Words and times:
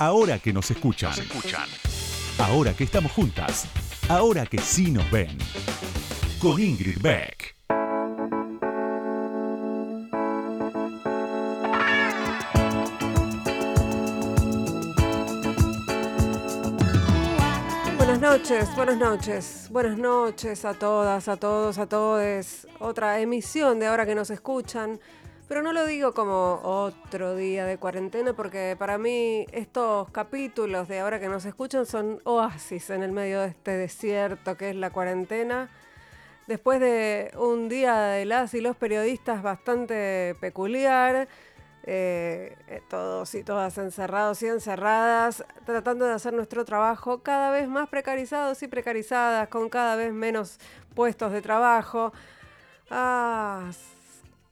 Ahora 0.00 0.38
que 0.38 0.52
nos 0.52 0.70
escuchan. 0.70 1.12
Ahora 2.38 2.72
que 2.72 2.84
estamos 2.84 3.10
juntas. 3.10 3.66
Ahora 4.08 4.46
que 4.46 4.58
sí 4.58 4.92
nos 4.92 5.10
ven. 5.10 5.36
Con 6.38 6.62
Ingrid 6.62 7.02
Beck. 7.02 7.56
Buenas 17.96 18.20
noches, 18.20 18.76
buenas 18.76 18.98
noches, 18.98 19.68
buenas 19.72 19.98
noches 19.98 20.64
a 20.64 20.74
todas, 20.74 21.26
a 21.26 21.36
todos, 21.36 21.76
a 21.78 21.86
todes. 21.86 22.68
Otra 22.78 23.18
emisión 23.18 23.80
de 23.80 23.88
ahora 23.88 24.06
que 24.06 24.14
nos 24.14 24.30
escuchan. 24.30 25.00
Pero 25.48 25.62
no 25.62 25.72
lo 25.72 25.86
digo 25.86 26.12
como 26.12 26.60
otro 26.62 27.34
día 27.34 27.64
de 27.64 27.78
cuarentena 27.78 28.34
porque 28.34 28.76
para 28.78 28.98
mí 28.98 29.46
estos 29.50 30.10
capítulos 30.10 30.88
de 30.88 31.00
ahora 31.00 31.18
que 31.18 31.28
nos 31.28 31.46
escuchan 31.46 31.86
son 31.86 32.20
oasis 32.24 32.90
en 32.90 33.02
el 33.02 33.12
medio 33.12 33.40
de 33.40 33.48
este 33.48 33.70
desierto 33.70 34.58
que 34.58 34.68
es 34.70 34.76
la 34.76 34.90
cuarentena. 34.90 35.70
Después 36.46 36.80
de 36.80 37.30
un 37.38 37.70
día 37.70 37.98
de 37.98 38.26
las 38.26 38.52
y 38.52 38.60
los 38.60 38.76
periodistas 38.76 39.42
bastante 39.42 40.36
peculiar, 40.38 41.28
eh, 41.84 42.54
eh, 42.68 42.82
todos 42.90 43.34
y 43.34 43.42
todas 43.42 43.78
encerrados 43.78 44.42
y 44.42 44.48
encerradas, 44.48 45.42
tratando 45.64 46.04
de 46.04 46.12
hacer 46.12 46.34
nuestro 46.34 46.66
trabajo 46.66 47.22
cada 47.22 47.50
vez 47.50 47.68
más 47.68 47.88
precarizados 47.88 48.62
y 48.62 48.68
precarizadas, 48.68 49.48
con 49.48 49.70
cada 49.70 49.96
vez 49.96 50.12
menos 50.12 50.58
puestos 50.94 51.32
de 51.32 51.40
trabajo. 51.40 52.12
Ah, 52.90 53.70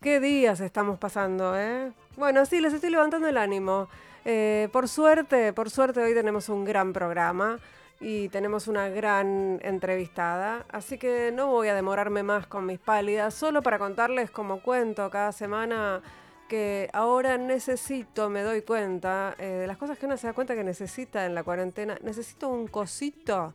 qué 0.01 0.21
días 0.21 0.61
estamos 0.61 0.99
pasando, 0.99 1.59
¿eh? 1.59 1.93
Bueno, 2.17 2.45
sí, 2.47 2.61
les 2.61 2.73
estoy 2.73 2.91
levantando 2.91 3.29
el 3.29 3.37
ánimo. 3.37 3.89
Eh, 4.25 4.69
por 4.73 4.89
suerte, 4.89 5.53
por 5.53 5.71
suerte 5.71 6.01
hoy 6.01 6.15
tenemos 6.15 6.49
un 6.49 6.65
gran 6.65 6.93
programa 6.93 7.59
y 8.01 8.29
tenemos 8.29 8.69
una 8.69 8.89
gran 8.89 9.59
entrevistada, 9.63 10.67
así 10.71 10.99
que 10.99 11.33
no 11.33 11.47
voy 11.47 11.69
a 11.69 11.75
demorarme 11.75 12.23
más 12.23 12.47
con 12.47 12.67
mis 12.67 12.79
pálidas, 12.79 13.35
solo 13.35 13.63
para 13.63 13.79
contarles 13.79 14.31
como 14.31 14.61
cuento 14.61 15.09
cada 15.11 15.33
semana 15.33 16.03
que 16.49 16.91
ahora 16.93 17.39
necesito, 17.39 18.29
me 18.29 18.43
doy 18.43 18.63
cuenta, 18.63 19.35
eh, 19.39 19.47
de 19.47 19.67
las 19.67 19.77
cosas 19.77 19.99
que 19.99 20.07
uno 20.07 20.17
se 20.17 20.27
da 20.27 20.33
cuenta 20.33 20.55
que 20.55 20.65
necesita 20.65 21.25
en 21.25 21.35
la 21.35 21.43
cuarentena, 21.43 21.99
necesito 22.03 22.49
un 22.49 22.69
cosito 22.69 23.55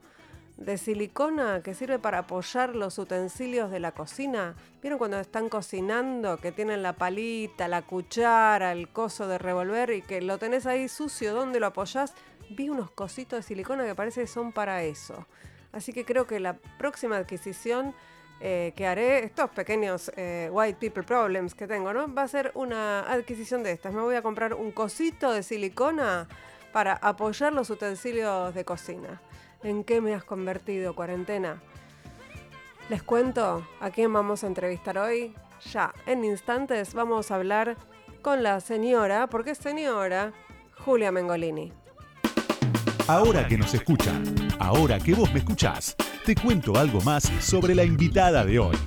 de 0.62 0.78
silicona 0.78 1.62
que 1.64 1.74
sirve 1.74 2.00
para 2.00 2.20
apoyar 2.20 2.76
los 2.76 2.98
utensilios 3.00 3.72
de 3.72 3.80
la 3.80 3.92
cocina. 3.92 4.56
¿Vieron 4.82 5.00
cuando 5.00 5.20
están 5.20 5.50
cocinando 5.50 6.38
que 6.38 6.52
tienen 6.52 6.84
la 6.84 6.94
palita, 6.94 7.68
la 7.68 7.82
cuchara, 7.82 8.72
el 8.72 8.90
coso 8.90 9.28
de 9.28 9.38
revolver 9.38 9.92
y 9.92 10.02
que 10.02 10.22
lo 10.22 10.38
tenés 10.38 10.66
ahí 10.68 10.88
sucio? 10.88 11.34
¿Dónde 11.34 11.60
lo 11.60 11.68
apoyás? 11.68 12.14
Vi 12.50 12.70
unos 12.70 12.92
cositos 12.92 13.40
de 13.40 13.44
silicona 13.44 13.86
que 13.86 13.96
parece 13.96 14.22
que 14.22 14.28
son 14.28 14.52
para 14.52 14.84
eso. 14.84 15.26
Así 15.72 15.94
que 15.94 16.06
creo 16.06 16.28
que 16.28 16.40
la 16.40 16.54
próxima 16.78 17.18
adquisición 17.18 17.96
eh, 18.40 18.74
que 18.76 18.86
haré, 18.88 19.24
estos 19.24 19.50
pequeños 19.52 20.12
eh, 20.16 20.50
white 20.52 20.78
people 20.80 21.04
problems 21.04 21.56
que 21.56 21.68
tengo, 21.68 21.94
¿no? 21.94 22.14
Va 22.14 22.24
a 22.24 22.28
ser 22.28 22.52
una 22.56 23.02
adquisición 23.02 23.64
de 23.64 23.72
estas. 23.72 23.94
Me 23.94 24.02
voy 24.02 24.16
a 24.16 24.22
comprar 24.22 24.54
un 24.54 24.72
cosito 24.72 25.32
de 25.32 25.44
silicona 25.44 26.28
para 26.72 26.94
apoyar 26.94 27.54
los 27.54 27.70
utensilios 27.70 28.54
de 28.54 28.66
cocina. 28.66 29.22
¿En 29.64 29.84
qué 29.84 30.02
me 30.02 30.14
has 30.16 30.24
convertido, 30.24 30.96
cuarentena? 30.96 31.62
Les 32.90 33.04
cuento 33.04 33.66
a 33.80 33.92
quién 33.92 34.12
vamos 34.12 34.44
a 34.44 34.48
entrevistar 34.48 34.98
hoy. 34.98 35.36
Ya, 35.72 35.94
en 36.08 36.26
instantes 36.26 36.94
vamos 36.94 37.30
a 37.30 37.36
hablar 37.36 37.78
con 38.22 38.42
la 38.42 38.60
señora, 38.60 39.28
porque 39.28 39.52
es 39.52 39.60
señora, 39.60 40.34
Julia 40.80 41.12
Mengolini. 41.12 41.72
Ahora 43.08 43.48
que 43.48 43.58
nos 43.58 43.74
escuchan, 43.74 44.24
ahora 44.60 45.00
que 45.00 45.14
vos 45.14 45.32
me 45.32 45.40
escuchás, 45.40 45.96
te 46.26 46.36
cuento 46.36 46.78
algo 46.78 47.02
más 47.02 47.24
sobre 47.40 47.76
la 47.76 47.84
invitada 47.84 48.44
de 48.44 48.60
hoy. 48.60 48.78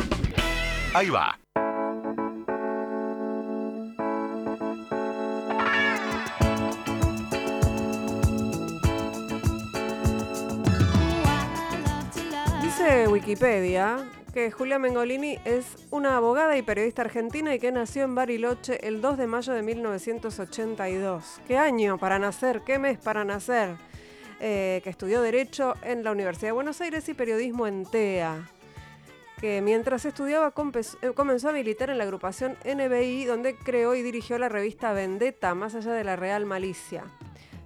Ahí 0.92 1.10
va. 1.10 1.43
Wikipedia 13.14 14.10
que 14.32 14.50
Julia 14.50 14.80
Mengolini 14.80 15.38
es 15.44 15.86
una 15.92 16.16
abogada 16.16 16.58
y 16.58 16.62
periodista 16.62 17.02
argentina 17.02 17.54
y 17.54 17.60
que 17.60 17.70
nació 17.70 18.02
en 18.02 18.16
Bariloche 18.16 18.84
el 18.88 19.00
2 19.00 19.18
de 19.18 19.28
mayo 19.28 19.52
de 19.52 19.62
1982. 19.62 21.40
¿Qué 21.46 21.56
año 21.56 21.96
para 21.96 22.18
nacer? 22.18 22.62
¿Qué 22.66 22.80
mes 22.80 22.98
para 22.98 23.24
nacer? 23.24 23.76
Eh, 24.40 24.80
que 24.82 24.90
estudió 24.90 25.22
Derecho 25.22 25.74
en 25.84 26.02
la 26.02 26.10
Universidad 26.10 26.48
de 26.48 26.52
Buenos 26.54 26.80
Aires 26.80 27.08
y 27.08 27.14
Periodismo 27.14 27.68
en 27.68 27.86
TEA. 27.86 28.48
Que 29.40 29.62
mientras 29.62 30.04
estudiaba 30.06 30.52
eh, 31.00 31.12
comenzó 31.14 31.50
a 31.50 31.52
militar 31.52 31.90
en 31.90 31.98
la 31.98 32.04
agrupación 32.04 32.56
NBI, 32.64 33.26
donde 33.26 33.54
creó 33.54 33.94
y 33.94 34.02
dirigió 34.02 34.38
la 34.38 34.48
revista 34.48 34.92
Vendetta, 34.92 35.54
más 35.54 35.76
allá 35.76 35.92
de 35.92 36.02
la 36.02 36.16
Real 36.16 36.46
Malicia. 36.46 37.04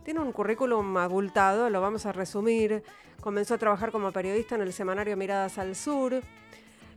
Tiene 0.04 0.20
un 0.20 0.32
currículum 0.32 0.98
abultado, 0.98 1.70
lo 1.70 1.80
vamos 1.80 2.04
a 2.04 2.12
resumir. 2.12 2.82
Comenzó 3.20 3.54
a 3.54 3.58
trabajar 3.58 3.90
como 3.90 4.12
periodista 4.12 4.54
en 4.54 4.62
el 4.62 4.72
semanario 4.72 5.16
Miradas 5.16 5.58
al 5.58 5.74
Sur. 5.74 6.22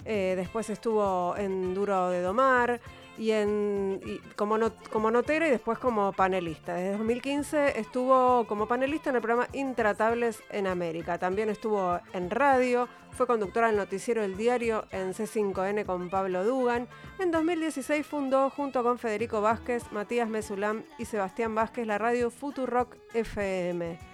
Eh, 0.06 0.34
después 0.36 0.70
estuvo 0.70 1.36
en 1.38 1.74
Duro 1.74 2.10
de 2.10 2.22
Domar 2.22 2.80
y, 3.18 3.32
en, 3.32 4.00
como, 4.36 4.58
como 4.92 5.12
notera 5.12 5.48
y 5.48 5.52
después 5.52 5.78
como 5.78 6.12
panelista. 6.14 6.76
Desde 6.76 6.98
2015 6.98 7.80
estuvo 7.80 8.46
como 8.48 8.68
panelista 8.68 9.10
en 9.10 9.18
el 9.18 9.22
programa 9.22 9.48
Intratables 9.54 10.42
en 10.50 10.68
América. 10.68 11.18
También 11.18 11.50
estuvo 11.50 12.00
en 12.14 12.30
radio, 12.30 12.88
fue 13.12 13.28
conductora 13.28 13.68
del 13.68 13.78
noticiero 13.78 14.24
El 14.24 14.38
Diario 14.38 14.86
en 14.92 15.14
C5N 15.14 15.86
con 15.86 16.10
Pablo 16.10 16.44
Dugan. 16.44 16.88
En 17.20 17.32
2016 17.32 18.06
fundó 18.06 18.50
junto 18.50 18.84
con 18.84 18.98
Federico 18.98 19.42
Vázquez, 19.42 19.92
Matías 19.92 20.30
Mesulam 20.30 20.84
y 20.98 21.06
Sebastián 21.06 21.54
Vázquez 21.54 21.86
la 21.86 21.98
radio 21.98 22.32
Futurock 22.32 22.96
FM. 23.14 24.11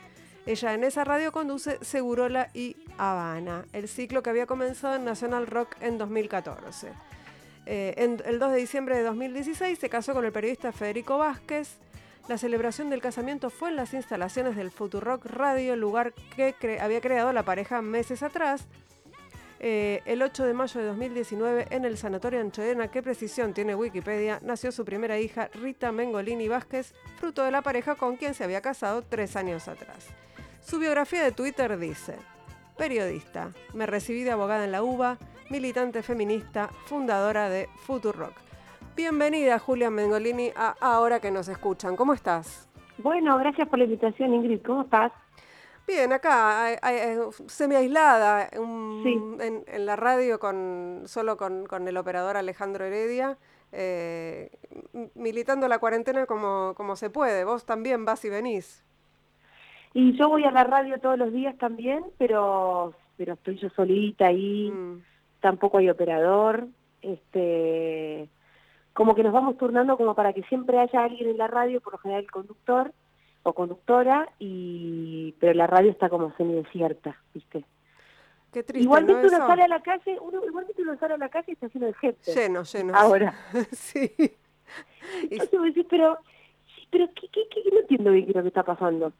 Ella 0.48 0.74
en 0.74 0.86
esa 0.86 1.04
radio 1.04 1.34
conduce 1.34 1.78
Segurola 1.82 2.50
y 2.54 2.78
Habana, 2.98 3.66
el 3.74 3.90
ciclo 3.90 4.24
que 4.24 4.30
había 4.30 4.46
comenzado 4.46 4.96
en 4.96 5.04
National 5.04 5.46
Rock 5.46 5.76
en 5.82 5.98
2014. 5.98 6.88
Eh, 7.66 7.94
el 7.98 8.40
2 8.40 8.52
de 8.54 8.58
diciembre 8.58 8.96
de 8.96 9.04
2016 9.04 9.78
se 9.78 9.90
casó 9.90 10.14
con 10.14 10.24
el 10.24 10.32
periodista 10.32 10.72
Federico 10.72 11.18
Vázquez. 11.18 11.76
La 12.30 12.38
celebración 12.38 12.90
del 12.90 13.02
casamiento 13.02 13.50
fue 13.50 13.72
en 13.72 13.76
las 13.76 13.94
instalaciones 13.94 14.56
del 14.56 14.72
Futurock 14.72 15.26
Radio, 15.26 15.76
lugar 15.76 16.14
que 16.38 16.80
había 16.80 17.02
creado 17.02 17.34
la 17.34 17.44
pareja 17.44 17.82
meses 17.82 18.24
atrás. 18.24 18.68
Eh, 19.60 20.02
el 20.06 20.22
8 20.22 20.46
de 20.46 20.54
mayo 20.54 20.80
de 20.80 20.88
2019, 20.88 21.68
en 21.72 21.84
el 21.84 21.98
Sanatorio 21.98 22.40
Anchoena, 22.40 22.88
qué 22.88 23.04
precisión 23.04 23.54
tiene 23.54 23.76
Wikipedia, 23.76 24.40
nació 24.42 24.72
su 24.72 24.86
primera 24.86 25.20
hija, 25.20 25.50
Rita 25.54 25.92
Mengolini 25.92 26.48
Vázquez, 26.48 26.94
fruto 27.20 27.44
de 27.44 27.52
la 27.52 27.62
pareja 27.62 27.96
con 27.96 28.16
quien 28.16 28.34
se 28.34 28.46
había 28.46 28.62
casado 28.62 29.02
tres 29.02 29.36
años 29.36 29.68
atrás. 29.68 30.08
Su 30.68 30.80
biografía 30.80 31.24
de 31.24 31.32
Twitter 31.32 31.80
dice, 31.80 32.18
periodista, 32.78 33.54
me 33.74 33.86
recibí 33.86 34.24
de 34.24 34.32
abogada 34.32 34.66
en 34.66 34.74
la 34.74 34.84
UBA, 34.84 35.18
militante 35.50 36.04
feminista, 36.04 36.68
fundadora 36.88 37.48
de 37.48 37.70
Futurock. 37.86 38.34
Bienvenida 38.94 39.60
Julia 39.60 39.90
Mengolini 39.90 40.52
a 40.58 40.76
Ahora 40.82 41.22
que 41.22 41.32
nos 41.32 41.48
escuchan. 41.48 41.96
¿Cómo 41.96 42.14
estás? 42.14 42.68
Bueno, 42.98 43.38
gracias 43.38 43.70
por 43.70 43.80
la 43.80 43.86
invitación 43.86 44.34
Ingrid. 44.34 44.62
¿Cómo 44.62 44.82
estás? 44.82 45.14
Bien, 45.88 46.12
acá, 46.12 46.78
semi 47.46 47.76
aislada, 47.76 48.50
en, 48.52 49.86
la 49.86 49.96
radio 49.96 50.38
con 50.38 51.04
solo 51.06 51.38
con, 51.38 51.88
el 51.88 51.96
operador 51.96 52.36
Alejandro 52.36 52.84
Heredia, 52.84 53.38
eh, 53.72 54.52
militando 55.16 55.70
la 55.70 55.80
cuarentena 55.80 56.26
como, 56.26 56.74
como 56.76 56.98
se 56.98 57.10
puede. 57.10 57.46
Vos 57.46 57.66
también 57.66 58.04
vas 58.04 58.26
y 58.26 58.30
venís. 58.30 58.84
Y 60.00 60.16
yo 60.16 60.30
voy 60.30 60.44
a 60.44 60.52
la 60.52 60.64
radio 60.64 61.00
todos 61.00 61.18
los 61.18 61.34
días 61.34 61.58
también, 61.58 62.06
pero 62.20 62.94
pero 63.18 63.34
estoy 63.34 63.58
yo 63.58 63.68
solita 63.72 64.28
ahí, 64.28 64.70
mm. 64.70 65.02
tampoco 65.40 65.80
hay 65.80 65.90
operador, 65.90 66.68
este 67.02 68.30
como 68.94 69.16
que 69.16 69.24
nos 69.24 69.34
vamos 69.34 69.58
turnando 69.58 69.98
como 69.98 70.14
para 70.14 70.34
que 70.34 70.44
siempre 70.44 70.78
haya 70.78 71.04
alguien 71.04 71.32
en 71.32 71.40
la 71.40 71.48
radio, 71.48 71.82
por 71.82 71.94
lo 71.94 71.98
general 71.98 72.22
el 72.22 72.30
conductor 72.30 72.94
o 73.42 73.54
conductora, 73.54 74.30
y 74.38 75.34
pero 75.40 75.56
la 75.56 75.66
radio 75.66 75.90
está 75.90 76.10
como 76.10 76.32
semi 76.38 76.54
desierta, 76.54 77.20
¿viste? 77.34 77.66
Qué 78.54 78.62
triste, 78.62 78.84
igualmente 78.84 79.26
uno 79.26 79.48
sale 79.48 79.64
a 79.64 79.68
la 79.68 79.82
calle, 79.82 80.16
uno, 80.22 80.46
igualmente 80.46 80.80
uno 80.84 80.96
sale 81.00 81.16
a 81.16 81.18
la 81.18 81.30
calle 81.30 81.46
y 81.48 81.54
está 81.54 81.66
haciendo 81.66 81.88
el 81.88 81.96
jefe. 81.96 82.34
Lleno, 82.36 82.62
lleno. 82.62 82.94
Ahora. 82.96 83.34
sí. 83.72 84.12
Entonces, 85.32 85.88
pero, 85.90 86.20
pero 86.92 87.08
¿qué, 87.16 87.30
qué, 87.30 87.48
qué, 87.50 87.64
no 87.72 87.80
entiendo 87.80 88.12
bien 88.12 88.26
qué 88.26 88.30
es 88.30 88.36
lo 88.36 88.44
que 88.44 88.50
está 88.50 88.62
pasando. 88.62 89.12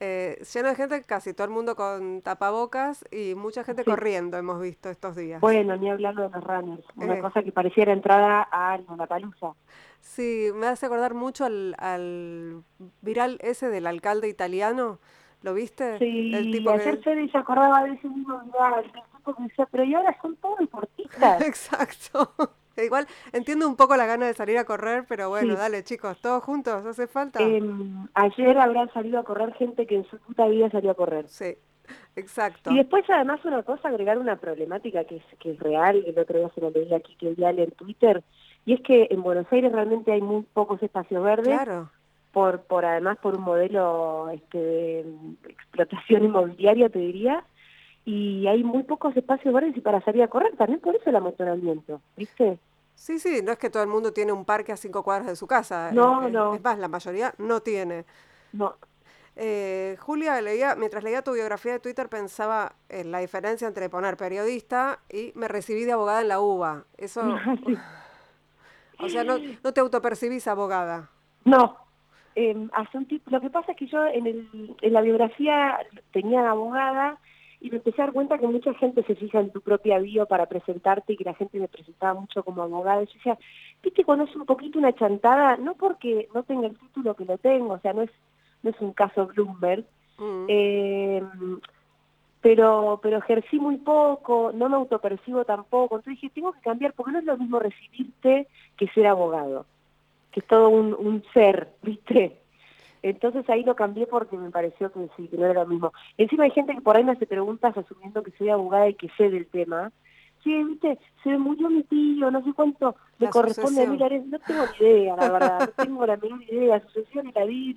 Eh, 0.00 0.40
lleno 0.54 0.68
de 0.68 0.74
gente, 0.76 1.02
casi 1.02 1.34
todo 1.34 1.46
el 1.46 1.52
mundo 1.52 1.74
con 1.74 2.22
tapabocas 2.22 3.04
y 3.10 3.34
mucha 3.34 3.64
gente 3.64 3.84
corriendo, 3.84 4.36
hemos 4.36 4.60
visto 4.60 4.90
estos 4.90 5.16
días. 5.16 5.40
Bueno, 5.40 5.76
ni 5.76 5.90
hablando 5.90 6.22
de 6.22 6.30
los 6.30 6.44
runners, 6.44 6.84
una 6.96 7.16
eh. 7.16 7.20
cosa 7.20 7.42
que 7.42 7.50
pareciera 7.50 7.92
entrada 7.92 8.48
a 8.50 8.78
la 8.96 9.06
palusa. 9.06 9.54
Sí, 10.00 10.50
me 10.54 10.68
hace 10.68 10.86
acordar 10.86 11.14
mucho 11.14 11.44
al, 11.44 12.62
viral 13.02 13.38
ese 13.42 13.68
del 13.68 13.88
alcalde 13.88 14.28
italiano, 14.28 15.00
¿lo 15.42 15.54
viste? 15.54 15.98
Sí, 15.98 16.32
el 16.32 16.52
tipo 16.52 16.70
ayer 16.70 17.00
que... 17.00 17.28
se 17.28 17.38
acordaba 17.38 17.82
de 17.82 17.94
ese 17.94 18.08
mismo 18.08 18.38
viral, 18.40 18.84
el 18.84 18.92
tipo 18.92 19.34
que 19.34 19.42
decía, 19.42 19.66
pero 19.70 19.84
y 19.84 19.94
ahora 19.94 20.16
son 20.22 20.36
todos 20.36 20.58
deportistas. 20.58 21.40
Exacto. 21.46 22.32
Igual 22.84 23.06
entiendo 23.32 23.68
un 23.68 23.76
poco 23.76 23.96
la 23.96 24.06
gana 24.06 24.26
de 24.26 24.34
salir 24.34 24.58
a 24.58 24.64
correr, 24.64 25.04
pero 25.08 25.28
bueno, 25.28 25.54
dale 25.56 25.82
chicos, 25.84 26.18
todos 26.20 26.42
juntos, 26.42 26.84
¿hace 26.84 27.06
falta? 27.06 27.42
Em, 27.42 28.06
ayer 28.14 28.58
habrán 28.58 28.92
salido 28.92 29.18
a 29.18 29.24
correr 29.24 29.52
gente 29.54 29.86
que 29.86 29.96
en 29.96 30.04
su 30.04 30.18
puta 30.18 30.46
vida 30.46 30.70
salió 30.70 30.90
a 30.90 30.94
correr. 30.94 31.28
Sí, 31.28 31.56
exacto. 32.16 32.70
Y 32.70 32.76
después 32.76 33.04
además 33.08 33.44
una 33.44 33.62
cosa, 33.62 33.88
agregar 33.88 34.18
una 34.18 34.36
problemática 34.36 35.04
que 35.04 35.16
es, 35.16 35.24
que 35.38 35.52
es 35.52 35.58
real, 35.58 36.02
el 36.06 36.18
otro 36.18 36.38
día 36.38 36.50
se 36.54 36.60
lo 36.60 36.70
leí 36.70 36.92
aquí 36.94 37.16
que 37.16 37.34
ya 37.34 37.50
en 37.50 37.70
Twitter, 37.72 38.22
y 38.64 38.74
es 38.74 38.80
que 38.82 39.08
en 39.10 39.22
Buenos 39.22 39.46
Aires 39.50 39.72
realmente 39.72 40.12
hay 40.12 40.20
muy 40.20 40.42
pocos 40.42 40.82
espacios 40.82 41.22
verdes. 41.22 41.54
Claro. 41.54 41.90
Por, 42.32 42.60
por 42.60 42.84
además 42.84 43.16
por 43.22 43.36
un 43.36 43.42
modelo 43.42 44.28
este, 44.30 44.58
de 44.58 45.04
explotación 45.48 46.24
inmobiliaria, 46.26 46.90
te 46.90 46.98
diría, 46.98 47.42
y 48.04 48.46
hay 48.46 48.64
muy 48.64 48.84
pocos 48.84 49.14
espacios 49.16 49.52
verdes 49.52 49.76
y 49.76 49.82
para 49.82 50.00
salir 50.00 50.22
a 50.22 50.28
correr, 50.28 50.56
también 50.56 50.80
por 50.80 50.96
eso 50.96 51.10
el 51.10 51.16
amontonamiento, 51.16 52.00
¿viste? 52.16 52.58
Sí, 52.98 53.20
sí, 53.20 53.42
no 53.44 53.52
es 53.52 53.58
que 53.58 53.70
todo 53.70 53.84
el 53.84 53.88
mundo 53.88 54.12
tiene 54.12 54.32
un 54.32 54.44
parque 54.44 54.72
a 54.72 54.76
cinco 54.76 55.04
cuadras 55.04 55.28
de 55.28 55.36
su 55.36 55.46
casa. 55.46 55.92
No, 55.92 56.28
no. 56.28 56.54
Es 56.54 56.62
más, 56.62 56.78
la 56.78 56.88
mayoría 56.88 57.32
no 57.38 57.60
tiene. 57.60 58.04
No. 58.52 58.74
Eh, 59.36 59.96
Julia, 60.00 60.40
leía, 60.40 60.74
mientras 60.74 61.04
leía 61.04 61.22
tu 61.22 61.32
biografía 61.32 61.74
de 61.74 61.78
Twitter 61.78 62.08
pensaba 62.08 62.72
en 62.88 63.12
la 63.12 63.20
diferencia 63.20 63.68
entre 63.68 63.88
poner 63.88 64.16
periodista 64.16 64.98
y 65.08 65.30
me 65.36 65.46
recibí 65.46 65.84
de 65.84 65.92
abogada 65.92 66.22
en 66.22 66.28
la 66.28 66.40
UBA. 66.40 66.86
Eso... 66.96 67.22
o 68.98 69.08
sea, 69.08 69.22
no, 69.22 69.38
no 69.62 69.72
te 69.72 69.80
autopercibís 69.80 70.48
abogada. 70.48 71.08
No. 71.44 71.76
Eh, 72.34 72.68
hace 72.72 72.98
un 72.98 73.22
lo 73.26 73.40
que 73.40 73.48
pasa 73.48 73.72
es 73.72 73.78
que 73.78 73.86
yo 73.86 74.04
en, 74.06 74.26
el, 74.26 74.76
en 74.82 74.92
la 74.92 75.02
biografía 75.02 75.78
tenía 76.12 76.50
abogada 76.50 77.20
y 77.60 77.70
me 77.70 77.76
empecé 77.76 78.00
a 78.00 78.06
dar 78.06 78.14
cuenta 78.14 78.38
que 78.38 78.46
mucha 78.46 78.72
gente 78.74 79.02
se 79.02 79.16
fija 79.16 79.40
en 79.40 79.50
tu 79.50 79.60
propia 79.60 79.98
bio 79.98 80.26
para 80.26 80.46
presentarte 80.46 81.12
y 81.12 81.16
que 81.16 81.24
la 81.24 81.34
gente 81.34 81.58
me 81.58 81.68
presentaba 81.68 82.18
mucho 82.18 82.44
como 82.44 82.62
abogada. 82.62 83.02
Y 83.02 83.06
yo 83.06 83.12
decía, 83.14 83.38
viste, 83.82 84.04
cuando 84.04 84.24
es 84.24 84.36
un 84.36 84.46
poquito 84.46 84.78
una 84.78 84.92
chantada, 84.92 85.56
no 85.56 85.74
porque 85.74 86.28
no 86.34 86.42
tenga 86.44 86.68
el 86.68 86.78
título 86.78 87.14
que 87.14 87.24
lo 87.24 87.36
tengo, 87.38 87.74
o 87.74 87.78
sea, 87.80 87.92
no 87.92 88.02
es, 88.02 88.10
no 88.62 88.70
es 88.70 88.80
un 88.80 88.92
caso 88.92 89.26
Bloomberg, 89.26 89.84
mm. 90.18 90.44
eh, 90.48 91.22
pero, 92.40 93.00
pero 93.02 93.18
ejercí 93.18 93.58
muy 93.58 93.78
poco, 93.78 94.52
no 94.54 94.68
me 94.68 94.76
autopercibo 94.76 95.44
tampoco. 95.44 95.96
Entonces 95.96 96.20
dije, 96.20 96.32
tengo 96.32 96.52
que 96.52 96.60
cambiar, 96.60 96.92
porque 96.92 97.12
no 97.12 97.18
es 97.18 97.24
lo 97.24 97.36
mismo 97.36 97.58
recibirte 97.58 98.46
que 98.76 98.86
ser 98.88 99.08
abogado, 99.08 99.66
que 100.30 100.40
es 100.40 100.46
todo 100.46 100.68
un, 100.68 100.94
un 100.94 101.24
ser, 101.34 101.70
¿viste? 101.82 102.38
Entonces 103.02 103.48
ahí 103.48 103.64
lo 103.64 103.76
cambié 103.76 104.06
porque 104.06 104.36
me 104.36 104.50
pareció 104.50 104.90
que 104.92 105.08
sí, 105.16 105.28
que 105.28 105.36
no 105.36 105.46
era 105.46 105.62
lo 105.62 105.66
mismo. 105.66 105.92
Encima 106.16 106.44
hay 106.44 106.50
gente 106.50 106.74
que 106.74 106.80
por 106.80 106.96
ahí 106.96 107.04
me 107.04 107.12
hace 107.12 107.26
preguntas 107.26 107.76
asumiendo 107.76 108.22
que 108.22 108.32
soy 108.32 108.48
abogada 108.50 108.88
y 108.88 108.94
que 108.94 109.08
sé 109.16 109.30
del 109.30 109.46
tema. 109.46 109.92
Sí, 110.44 110.62
viste, 110.64 110.98
se 111.22 111.36
murió 111.36 111.68
mi 111.68 111.82
tío, 111.82 112.30
no 112.30 112.42
sé 112.44 112.52
cuánto 112.54 112.94
le 113.18 113.28
corresponde 113.28 113.82
a 113.82 113.86
mí. 113.86 113.98
No 113.98 114.38
tengo 114.38 114.64
ni 114.80 114.86
idea, 114.86 115.16
la 115.16 115.30
verdad, 115.30 115.60
no 115.60 115.84
tengo 115.84 116.06
la 116.06 116.16
menor 116.16 116.42
idea. 116.44 116.80
Sucesión 116.86 117.28
y 117.28 117.32
la 117.32 117.44
vi, 117.44 117.74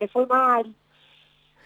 me 0.00 0.08
fue 0.08 0.26
mal. 0.26 0.74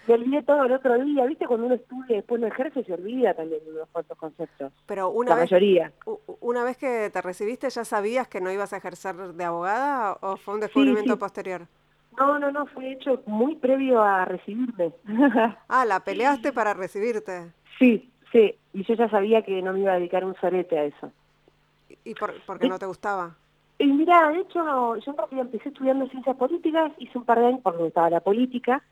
Me 0.06 0.14
olvidé 0.14 0.43
todo 0.43 0.64
el 0.64 0.73
otro 0.73 0.99
día, 1.02 1.25
¿viste? 1.25 1.47
Cuando 1.47 1.67
uno 1.67 1.76
estudia 1.76 2.12
y 2.12 2.17
después 2.17 2.38
no 2.38 2.47
ejerce, 2.47 2.85
se 2.85 2.93
olvida 2.93 3.32
también 3.32 3.64
de 3.64 3.70
unos 3.70 3.88
cuantos 3.88 4.19
conceptos. 4.19 4.73
Pero 4.85 5.08
una 5.08 5.31
la 5.31 5.37
vez, 5.37 5.50
mayoría. 5.50 5.93
¿Una 6.40 6.62
vez 6.62 6.76
que 6.76 7.08
te 7.11 7.23
recibiste 7.23 7.70
ya 7.70 7.85
sabías 7.85 8.29
que 8.29 8.40
no 8.43 8.52
ibas 8.52 8.75
a 8.75 8.76
ejercer 8.76 9.17
de 9.17 9.44
abogada 9.44 10.19
o 10.20 10.37
fue 10.37 10.55
un 10.55 10.61
descubrimiento 10.61 11.19
posterior? 11.19 11.69
No, 12.19 12.38
no, 12.38 12.52
no, 12.52 12.66
fue 12.66 12.93
hecho 12.93 13.22
muy 13.26 13.56
previo 13.56 14.02
a 14.02 14.25
recibirme. 14.25 14.93
ah, 15.69 15.84
la 15.84 16.00
peleaste 16.00 16.52
para 16.52 16.75
recibirte. 16.75 17.52
Sí, 17.78 18.11
sí, 18.31 18.55
y 18.72 18.84
yo 18.84 18.94
ya 18.94 19.08
sabía 19.08 19.43
que 19.43 19.61
no 19.62 19.72
me 19.72 19.81
iba 19.81 19.93
a 19.93 19.96
dedicar 19.96 20.25
un 20.25 20.34
sorete 20.37 20.78
a 20.78 20.84
eso. 20.84 21.12
¿Y 22.05 22.14
por, 22.14 22.58
qué 22.58 22.69
no 22.69 22.78
te 22.78 22.87
gustaba? 22.87 23.37
Y 23.78 23.87
mira, 23.87 24.31
de 24.31 24.40
hecho, 24.40 24.96
yo 24.96 25.14
empecé 25.32 25.70
estudiando 25.70 26.06
ciencias 26.08 26.37
políticas, 26.37 26.93
hice 26.99 27.19
un 27.19 27.25
par 27.25 27.40
de 27.40 27.46
años, 27.46 27.61
porque 27.62 27.78
me 27.78 27.84
gustaba 27.84 28.11
la 28.11 28.20
política, 28.20 28.82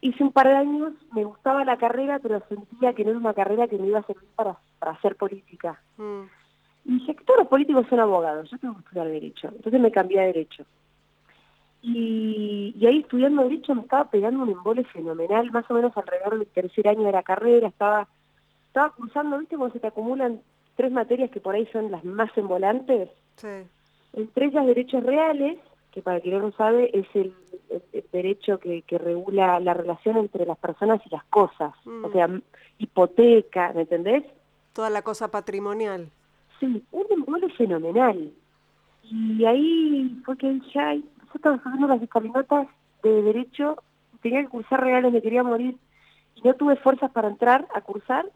hice 0.00 0.22
un 0.22 0.32
par 0.32 0.46
de 0.46 0.54
años, 0.54 0.92
me 1.12 1.24
gustaba 1.24 1.64
la 1.64 1.76
carrera, 1.76 2.18
pero 2.20 2.42
sentía 2.48 2.92
que 2.92 3.04
no 3.04 3.10
era 3.10 3.18
una 3.18 3.34
carrera 3.34 3.66
que 3.66 3.78
me 3.78 3.88
iba 3.88 3.98
a 3.98 4.06
servir 4.06 4.28
para, 4.36 4.56
para 4.78 4.92
hacer 4.92 5.16
política. 5.16 5.80
Mm. 5.96 6.22
Y 6.84 6.92
dije, 6.98 7.16
todos 7.26 7.40
los 7.40 7.48
políticos 7.48 7.86
son 7.90 7.98
abogados, 7.98 8.48
yo 8.50 8.58
tengo 8.58 8.74
que 8.74 8.80
estudiar 8.80 9.08
Derecho. 9.08 9.48
Entonces 9.48 9.80
me 9.80 9.90
cambié 9.90 10.20
a 10.20 10.26
Derecho. 10.26 10.64
Y, 11.82 12.74
ahí 12.86 12.98
estudiando 12.98 13.42
Derecho 13.42 13.74
me 13.74 13.82
estaba 13.82 14.10
pegando 14.10 14.42
un 14.42 14.50
embole 14.50 14.84
fenomenal, 14.84 15.50
más 15.52 15.70
o 15.70 15.74
menos 15.74 15.96
alrededor 15.96 16.38
del 16.38 16.48
tercer 16.48 16.88
año 16.88 17.04
de 17.04 17.12
la 17.12 17.22
carrera, 17.22 17.68
estaba, 17.68 18.08
estaba 18.68 18.90
cursando, 18.90 19.38
¿viste? 19.38 19.56
Cuando 19.56 19.74
se 19.74 19.80
te 19.80 19.86
acumulan 19.86 20.40
tres 20.74 20.90
materias 20.90 21.30
que 21.30 21.40
por 21.40 21.54
ahí 21.54 21.66
son 21.72 21.90
las 21.90 22.04
más 22.04 22.30
embolantes. 22.36 23.08
Sí. 23.36 23.66
Entre 24.12 24.46
ellas 24.46 24.66
derechos 24.66 25.02
reales, 25.04 25.58
que 25.92 26.02
para 26.02 26.20
quien 26.20 26.34
no 26.34 26.40
lo 26.40 26.52
sabe 26.52 26.90
es 26.92 27.06
el, 27.14 27.34
derecho 28.12 28.58
que, 28.58 28.82
que, 28.82 28.98
regula 28.98 29.60
la 29.60 29.74
relación 29.74 30.16
entre 30.16 30.44
las 30.44 30.58
personas 30.58 31.00
y 31.06 31.10
las 31.10 31.24
cosas. 31.24 31.72
Mm. 31.84 32.04
O 32.04 32.12
sea, 32.12 32.28
hipoteca, 32.78 33.72
¿me 33.74 33.82
entendés? 33.82 34.24
Toda 34.72 34.90
la 34.90 35.02
cosa 35.02 35.30
patrimonial. 35.30 36.10
Sí, 36.60 36.82
un 36.92 37.06
embole 37.10 37.48
fenomenal. 37.50 38.32
Y 39.10 39.44
ahí 39.44 40.20
fue 40.24 40.36
que 40.36 40.60
ya 40.74 40.94
estaba 41.34 41.56
haciendo 41.56 41.86
las 41.86 42.02
escalinotas 42.02 42.68
de 43.02 43.22
Derecho, 43.22 43.82
tenía 44.22 44.42
que 44.42 44.48
cursar 44.48 44.80
reales, 44.80 45.12
me 45.12 45.22
quería 45.22 45.42
morir, 45.42 45.76
y 46.34 46.42
no 46.42 46.54
tuve 46.54 46.76
fuerzas 46.76 47.10
para 47.10 47.28
entrar 47.28 47.66
a 47.74 47.80
cursar. 47.80 48.26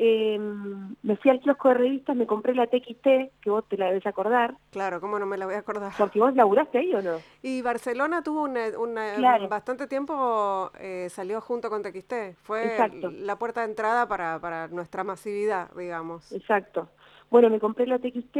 Em, 0.00 0.94
me 1.02 1.16
fui 1.16 1.28
al 1.32 1.40
kiosco 1.40 1.68
de 1.68 1.74
revistas, 1.74 2.14
me 2.14 2.26
compré 2.26 2.54
la 2.54 2.68
TXT, 2.68 3.32
que 3.40 3.50
vos 3.50 3.64
te 3.68 3.76
la 3.76 3.86
debes 3.86 4.06
acordar. 4.06 4.54
Claro, 4.70 5.00
¿cómo 5.00 5.18
no 5.18 5.26
me 5.26 5.36
la 5.36 5.44
voy 5.44 5.56
a 5.56 5.58
acordar? 5.58 5.92
Porque 5.98 6.20
vos 6.20 6.32
laburaste 6.36 6.78
ahí 6.78 6.94
o 6.94 7.02
no. 7.02 7.16
Y 7.42 7.62
Barcelona 7.62 8.22
tuvo 8.22 8.42
una, 8.42 9.38
bastante 9.48 9.88
tiempo, 9.88 10.70
eh, 10.78 11.08
salió 11.10 11.40
junto 11.40 11.68
con 11.68 11.82
TXT. 11.82 12.36
Fue 12.42 12.78
la 13.18 13.36
puerta 13.36 13.62
de 13.62 13.70
entrada 13.70 14.06
para, 14.06 14.38
para 14.38 14.68
nuestra 14.68 15.02
masividad, 15.02 15.68
digamos. 15.74 16.30
Exacto. 16.30 16.88
Bueno, 17.28 17.50
me 17.50 17.58
compré 17.58 17.86
la 17.86 17.98
TXT, 17.98 18.36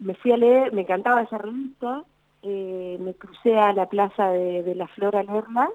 me 0.00 0.14
fui 0.14 0.32
a 0.32 0.36
leer, 0.36 0.74
me 0.74 0.82
encantaba 0.82 1.22
esa 1.22 1.38
revista, 1.38 2.04
eh, 2.44 2.98
me 3.00 3.14
crucé 3.14 3.56
a 3.56 3.72
la 3.72 3.88
plaza 3.88 4.30
de, 4.30 4.74
la 4.74 4.86
Flor 4.88 5.16
a 5.16 5.22
leerla, 5.22 5.68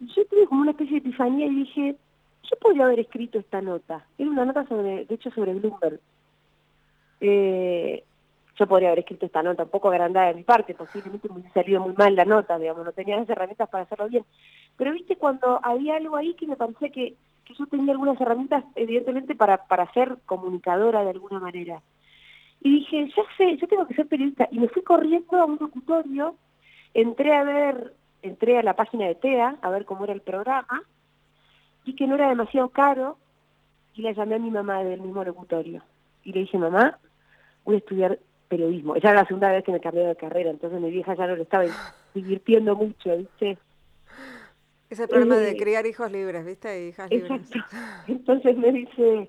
y 0.00 0.06
yo 0.14 0.26
tuve 0.26 0.46
como 0.46 0.62
una 0.62 0.70
especie 0.70 1.00
de 1.00 1.08
epifanía 1.08 1.46
y 1.46 1.54
dije, 1.54 1.96
yo 2.42 2.56
podría 2.60 2.84
haber 2.84 3.00
escrito 3.00 3.38
esta 3.38 3.60
nota. 3.60 4.04
Era 4.16 4.30
una 4.30 4.44
nota 4.44 4.66
sobre, 4.66 5.04
de 5.04 5.14
hecho, 5.14 5.30
sobre 5.30 5.54
Bloomberg. 5.54 6.00
Eh, 7.20 8.04
yo 8.58 8.66
podría 8.66 8.88
haber 8.88 9.00
escrito 9.00 9.26
esta 9.26 9.42
nota, 9.42 9.64
un 9.64 9.68
poco 9.70 9.88
agrandada 9.88 10.28
de 10.28 10.34
mi 10.34 10.42
parte, 10.42 10.74
posiblemente 10.74 11.28
me 11.28 11.36
hubiese 11.36 11.52
salido 11.52 11.80
muy 11.80 11.94
mal 11.94 12.14
la 12.16 12.24
nota, 12.24 12.58
digamos, 12.58 12.84
no 12.84 12.92
tenía 12.92 13.16
las 13.16 13.28
herramientas 13.28 13.68
para 13.68 13.84
hacerlo 13.84 14.08
bien. 14.08 14.24
Pero 14.76 14.92
viste, 14.92 15.16
cuando 15.16 15.60
había 15.62 15.96
algo 15.96 16.16
ahí 16.16 16.34
que 16.34 16.46
me 16.46 16.56
parecía 16.56 16.88
que, 16.90 17.14
que 17.44 17.54
yo 17.54 17.66
tenía 17.66 17.92
algunas 17.92 18.20
herramientas, 18.20 18.64
evidentemente, 18.74 19.34
para, 19.34 19.64
para 19.66 19.90
ser 19.92 20.16
comunicadora 20.26 21.04
de 21.04 21.10
alguna 21.10 21.38
manera. 21.38 21.82
Y 22.60 22.80
dije, 22.80 23.08
ya 23.16 23.22
sé, 23.36 23.56
yo 23.56 23.66
tengo 23.68 23.86
que 23.86 23.94
ser 23.94 24.06
periodista. 24.06 24.48
Y 24.50 24.58
me 24.58 24.68
fui 24.68 24.82
corriendo 24.82 25.36
a 25.36 25.44
un 25.44 25.58
locutorio, 25.60 26.36
entré 26.94 27.34
a 27.34 27.44
ver, 27.44 27.94
entré 28.22 28.58
a 28.58 28.62
la 28.62 28.74
página 28.74 29.06
de 29.06 29.14
TEA 29.14 29.56
a 29.60 29.70
ver 29.70 29.84
cómo 29.84 30.04
era 30.04 30.12
el 30.12 30.22
programa, 30.22 30.82
y 31.84 31.94
que 31.94 32.06
no 32.06 32.16
era 32.16 32.28
demasiado 32.28 32.68
caro, 32.70 33.16
y 33.94 34.02
la 34.02 34.12
llamé 34.12 34.36
a 34.36 34.38
mi 34.38 34.50
mamá 34.50 34.82
del 34.84 35.00
mismo 35.00 35.24
locutorio. 35.24 35.82
Y 36.24 36.32
le 36.32 36.40
dije, 36.40 36.58
mamá, 36.58 36.98
voy 37.64 37.76
a 37.76 37.78
estudiar 37.78 38.18
periodismo. 38.48 38.96
Esa 38.96 39.10
era 39.10 39.22
la 39.22 39.26
segunda 39.26 39.50
vez 39.50 39.64
que 39.64 39.72
me 39.72 39.80
cambié 39.80 40.06
de 40.06 40.16
carrera, 40.16 40.50
entonces 40.50 40.80
mi 40.80 40.90
vieja 40.90 41.14
ya 41.14 41.26
no 41.26 41.36
le 41.36 41.42
estaba 41.42 41.64
divirtiendo 42.14 42.74
mucho, 42.74 43.16
¿viste? 43.16 43.58
Es 44.90 44.98
el 45.00 45.08
problema 45.08 45.36
de 45.36 45.54
criar 45.56 45.86
hijos 45.86 46.10
libres, 46.10 46.46
¿viste? 46.46 46.88
Hijas 46.88 47.10
libres. 47.10 47.50
Entonces 48.06 48.56
me 48.56 48.72
dice, 48.72 49.28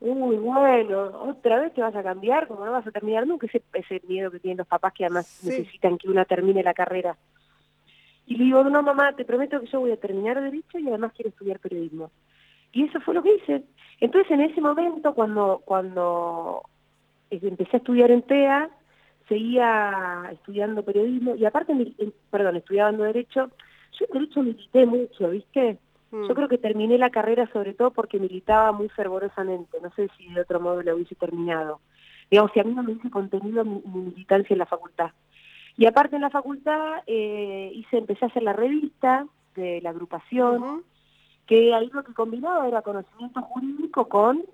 uy, 0.00 0.36
bueno, 0.36 1.04
otra 1.22 1.60
vez 1.60 1.74
te 1.74 1.80
vas 1.80 1.94
a 1.94 2.02
cambiar, 2.02 2.46
como 2.46 2.64
no 2.64 2.72
vas 2.72 2.86
a 2.86 2.90
terminar 2.90 3.26
nunca, 3.26 3.46
ese, 3.46 3.62
ese 3.72 4.00
miedo 4.06 4.30
que 4.30 4.40
tienen 4.40 4.58
los 4.58 4.66
papás 4.66 4.92
que 4.92 5.04
además 5.04 5.40
necesitan 5.42 5.98
que 5.98 6.08
una 6.08 6.24
termine 6.24 6.62
la 6.62 6.74
carrera. 6.74 7.16
Y 8.26 8.36
le 8.36 8.44
digo, 8.44 8.64
no, 8.64 8.82
mamá, 8.82 9.14
te 9.14 9.24
prometo 9.24 9.60
que 9.60 9.66
yo 9.66 9.80
voy 9.80 9.92
a 9.92 9.96
terminar 9.96 10.40
Derecho 10.40 10.78
y 10.78 10.88
además 10.88 11.12
quiero 11.14 11.30
estudiar 11.30 11.60
periodismo. 11.60 12.10
Y 12.72 12.84
eso 12.84 13.00
fue 13.00 13.14
lo 13.14 13.22
que 13.22 13.36
hice. 13.36 13.62
Entonces, 14.00 14.30
en 14.32 14.40
ese 14.40 14.60
momento, 14.60 15.14
cuando, 15.14 15.62
cuando 15.64 16.62
empecé 17.30 17.76
a 17.76 17.78
estudiar 17.78 18.10
en 18.10 18.22
TEA, 18.22 18.68
seguía 19.28 20.28
estudiando 20.32 20.84
periodismo 20.84 21.34
y 21.36 21.44
aparte, 21.44 21.72
perdón, 22.30 22.56
estudiando 22.56 23.04
Derecho, 23.04 23.50
yo 23.98 24.06
en 24.06 24.12
derecho 24.12 24.42
milité 24.42 24.86
mucho, 24.86 25.30
¿viste? 25.30 25.78
Yo 26.12 26.34
creo 26.34 26.48
que 26.48 26.58
terminé 26.58 26.98
la 26.98 27.10
carrera 27.10 27.50
sobre 27.52 27.74
todo 27.74 27.90
porque 27.90 28.18
militaba 28.20 28.72
muy 28.72 28.88
fervorosamente, 28.88 29.78
no 29.82 29.90
sé 29.94 30.08
si 30.16 30.32
de 30.32 30.40
otro 30.40 30.60
modo 30.60 30.82
lo 30.82 30.94
hubiese 30.94 31.14
terminado. 31.16 31.80
Digamos, 32.30 32.52
si 32.52 32.60
a 32.60 32.64
mí 32.64 32.74
no 32.74 32.82
me 32.82 32.92
hubiese 32.92 33.10
contenido 33.10 33.64
mi, 33.64 33.82
militancia 33.84 34.54
en 34.54 34.58
la 34.58 34.66
facultad. 34.66 35.10
Y 35.76 35.86
aparte 35.86 36.16
en 36.16 36.22
la 36.22 36.30
facultad 36.30 37.02
eh, 37.06 37.70
hice, 37.74 37.98
empecé 37.98 38.24
a 38.24 38.28
hacer 38.28 38.42
la 38.42 38.52
revista 38.52 39.26
de 39.56 39.80
la 39.82 39.90
agrupación, 39.90 40.84
que 41.46 41.74
ahí 41.74 41.90
lo 41.92 42.02
que 42.02 42.14
combinaba 42.14 42.66
era 42.66 42.82
conocimiento 42.82 43.42
jurídico 43.42 44.08
con 44.08 44.44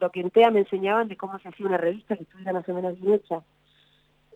lo 0.00 0.10
que 0.10 0.20
en 0.20 0.30
TEA 0.30 0.50
me 0.50 0.60
enseñaban 0.60 1.08
de 1.08 1.16
cómo 1.16 1.38
se 1.38 1.48
hacía 1.48 1.66
una 1.66 1.78
revista 1.78 2.16
que 2.16 2.22
estuviera 2.22 2.52
más 2.52 2.68
o 2.68 2.74
menos 2.74 3.00
bien 3.00 3.14
hecha. 3.14 3.42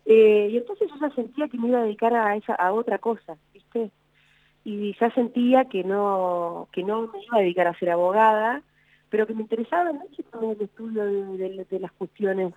Eh, 0.05 0.49
y 0.51 0.57
entonces 0.57 0.89
yo 0.89 0.95
ya 0.99 1.13
sentía 1.15 1.47
que 1.47 1.57
me 1.57 1.67
iba 1.67 1.79
a 1.79 1.83
dedicar 1.83 2.13
a, 2.13 2.35
esa, 2.35 2.55
a 2.55 2.71
otra 2.71 2.97
cosa, 2.97 3.37
¿viste? 3.53 3.91
Y 4.63 4.95
ya 4.99 5.09
sentía 5.11 5.65
que 5.65 5.83
no, 5.83 6.67
que 6.71 6.83
no 6.83 7.03
me 7.03 7.23
iba 7.23 7.37
a 7.37 7.41
dedicar 7.41 7.67
a 7.67 7.79
ser 7.79 7.89
abogada, 7.89 8.61
pero 9.09 9.25
que 9.25 9.33
me 9.33 9.43
interesaba 9.43 9.93
mucho 9.93 10.23
también 10.23 10.57
el 10.59 10.63
estudio 10.63 11.05
de, 11.05 11.79
las 11.79 11.91
cuestiones 11.93 12.53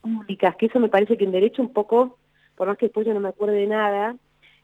públicas, 0.00 0.56
que 0.56 0.66
eso 0.66 0.80
me 0.80 0.88
parece 0.88 1.16
que 1.16 1.24
en 1.24 1.32
derecho 1.32 1.62
un 1.62 1.72
poco, 1.72 2.18
por 2.56 2.66
más 2.66 2.76
que 2.76 2.86
después 2.86 3.06
yo 3.06 3.14
no 3.14 3.20
me 3.20 3.28
acuerde 3.28 3.54
de 3.54 3.68
nada, 3.68 4.16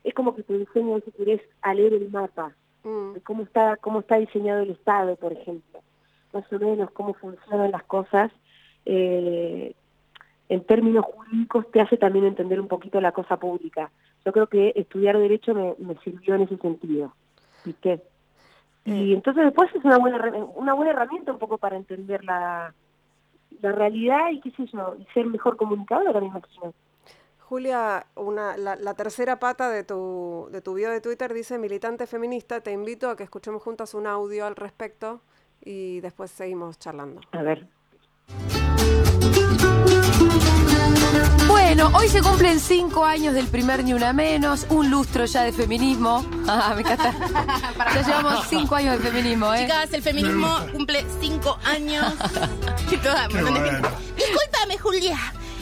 es 0.03 0.15
como 0.15 0.35
que 0.35 0.43
te 0.43 0.55
enseñan, 0.55 1.03
si 1.05 1.13
querés, 1.13 1.41
a 1.63 1.75
leer 1.75 1.95
el 1.95 2.11
mapa, 2.11 2.53
mm. 2.83 3.13
de 3.13 3.21
cómo 3.21 3.45
está, 3.45 3.77
cómo 3.77 4.01
está 4.01 4.17
diseñado 4.17 4.63
el 4.63 4.71
Estado, 4.71 5.15
por 5.17 5.33
ejemplo 5.33 5.81
más 6.33 6.53
o 6.53 6.59
menos 6.59 6.91
cómo 6.93 7.15
funcionan 7.15 7.71
las 7.71 7.85
cosas, 7.85 8.31
eh, 8.85 9.75
en 10.49 10.65
términos 10.65 11.05
jurídicos 11.05 11.71
te 11.71 11.81
hace 11.81 11.97
también 11.97 12.25
entender 12.25 12.61
un 12.61 12.69
poquito 12.69 13.01
la 13.01 13.13
cosa 13.13 13.37
pública. 13.37 13.91
Yo 14.25 14.33
creo 14.33 14.47
que 14.47 14.73
estudiar 14.77 15.19
Derecho 15.19 15.55
me, 15.55 15.95
sirvió 16.05 16.35
en 16.35 16.43
ese 16.43 16.57
sentido. 16.59 17.15
¿Viste? 17.65 18.03
Y 18.85 19.13
eh. 19.13 19.15
entonces 19.15 19.45
después 19.45 19.71
es 19.75 19.85
una 19.85 19.99
buena, 19.99 20.19
una 20.55 20.75
buena 20.75 20.93
herramienta 20.93 21.33
un 21.33 21.39
poco 21.39 21.59
para 21.59 21.77
entender 21.77 22.25
la, 22.25 22.75
la 23.61 23.73
realidad 23.73 24.31
y 24.33 24.41
qué 24.41 24.51
sé 24.53 24.67
yo, 24.67 24.97
y 24.99 25.05
ser 25.13 25.27
mejor 25.27 25.57
comunicadora, 25.57 26.21
me 26.21 26.27
imagino. 26.27 26.73
Julia, 27.41 28.07
una, 28.15 28.57
la, 28.59 28.77
la, 28.77 28.95
tercera 28.95 29.39
pata 29.39 29.71
de 29.71 29.83
tu, 29.83 30.49
de 30.53 30.61
tu 30.61 30.75
video 30.75 30.91
de 30.91 31.01
Twitter 31.01 31.33
dice 31.33 31.59
militante 31.59 32.07
feminista, 32.07 32.61
te 32.61 32.73
invito 32.73 33.09
a 33.09 33.17
que 33.17 33.23
escuchemos 33.23 33.63
juntas 33.63 33.95
un 33.95 34.07
audio 34.07 34.45
al 34.45 34.55
respecto 34.55 35.23
y 35.65 36.01
después 36.01 36.31
seguimos 36.31 36.79
charlando. 36.79 37.23
A 37.33 37.43
ver. 37.43 37.67
Bueno, 41.47 41.91
hoy 41.95 42.09
se 42.09 42.21
cumplen 42.23 42.61
cinco 42.61 43.05
años 43.05 43.35
del 43.35 43.47
primer 43.47 43.85
Ni 43.85 43.93
Una 43.93 44.13
Menos, 44.13 44.67
un 44.71 44.91
lustro 44.91 45.25
ya 45.25 45.43
de 45.43 45.53
feminismo. 45.53 46.25
Ah, 46.51 46.73
me 46.75 46.81
encanta. 46.81 47.15
ya 47.95 48.03
llevamos 48.03 48.47
cinco 48.49 48.75
años 48.75 49.03
de 49.03 49.11
feminismo, 49.11 49.53
¿eh? 49.53 49.67
Chicas, 49.67 49.93
el 49.93 50.03
feminismo 50.03 50.49
cumple 50.73 51.05
cinco 51.21 51.59
años. 51.63 52.07
Discúlpame, 52.91 54.79
Julia. 54.79 55.19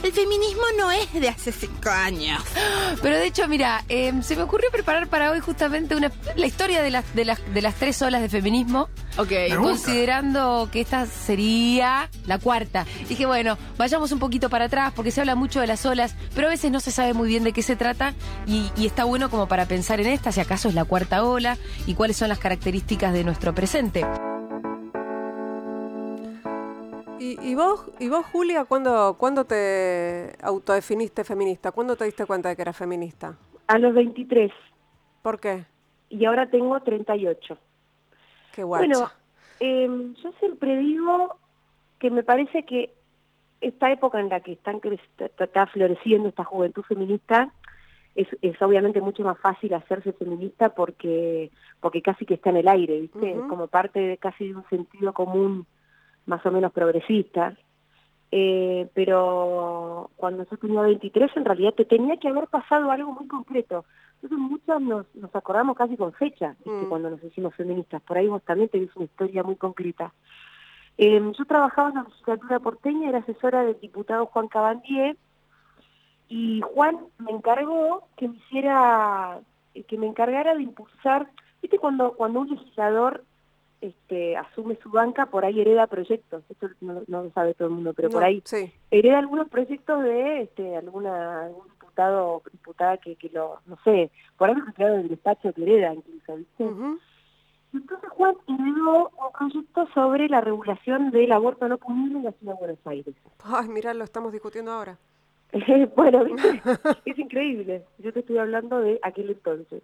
El 0.07 0.13
feminismo 0.13 0.63
no 0.79 0.93
es 0.93 1.13
de 1.15 1.29
hace 1.29 1.51
cinco 1.51 1.91
años. 1.91 2.41
Pero 3.03 3.17
de 3.17 3.27
hecho, 3.27 3.49
mira, 3.49 3.85
em, 3.89 4.23
se 4.23 4.37
me 4.37 4.43
ocurrió 4.43 4.71
preparar 4.71 5.09
para 5.09 5.33
hoy 5.33 5.41
justamente 5.41 5.97
una, 5.97 6.13
la 6.37 6.47
historia 6.47 6.81
de 6.81 6.93
las, 6.93 7.13
de, 7.13 7.25
las, 7.25 7.41
de 7.53 7.61
las 7.61 7.75
tres 7.75 8.01
olas 8.03 8.23
de 8.23 8.29
feminismo. 8.29 8.89
Ok. 9.19 9.33
Considerando 9.57 10.69
que 10.71 10.81
esta 10.81 11.07
sería 11.07 12.09
la 12.25 12.39
cuarta. 12.39 12.87
Dije, 13.09 13.27
bueno, 13.27 13.59
vayamos 13.79 14.13
un 14.13 14.21
poquito 14.21 14.49
para 14.49 14.67
atrás 14.67 14.93
porque 14.95 15.11
se 15.11 15.23
habla 15.23 15.35
mucho 15.35 15.61
de 15.61 15.67
las 15.67 15.85
olas, 15.85 16.15
pero 16.37 16.47
a 16.47 16.51
veces 16.51 16.71
no 16.71 16.79
se 16.79 16.93
sabe 16.93 17.13
muy 17.13 17.29
bien 17.29 17.43
de 17.43 17.53
qué 17.53 17.63
se 17.63 17.75
trata 17.75 18.15
y, 18.47 18.71
y 18.77 18.87
está 18.87 19.03
bueno 19.03 19.29
como 19.29 19.49
para 19.49 19.67
pensar 19.67 20.01
en 20.01 20.07
esta, 20.07 20.31
si 20.31 20.39
acaso 20.39 20.69
es 20.69 20.77
la 20.77 20.85
cuarta 20.85 21.25
ola 21.25 21.59
y 21.85 21.95
cuáles 21.95 22.17
son 22.17 22.29
las 22.29 22.39
características 22.39 23.13
de 23.13 23.25
nuestro 23.25 23.57
presente. 23.57 24.07
¿Y, 27.19 27.55
vos, 27.55 27.87
y 27.99 28.09
vos 28.09 28.27
Julia, 28.27 28.65
¿cuándo, 28.65 29.17
¿cuándo 29.19 29.45
te 29.45 30.33
autodefiniste 30.43 31.25
feminista? 31.25 31.73
¿Cuándo 31.73 31.97
te 31.97 32.05
diste 32.05 32.27
cuenta 32.27 32.49
de 32.49 32.57
que 32.57 32.63
eras 32.63 32.77
feminista? 32.77 33.37
A 33.67 33.79
los 33.79 33.95
23. 33.95 34.53
¿Por 35.23 35.41
qué? 35.41 35.65
Y 36.09 36.25
ahora 36.25 36.49
tengo 36.49 36.81
38. 36.81 37.59
Qué 38.55 38.63
guacha. 38.63 38.87
Bueno, 38.87 39.11
em, 39.61 40.15
yo 40.15 40.33
siempre 40.39 40.77
digo 40.79 41.37
que 41.99 42.11
me 42.11 42.23
parece 42.23 42.65
que 42.65 42.95
esta 43.61 43.91
época 43.91 44.21
en 44.21 44.29
la 44.29 44.41
que 44.41 44.53
están 44.53 44.81
está, 45.19 45.67
floreciendo 45.67 46.29
esta 46.29 46.45
juventud 46.45 46.83
feminista 46.83 47.53
es, 48.15 48.29
es, 48.41 48.61
obviamente 48.63 49.01
mucho 49.01 49.23
más 49.25 49.39
fácil 49.39 49.75
hacerse 49.75 50.13
feminista 50.13 50.71
porque 50.71 51.51
porque 51.81 52.03
casi 52.03 52.25
que 52.25 52.35
está 52.35 52.51
en 52.51 52.59
el 52.59 52.69
aire, 52.69 53.01
¿viste? 53.01 53.37
Como 53.49 53.67
parte 53.67 54.01
de 54.01 54.17
casi 54.17 54.49
de 54.49 54.57
un 54.57 54.69
sentido 54.69 55.13
común 55.13 55.67
más 56.27 56.45
o 56.45 56.51
menos 56.51 56.73
progresistas, 56.73 57.57
eh, 58.33 58.89
pero 58.95 60.11
cuando 60.17 60.45
yo 60.51 60.57
tenía 60.57 60.83
23 60.83 61.31
en 61.37 61.45
realidad 61.45 61.75
te 61.75 61.85
tenía 61.85 62.17
que 62.17 62.29
haber 62.29 62.49
pasado 62.49 62.91
algo 62.91 63.13
muy 63.13 63.27
concreto. 63.29 63.85
Entonces 64.15 64.39
muchos 64.39 64.81
nos, 64.81 65.15
nos 65.15 65.35
acordamos 65.35 65.77
casi 65.77 65.97
con 65.97 66.13
fecha, 66.13 66.57
mm. 66.65 66.89
cuando 66.89 67.11
nos 67.11 67.23
hicimos 67.23 67.55
feministas. 67.55 68.03
Por 68.03 68.19
ahí 68.19 68.27
vos 68.27 68.43
también 68.43 68.69
tenés 68.69 68.95
una 68.97 69.05
historia 69.05 69.43
muy 69.43 69.57
concreta. 69.57 70.13
Eh, 70.99 71.21
yo 71.39 71.45
trabajaba 71.45 71.91
en 71.91 71.95
la 71.97 72.03
legislatura 72.05 72.59
porteña, 72.61 73.09
era 73.11 73.19
asesora 73.19 73.63
del 73.63 73.79
diputado 73.81 74.27
Juan 74.27 74.49
Cabandier, 74.49 75.17
y 76.29 76.61
Juan 76.63 76.99
me 77.19 77.31
encargó 77.31 78.09
que 78.17 78.29
me 78.29 78.37
hiciera, 78.37 79.41
que 79.87 79.99
me 79.99 80.07
encargara 80.07 80.55
de 80.55 80.63
impulsar, 80.63 81.29
viste 81.63 81.79
cuando, 81.79 82.13
cuando 82.13 82.41
un 82.41 82.51
legislador 82.51 83.25
este, 83.81 84.37
asume 84.37 84.77
su 84.83 84.91
banca, 84.91 85.27
por 85.27 85.45
ahí 85.45 85.61
hereda 85.61 85.87
proyectos, 85.87 86.43
esto 86.49 86.69
no, 86.81 87.03
lo 87.07 87.31
sabe 87.31 87.55
todo 87.55 87.69
el 87.69 87.75
mundo, 87.75 87.93
pero 87.95 88.11
por 88.11 88.25
ahí 88.25 88.43
hereda 88.91 89.19
algunos 89.19 89.49
proyectos 89.49 90.03
de 90.03 90.43
este, 90.43 90.77
alguna, 90.77 91.47
algún 91.47 91.69
diputado 91.69 92.27
o 92.27 92.43
diputada 92.51 92.97
que, 92.99 93.17
que 93.17 93.29
lo, 93.31 93.61
no 93.67 93.79
sé, 93.85 94.11
por 94.37 94.49
ahí 94.49 94.57
lo 94.77 94.87
del 94.87 95.09
despacho 95.09 95.53
que 95.53 95.63
hereda 95.63 95.95
incluso, 95.95 96.37
¿viste? 96.37 96.65
Entonces 97.73 98.09
Juan 98.11 98.35
heredó 98.47 99.11
un 99.11 99.33
proyecto 99.33 99.89
sobre 99.93 100.29
la 100.29 100.41
regulación 100.41 101.11
del 101.11 101.33
aborto 101.33 101.69
no 101.69 101.79
punible 101.79 102.19
en 102.19 102.25
la 102.25 102.33
ciudad 102.33 102.55
de 102.55 102.59
Buenos 102.59 102.87
Aires. 102.87 103.15
Ay, 103.45 103.69
mira, 103.69 103.93
lo 103.93 104.05
estamos 104.05 104.33
discutiendo 104.33 104.73
ahora. 104.73 104.97
bueno, 105.97 106.25
¿viste? 106.25 106.63
es 107.05 107.19
increíble. 107.19 107.85
Yo 107.99 108.13
te 108.13 108.21
estoy 108.21 108.39
hablando 108.39 108.81
de 108.81 108.99
aquel 109.03 109.31
entonces. 109.31 109.83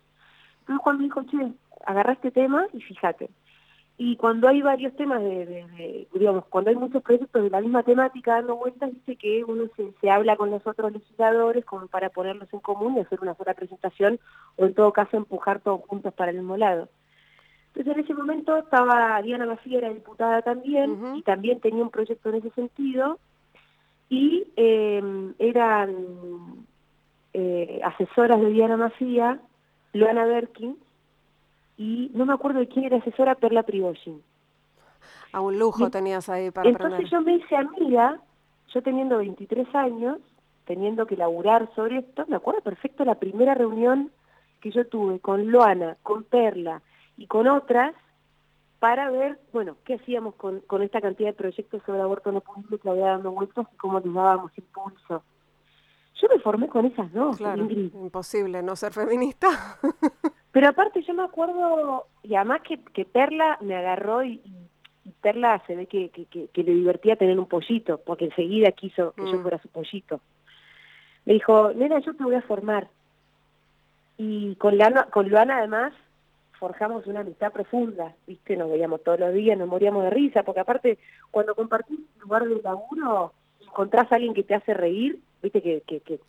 Entonces 0.60 0.82
Juan 0.82 0.98
me 0.98 1.04
dijo, 1.04 1.22
che, 1.24 1.52
agarra 1.84 2.12
este 2.14 2.30
tema 2.30 2.66
y 2.72 2.80
fíjate, 2.80 3.28
y 3.98 4.16
cuando 4.16 4.48
hay 4.48 4.62
varios 4.62 4.96
temas 4.96 5.22
de, 5.22 6.08
digamos, 6.12 6.46
cuando 6.46 6.70
hay 6.70 6.76
muchos 6.76 7.02
proyectos 7.02 7.42
de 7.42 7.50
la 7.50 7.60
misma 7.60 7.82
temática 7.82 8.34
dando 8.34 8.56
vueltas, 8.56 8.90
dice 8.92 9.16
que 9.16 9.44
uno 9.44 9.64
se, 10.00 10.10
habla 10.10 10.36
con 10.36 10.50
los 10.50 10.66
otros 10.66 10.92
legisladores 10.92 11.64
como 11.64 11.86
para 11.86 12.08
ponerlos 12.08 12.52
en 12.52 12.60
común 12.60 12.96
y 12.96 13.00
hacer 13.00 13.20
una 13.20 13.34
sola 13.34 13.54
presentación 13.54 14.18
o 14.56 14.64
en 14.64 14.74
todo 14.74 14.92
caso 14.92 15.16
empujar 15.16 15.60
todos 15.60 15.82
juntos 15.86 16.12
para 16.14 16.30
el 16.30 16.38
mismo 16.38 16.56
lado. 16.56 16.88
Entonces 17.68 17.94
en 17.94 18.04
ese 18.04 18.14
momento 18.14 18.56
estaba 18.56 19.20
Diana 19.22 19.46
Macía, 19.46 19.78
era 19.78 19.90
diputada 19.90 20.42
también, 20.42 21.16
y 21.16 21.22
también 21.22 21.60
tenía 21.60 21.82
un 21.82 21.90
proyecto 21.90 22.28
en 22.30 22.34
ese 22.36 22.50
sentido, 22.50 23.18
y 24.08 24.46
em, 24.56 25.34
eran 25.38 26.66
eh, 27.32 27.80
asesoras 27.84 28.40
de 28.40 28.50
Diana 28.50 28.76
Macía, 28.76 29.40
Luana 29.94 30.24
Berkin, 30.24 30.76
y 31.82 32.10
no 32.14 32.24
me 32.26 32.32
acuerdo 32.32 32.60
de 32.60 32.68
quién 32.68 32.84
era 32.84 32.98
asesora, 32.98 33.34
Perla 33.34 33.64
Prigozhin. 33.64 34.22
A 35.32 35.40
un 35.40 35.58
lujo 35.58 35.90
tenías 35.90 36.28
ahí 36.28 36.50
para 36.52 36.68
Entonces 36.68 37.10
yo 37.10 37.20
me 37.22 37.34
hice 37.34 37.56
amiga, 37.56 38.20
yo 38.72 38.82
teniendo 38.82 39.18
23 39.18 39.74
años, 39.74 40.18
teniendo 40.64 41.06
que 41.06 41.16
laburar 41.16 41.68
sobre 41.74 41.98
esto, 41.98 42.24
me 42.28 42.36
acuerdo 42.36 42.60
perfecto 42.60 43.04
la 43.04 43.16
primera 43.16 43.54
reunión 43.54 44.12
que 44.60 44.70
yo 44.70 44.86
tuve 44.86 45.18
con 45.18 45.50
Loana, 45.50 45.96
con 46.04 46.22
Perla 46.22 46.82
y 47.16 47.26
con 47.26 47.48
otras 47.48 47.94
para 48.78 49.10
ver, 49.10 49.40
bueno, 49.52 49.76
qué 49.84 49.94
hacíamos 49.94 50.34
con, 50.36 50.60
con 50.60 50.82
esta 50.82 51.00
cantidad 51.00 51.30
de 51.30 51.34
proyectos 51.34 51.82
sobre 51.84 52.00
aborto 52.00 52.30
no 52.30 52.42
punible 52.42 52.78
que 52.78 52.90
había 52.90 53.06
dando 53.06 53.32
vueltas 53.32 53.66
y 53.72 53.76
cómo 53.76 53.98
les 53.98 54.14
dábamos 54.14 54.56
impulso. 54.56 55.24
Yo 56.20 56.28
me 56.28 56.38
formé 56.38 56.68
con 56.68 56.86
esas 56.86 57.12
dos, 57.12 57.38
claro, 57.38 57.64
Imposible 57.68 58.62
no 58.62 58.76
ser 58.76 58.92
feminista. 58.92 59.48
Pero 60.52 60.68
aparte 60.68 61.02
yo 61.02 61.14
me 61.14 61.24
acuerdo, 61.24 62.06
y 62.22 62.34
además 62.34 62.60
que, 62.60 62.78
que 62.78 63.06
Perla 63.06 63.58
me 63.62 63.74
agarró 63.74 64.22
y, 64.22 64.40
Perla 65.20 65.60
se 65.66 65.74
ve 65.74 65.86
que, 65.86 66.10
que, 66.10 66.62
le 66.62 66.74
divertía 66.74 67.16
tener 67.16 67.38
un 67.38 67.46
pollito, 67.46 67.98
porque 67.98 68.26
enseguida 68.26 68.70
quiso 68.70 69.12
que 69.12 69.24
yo 69.24 69.38
mm. 69.38 69.42
fuera 69.42 69.58
su 69.60 69.68
pollito. 69.68 70.20
Me 71.24 71.34
dijo, 71.34 71.72
nena, 71.72 71.98
yo 72.00 72.14
te 72.14 72.22
voy 72.22 72.34
a 72.34 72.42
formar. 72.42 72.88
Y 74.18 74.54
con, 74.56 74.78
Lana, 74.78 75.04
con 75.06 75.28
Luana 75.28 75.58
además 75.58 75.92
forjamos 76.58 77.06
una 77.06 77.20
amistad 77.20 77.50
profunda, 77.50 78.14
¿viste? 78.26 78.56
Nos 78.56 78.70
veíamos 78.70 79.02
todos 79.02 79.18
los 79.18 79.32
días, 79.32 79.58
nos 79.58 79.68
moríamos 79.68 80.04
de 80.04 80.10
risa, 80.10 80.44
porque 80.44 80.60
aparte 80.60 80.98
cuando 81.30 81.56
compartís 81.56 81.98
lugar 82.20 82.44
de 82.44 82.62
laburo, 82.62 83.32
encontrás 83.60 84.12
a 84.12 84.16
alguien 84.16 84.34
que 84.34 84.44
te 84.44 84.54
hace 84.54 84.74
reír, 84.74 85.18
¿viste? 85.42 85.62
Que, 85.62 85.82
que, 85.86 86.00
que 86.00 86.20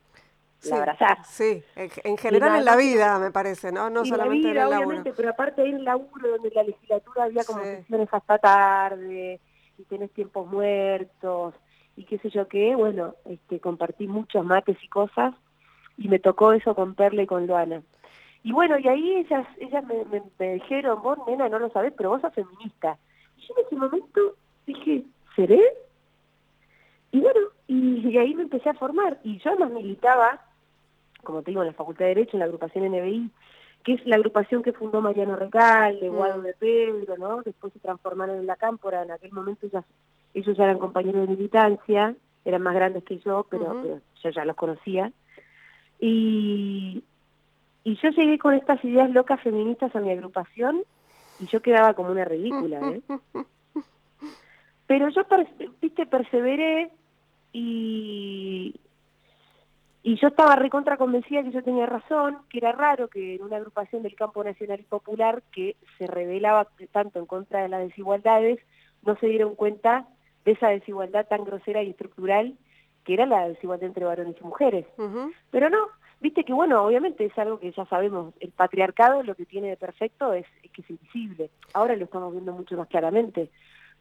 la 0.70 0.78
abrazás. 0.78 1.28
Sí, 1.28 1.64
en 1.76 2.18
general 2.18 2.60
en 2.60 2.66
la 2.66 2.76
vida, 2.76 3.20
me 3.20 3.32
parece, 3.32 3.72
¿no? 3.72 3.90
No 3.90 4.06
solamente 4.06 4.50
en, 4.50 4.56
la 4.56 4.66
vida, 4.68 4.78
obviamente, 4.78 5.14
pero 5.14 5.30
aparte 5.30 5.64
en 5.64 5.78
el 5.78 5.84
laburo 5.84 6.30
donde 6.30 6.52
la 6.52 6.64
legislatura 6.64 7.26
había 7.26 7.44
como 7.44 7.62
sesiones 7.62 8.10
hasta 8.12 8.38
tarde, 8.38 9.40
y 9.78 9.84
tenés 9.84 10.12
tiempos 10.12 10.48
muertos, 10.48 11.54
y 11.96 12.06
qué 12.06 12.18
sé 12.20 12.30
yo 12.30 12.48
qué, 12.48 12.76
bueno, 12.76 13.16
este, 13.26 13.60
compartí 13.60 14.08
muchos 14.08 14.46
mates 14.46 14.78
y 14.82 14.88
cosas, 14.88 15.34
y 15.98 16.08
me 16.08 16.20
tocó 16.20 16.54
eso 16.54 16.76
con 16.76 16.96
Perla 16.96 17.24
y 17.24 17.28
con 17.28 17.46
Luana. 17.48 17.82
Y 18.44 18.52
bueno, 18.52 18.78
y 18.78 18.88
ahí 18.88 19.16
ellas, 19.18 19.48
ellas 19.58 19.84
me, 19.86 20.04
me, 20.38 20.54
dijeron, 20.56 21.02
vos 21.02 21.18
nena 21.28 21.48
no 21.48 21.60
lo 21.60 21.70
sabés, 21.70 21.94
pero 21.96 22.10
vos 22.10 22.22
sos 22.22 22.34
feminista. 22.34 22.98
Y 23.38 23.42
yo 23.48 23.54
en 23.58 23.66
ese 23.66 23.76
momento 23.76 24.36
dije, 24.66 25.04
¿seré? 25.36 25.62
Y 27.12 27.20
bueno, 27.20 27.40
y, 27.68 28.18
ahí 28.18 28.34
me 28.34 28.44
empecé 28.44 28.70
a 28.70 28.74
formar. 28.74 29.20
Y 29.24 29.38
yo 29.40 29.56
más 29.58 29.72
militaba, 29.72 30.42
como 31.24 31.42
te 31.42 31.52
digo, 31.52 31.62
en 31.62 31.68
la 31.68 31.74
Facultad 31.74 32.06
de 32.06 32.16
Derecho, 32.16 32.32
en 32.34 32.40
la 32.40 32.46
agrupación 32.46 32.86
NBI, 32.86 33.30
que 33.84 33.94
es 33.94 34.06
la 34.06 34.16
agrupación 34.16 34.64
que 34.64 34.74
fundó 34.74 35.02
Mariano 35.02 35.36
Recalde, 35.36 36.10
mm. 36.10 36.16
Guado 36.16 36.42
de 36.42 36.54
Pedro, 36.54 37.18
¿no? 37.18 37.42
Después 37.42 37.74
se 37.74 37.80
transformaron 37.80 38.38
en 38.38 38.48
la 38.48 38.56
Cámpora, 38.56 39.04
en 39.04 39.12
aquel 39.12 39.32
momento 39.32 39.66
ellas, 39.66 39.86
ellos 40.34 40.56
ya 40.58 40.64
eran 40.64 40.80
compañeros 40.80 41.28
de 41.28 41.36
militancia, 41.36 42.16
eran 42.46 42.62
más 42.62 42.76
grandes 42.76 43.04
que 43.04 43.18
yo, 43.20 43.46
pero, 43.50 43.80
pero 43.82 44.00
yo 44.22 44.30
ya 44.30 44.46
los 44.46 44.56
conocía. 44.56 45.12
Y, 46.00 47.04
y 47.84 47.96
yo 47.96 48.10
llegué 48.10 48.38
con 48.38 48.54
estas 48.54 48.84
ideas 48.84 49.10
locas 49.12 49.42
feministas 49.42 49.96
a 49.96 50.00
mi 50.00 50.12
agrupación 50.12 50.84
y 51.40 51.48
yo 51.48 51.62
quedaba 51.62 51.94
como 51.94 52.12
una 52.12 52.26
ridícula, 52.26 52.80
¿eh? 52.92 53.02
Pero 54.88 55.10
yo, 55.10 55.22
viste, 55.82 56.06
perseveré 56.06 56.92
y, 57.52 58.76
y 60.04 60.18
yo 60.18 60.28
estaba 60.28 60.56
recontra 60.58 60.98
convencida 60.98 61.44
que 61.44 61.52
yo 61.52 61.64
tenía 61.64 61.86
razón, 61.86 62.38
que 62.50 62.58
era 62.58 62.74
raro 62.74 63.08
que 63.08 63.36
en 63.36 63.44
una 63.44 63.58
agrupación 63.58 64.04
del 64.04 64.16
campo 64.16 64.44
nacional 64.44 64.82
y 64.82 64.84
popular 64.84 65.42
que 65.52 65.78
se 65.98 66.08
revelaba 66.08 66.68
tanto 66.92 67.20
en 67.20 67.26
contra 67.26 67.62
de 67.62 67.70
las 67.70 67.88
desigualdades, 67.88 68.60
no 69.04 69.16
se 69.18 69.28
dieron 69.28 69.56
cuenta 69.56 70.08
de 70.44 70.52
esa 70.52 70.70
desigualdad 70.70 71.28
tan 71.28 71.46
grosera 71.46 71.82
y 71.82 71.90
estructural 71.90 72.56
que 73.06 73.14
era 73.14 73.26
la 73.26 73.48
desigualdad 73.48 73.88
entre 73.88 74.06
varones 74.06 74.36
y 74.40 74.44
mujeres. 74.44 74.86
Pero 75.52 75.70
no, 75.70 75.88
Viste 76.24 76.46
que, 76.46 76.54
bueno, 76.54 76.82
obviamente 76.86 77.26
es 77.26 77.38
algo 77.38 77.60
que 77.60 77.74
ya 77.74 77.86
sabemos, 77.88 78.34
el 78.40 78.52
patriarcado 78.52 79.24
lo 79.24 79.36
que 79.36 79.46
tiene 79.46 79.68
de 79.68 79.76
perfecto 79.76 80.32
es, 80.32 80.46
que 80.72 80.82
es 80.82 80.90
invisible. 80.90 81.50
Ahora 81.74 81.98
lo 81.98 82.06
estamos 82.06 82.32
viendo 82.32 82.54
mucho 82.54 82.78
más 82.78 82.88
claramente. 82.88 83.50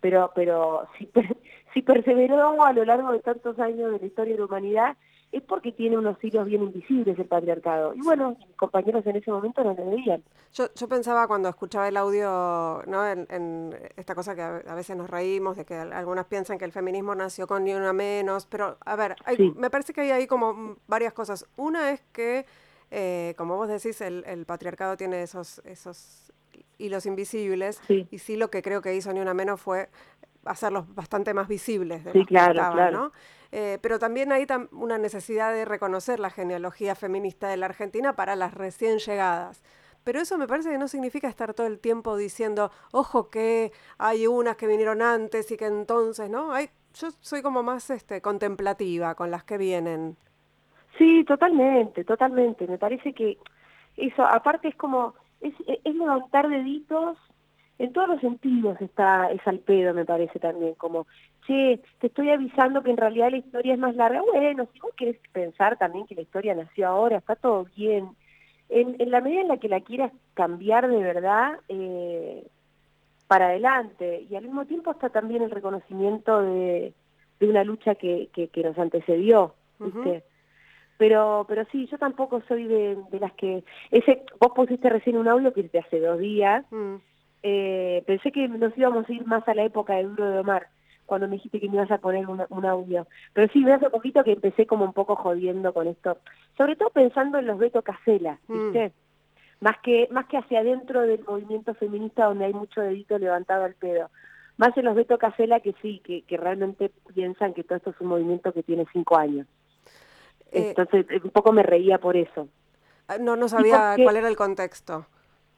Pero, 0.01 0.31
pero 0.33 0.87
si, 0.97 1.11
si 1.75 1.83
perseveró 1.83 2.63
a 2.63 2.73
lo 2.73 2.85
largo 2.85 3.11
de 3.11 3.19
tantos 3.19 3.59
años 3.59 3.91
de 3.91 3.99
la 3.99 4.07
historia 4.07 4.35
de 4.35 4.39
la 4.39 4.45
humanidad, 4.45 4.97
es 5.33 5.43
porque 5.43 5.73
tiene 5.73 5.97
unos 5.97 6.23
hilos 6.23 6.47
bien 6.47 6.63
invisibles 6.63 7.19
el 7.19 7.27
patriarcado. 7.27 7.95
Y 7.95 8.03
bueno, 8.03 8.37
mis 8.39 8.55
compañeros 8.57 9.05
en 9.07 9.17
ese 9.17 9.31
momento 9.31 9.65
no 9.65 9.73
lo 9.73 9.91
veían. 9.91 10.23
Yo, 10.53 10.67
yo 10.75 10.89
pensaba 10.89 11.27
cuando 11.27 11.49
escuchaba 11.49 11.89
el 11.89 11.97
audio, 11.97 12.83
¿no? 12.87 13.09
En, 13.09 13.75
esta 13.97 14.15
cosa 14.15 14.35
que 14.35 14.43
a, 14.43 14.75
veces 14.75 14.95
nos 14.95 15.09
reímos, 15.09 15.57
de 15.57 15.65
que 15.65 15.75
algunas 15.75 16.27
piensan 16.27 16.59
que 16.59 16.67
el 16.67 16.73
feminismo 16.73 17.15
nació 17.15 17.47
con 17.47 17.65
ni 17.65 17.73
una 17.73 17.95
menos, 17.95 18.47
pero 18.47 18.77
a 18.85 18.95
ver, 18.95 19.17
me 19.57 19.71
parece 19.71 19.95
que 19.95 20.03
hay 20.03 20.11
ahí 20.11 20.27
como 20.27 20.77
varias 20.87 21.15
cosas. 21.15 21.47
Una 21.57 21.91
es 21.91 22.03
que, 22.13 22.45
eh, 22.91 23.35
como 23.39 23.57
vos 23.57 23.69
decís, 23.69 24.03
el, 24.03 24.25
el, 24.27 24.45
patriarcado 24.45 24.99
tiene 24.99 25.23
esos, 25.23 25.63
esos 25.65 26.31
hilos 26.77 27.07
invisibles, 27.07 27.81
y 27.89 28.19
sí 28.19 28.37
lo 28.37 28.51
que 28.51 28.61
creo 28.61 28.83
que 28.83 28.95
hizo 28.95 29.13
ni 29.15 29.21
una 29.21 29.33
menos 29.33 29.61
fue 29.61 29.89
hacerlos 30.45 30.95
bastante 30.95 31.33
más 31.33 31.49
visibles. 31.49 32.05
De 32.05 32.13
sí, 32.13 32.25
claro, 32.27 32.55
claro. 32.73 32.91
¿no? 32.99 33.13
Eh, 33.53 33.79
pero 33.83 33.99
también 33.99 34.33
hay 34.33 34.47
una 34.73 34.97
necesidad 34.97 35.53
de 35.53 35.67
reconocer 35.67 36.19
la 36.19 36.31
genealogía 36.31 36.95
feminista 36.95 37.49
de 37.49 37.59
la 37.59 37.67
Argentina 37.67 38.17
para 38.17 38.35
las 38.35 38.55
recién 38.55 38.99
llegadas. 38.99 39.63
Pero 40.05 40.21
eso 40.21 40.39
me 40.39 40.49
parece 40.49 40.71
que 40.71 40.79
no 40.79 40.89
significa 40.89 41.29
estar 41.29 41.53
todo 41.53 41.67
el 41.67 41.79
tiempo 41.79 42.17
diciendo, 42.17 42.71
ojo 42.93 43.29
que 43.29 43.71
hay 43.99 44.27
unas 44.27 44.57
que 44.57 44.67
vinieron 44.67 45.03
antes 45.03 45.51
y 45.51 45.57
que 45.59 45.67
entonces, 45.67 46.31
¿no? 46.31 46.53
Hay, 46.53 46.71
yo 46.95 47.11
soy 47.21 47.43
como 47.43 47.63
más 47.63 47.91
este, 47.91 48.23
contemplativa 48.23 49.15
con 49.15 49.31
las 49.31 49.45
que 49.45 49.59
vienen. 49.59 50.17
Sí, 50.97 51.23
totalmente, 51.25 52.05
totalmente. 52.05 52.67
Me 52.67 52.79
parece 52.79 53.13
que 53.13 53.39
eso, 53.97 54.23
aparte 54.23 54.69
es 54.69 54.77
como, 54.77 55.15
es, 55.41 55.55
es 55.85 55.95
levantar 55.95 56.49
deditos 56.49 57.19
en 57.79 57.93
todos 57.93 58.09
los 58.09 58.21
sentidos 58.21 58.81
está 58.81 59.31
es 59.31 59.41
al 59.47 59.59
pedo, 59.59 59.95
me 59.95 60.05
parece 60.05 60.39
también, 60.39 60.75
como, 60.75 61.07
che, 61.47 61.81
te 62.01 62.07
estoy 62.07 62.31
avisando 62.31 62.83
que 62.83 62.91
en 62.91 62.97
realidad 62.97 63.31
la 63.31 63.39
historia 63.39 63.75
es 63.75 63.79
más 63.79 63.97
larga. 63.97 64.23
Bueno, 64.23 64.69
si 64.73 64.81
vos 64.81 64.93
querés 64.97 65.17
pensar 65.33 65.77
también 65.79 66.07
que 66.07 66.15
la 66.15 66.23
historia 66.23 66.55
nació 66.55 66.89
ahora, 66.89 67.19
está 67.19 67.35
todo 67.35 67.67
bien. 67.77 68.11
En, 68.69 68.97
en 68.99 69.11
la 69.11 69.21
medida 69.21 69.41
en 69.41 69.49
la 69.49 69.57
que 69.57 69.69
la 69.69 69.81
quieras 69.81 70.13
cambiar 70.35 70.89
de 70.89 70.99
verdad, 70.99 71.59
eh, 71.69 72.47
para 73.27 73.47
adelante. 73.47 74.27
Y 74.29 74.37
al 74.37 74.45
mismo 74.45 74.65
tiempo 74.67 74.91
está 74.91 75.09
también 75.09 75.43
el 75.43 75.51
reconocimiento 75.51 76.41
de, 76.43 76.93
de 77.41 77.49
una 77.49 77.65
lucha 77.65 77.95
que, 77.95 78.29
que, 78.33 78.49
que 78.49 78.63
nos 78.63 78.79
antecedió, 78.79 79.55
¿viste? 79.79 80.23
Pero, 80.99 81.47
pero 81.49 81.65
sí, 81.73 81.87
yo 81.91 81.99
tampoco 81.99 82.43
soy 82.47 82.65
de, 82.65 82.97
de, 83.11 83.19
las 83.19 83.33
que... 83.33 83.65
ese 83.91 84.23
Vos 84.39 84.53
pusiste 84.55 84.89
recién 84.89 85.17
un 85.17 85.27
audio 85.27 85.53
que 85.53 85.63
es 85.63 85.73
de 85.73 85.81
hace 85.81 85.99
dos 85.99 86.19
días, 86.19 86.65
mm 86.71 86.97
eh, 87.43 88.03
pensé 88.07 88.33
que 88.33 88.49
nos 88.49 88.77
íbamos 88.77 89.09
a 89.09 89.13
ir 89.13 89.27
más 89.27 89.47
a 89.49 89.55
la 89.55 89.65
época 89.65 89.95
de 89.95 90.05
Duro 90.05 90.31
de 90.31 90.39
Omar, 90.39 90.69
cuando 91.07 91.27
me 91.29 91.37
dijiste 91.37 91.61
que 91.61 91.69
me 91.69 91.77
ibas 91.77 91.91
a 91.91 91.99
poner 91.99 92.27
un, 92.27 92.65
audio. 92.65 93.07
Pero 93.33 93.53
sí, 93.53 93.61
me 93.61 93.73
hace 93.73 93.91
poquito 93.91 94.25
que 94.25 94.33
empecé 94.33 94.67
como 94.67 94.85
un 94.85 94.93
poco 94.93 95.17
jodiendo 95.17 95.73
con 95.75 95.87
esto. 95.87 96.19
Sobre 96.57 96.77
todo 96.77 96.91
pensando 96.91 97.39
en 97.39 97.47
los 97.47 97.59
Beto 97.59 97.83
Casela, 97.83 98.39
mm. 98.49 98.73
¿viste? 98.73 98.93
Más 99.61 99.79
que, 99.83 100.09
más 100.11 100.27
que 100.27 100.39
hacia 100.39 100.61
adentro 100.61 101.03
del 101.03 101.25
movimiento 101.25 101.75
feminista 101.75 102.25
donde 102.25 102.47
hay 102.47 102.53
mucho 102.53 102.81
dedito 102.81 103.19
levantado 103.19 103.65
al 103.65 103.75
pedo. 103.75 104.11
Más 104.57 104.77
en 104.77 104.85
los 104.85 104.95
Beto 104.95 105.19
Casela 105.19 105.61
que 105.61 105.75
sí, 105.83 106.01
que, 106.05 106.23
que 106.23 106.37
realmente 106.37 106.91
piensan 107.15 107.55
que 107.55 107.65
todo 107.65 107.77
esto 107.77 107.91
es 107.91 108.01
un 108.01 108.09
movimiento 108.09 108.53
que 108.53 108.63
tiene 108.63 108.87
cinco 108.93 109.17
años. 109.17 109.47
Eh, 110.51 110.69
Entonces, 110.69 111.07
un 111.23 111.31
poco 111.31 111.53
me 111.53 111.63
reía 111.63 111.99
por 111.99 112.17
eso. 112.17 112.49
Ah, 113.09 113.19
no, 113.19 113.37
no 113.37 113.49
sabía 113.49 113.97
cuál 114.03 114.17
era 114.17 114.29
el 114.29 114.37
contexto. 114.37 115.07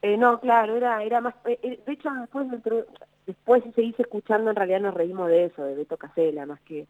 Eh, 0.05 0.19
no, 0.19 0.39
claro, 0.39 0.77
era 0.77 1.03
era 1.03 1.23
más... 1.23 1.35
Eh, 1.47 1.59
eh, 1.63 1.81
de 1.87 1.93
hecho, 1.95 2.11
después, 2.13 2.47
después 3.27 3.63
si 3.65 3.73
seguís 3.73 3.99
escuchando, 3.99 4.51
en 4.51 4.57
realidad 4.57 4.83
nos 4.83 4.93
reímos 4.93 5.29
de 5.29 5.47
eso, 5.47 5.65
de 5.65 5.75
Beto 5.75 5.97
Casela, 5.97 6.45
más 6.45 6.61
que 6.61 6.87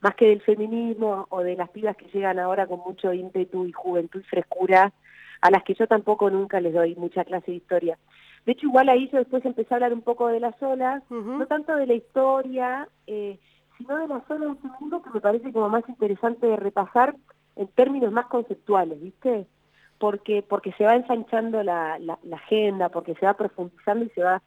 más 0.00 0.14
que 0.14 0.28
del 0.28 0.42
feminismo 0.42 1.26
o 1.30 1.40
de 1.40 1.56
las 1.56 1.70
pibas 1.70 1.96
que 1.96 2.06
llegan 2.14 2.38
ahora 2.38 2.68
con 2.68 2.78
mucho 2.78 3.12
ímpetu 3.12 3.66
y 3.66 3.72
juventud 3.72 4.20
y 4.20 4.28
frescura, 4.28 4.92
a 5.40 5.50
las 5.50 5.64
que 5.64 5.74
yo 5.74 5.88
tampoco 5.88 6.30
nunca 6.30 6.60
les 6.60 6.72
doy 6.72 6.94
mucha 6.94 7.24
clase 7.24 7.50
de 7.50 7.56
historia. 7.56 7.98
De 8.46 8.52
hecho, 8.52 8.66
igual 8.66 8.88
ahí 8.88 9.08
yo 9.10 9.18
después 9.18 9.44
empecé 9.44 9.74
a 9.74 9.78
hablar 9.78 9.92
un 9.92 10.02
poco 10.02 10.28
de 10.28 10.38
las 10.38 10.54
olas, 10.62 11.02
no 11.10 11.44
tanto 11.48 11.74
de 11.74 11.88
la 11.88 11.94
historia, 11.94 12.88
eh, 13.08 13.40
sino 13.76 13.96
de 13.96 14.06
las 14.06 14.22
olas 14.30 14.62
del 14.62 14.72
mundo 14.78 15.02
que 15.02 15.10
me 15.10 15.20
parece 15.20 15.52
como 15.52 15.68
más 15.68 15.88
interesante 15.88 16.46
de 16.46 16.56
repasar 16.56 17.16
en 17.56 17.66
términos 17.66 18.12
más 18.12 18.26
conceptuales, 18.26 19.00
¿viste? 19.00 19.48
Porque 20.02 20.42
porque 20.42 20.72
se 20.72 20.84
va 20.84 20.96
ensanchando 20.96 21.62
la, 21.62 21.96
la, 22.00 22.18
agenda, 22.32 22.88
porque 22.88 23.14
se 23.14 23.24
va 23.24 23.34
profundizando 23.34 24.04
y 24.04 24.08
se 24.08 24.24
va 24.24 24.42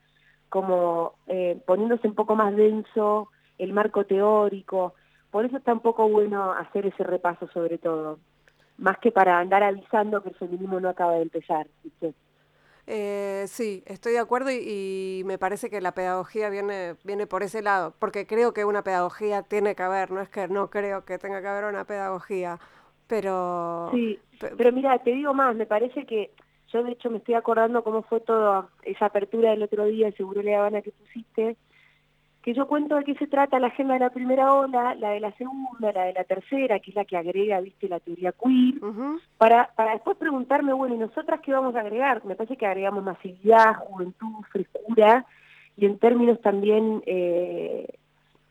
como 0.50 1.14
eh, 1.28 1.58
poniéndose 1.66 2.06
un 2.06 2.14
poco 2.14 2.36
más 2.36 2.54
denso 2.54 3.30
el 3.56 3.72
marco 3.72 4.04
teórico. 4.04 4.92
Por 5.30 5.46
eso 5.46 5.56
está 5.56 5.72
un 5.72 5.80
poco 5.80 6.10
bueno 6.10 6.52
hacer 6.52 6.84
ese 6.84 7.04
repaso 7.04 7.48
sobre 7.54 7.78
todo, 7.78 8.18
más 8.76 8.98
que 8.98 9.10
para 9.10 9.38
andar 9.38 9.62
avisando 9.62 10.22
que 10.22 10.28
el 10.28 10.34
feminismo 10.34 10.78
no 10.78 10.90
acaba 10.90 11.14
de 11.14 11.22
empezar. 11.22 11.66
Eh, 12.86 13.46
sí, 13.48 13.82
estoy 13.86 14.12
de 14.12 14.18
acuerdo 14.18 14.50
y, 14.52 15.22
me 15.24 15.38
parece 15.38 15.70
que 15.70 15.80
la 15.80 15.92
pedagogía 15.92 16.50
viene, 16.50 16.96
viene 17.02 17.26
por 17.26 17.42
ese 17.42 17.62
lado, 17.62 17.94
porque 17.98 18.26
creo 18.26 18.52
que 18.52 18.66
una 18.66 18.82
pedagogía 18.82 19.42
tiene 19.42 19.74
que 19.74 19.82
haber, 19.84 20.10
no 20.10 20.20
es 20.20 20.28
que 20.28 20.48
no 20.48 20.68
creo 20.68 21.06
que 21.06 21.16
tenga 21.18 21.40
que 21.40 21.48
haber 21.48 21.64
una 21.64 21.86
pedagogía, 21.86 22.60
pero... 23.06 23.90
Sí, 23.92 24.18
pero 24.56 24.72
mira, 24.72 24.98
te 24.98 25.12
digo 25.12 25.34
más, 25.34 25.54
me 25.54 25.66
parece 25.66 26.04
que 26.04 26.30
yo 26.72 26.82
de 26.82 26.92
hecho 26.92 27.10
me 27.10 27.18
estoy 27.18 27.34
acordando 27.34 27.84
cómo 27.84 28.02
fue 28.02 28.20
toda 28.20 28.68
esa 28.82 29.06
apertura 29.06 29.50
del 29.50 29.62
otro 29.62 29.84
día, 29.84 30.10
seguro 30.12 30.42
le 30.42 30.54
Habana 30.54 30.82
que 30.82 30.90
pusiste, 30.90 31.56
que 32.42 32.54
yo 32.54 32.68
cuento 32.68 32.94
de 32.94 33.04
qué 33.04 33.14
se 33.14 33.26
trata 33.26 33.58
la 33.58 33.68
agenda 33.68 33.94
de 33.94 34.00
la 34.00 34.10
primera 34.10 34.52
ola, 34.52 34.94
la 34.94 35.10
de 35.10 35.20
la 35.20 35.32
segunda, 35.32 35.92
la 35.92 36.04
de 36.04 36.12
la 36.12 36.24
tercera, 36.24 36.78
que 36.78 36.90
es 36.90 36.96
la 36.96 37.04
que 37.04 37.16
agrega, 37.16 37.60
viste, 37.60 37.88
la 37.88 37.98
teoría 37.98 38.32
queer, 38.32 38.74
para, 39.36 39.70
para 39.74 39.92
después 39.92 40.16
preguntarme, 40.16 40.72
bueno, 40.72 40.94
¿y 40.94 40.98
nosotras 40.98 41.40
qué 41.40 41.52
vamos 41.52 41.74
a 41.74 41.80
agregar? 41.80 42.24
Me 42.24 42.36
parece 42.36 42.56
que 42.56 42.66
agregamos 42.66 43.02
masividad, 43.02 43.74
juventud, 43.74 44.44
frescura, 44.52 45.26
y 45.76 45.86
en 45.86 45.98
términos 45.98 46.40
también 46.40 47.02
eh, 47.06 47.98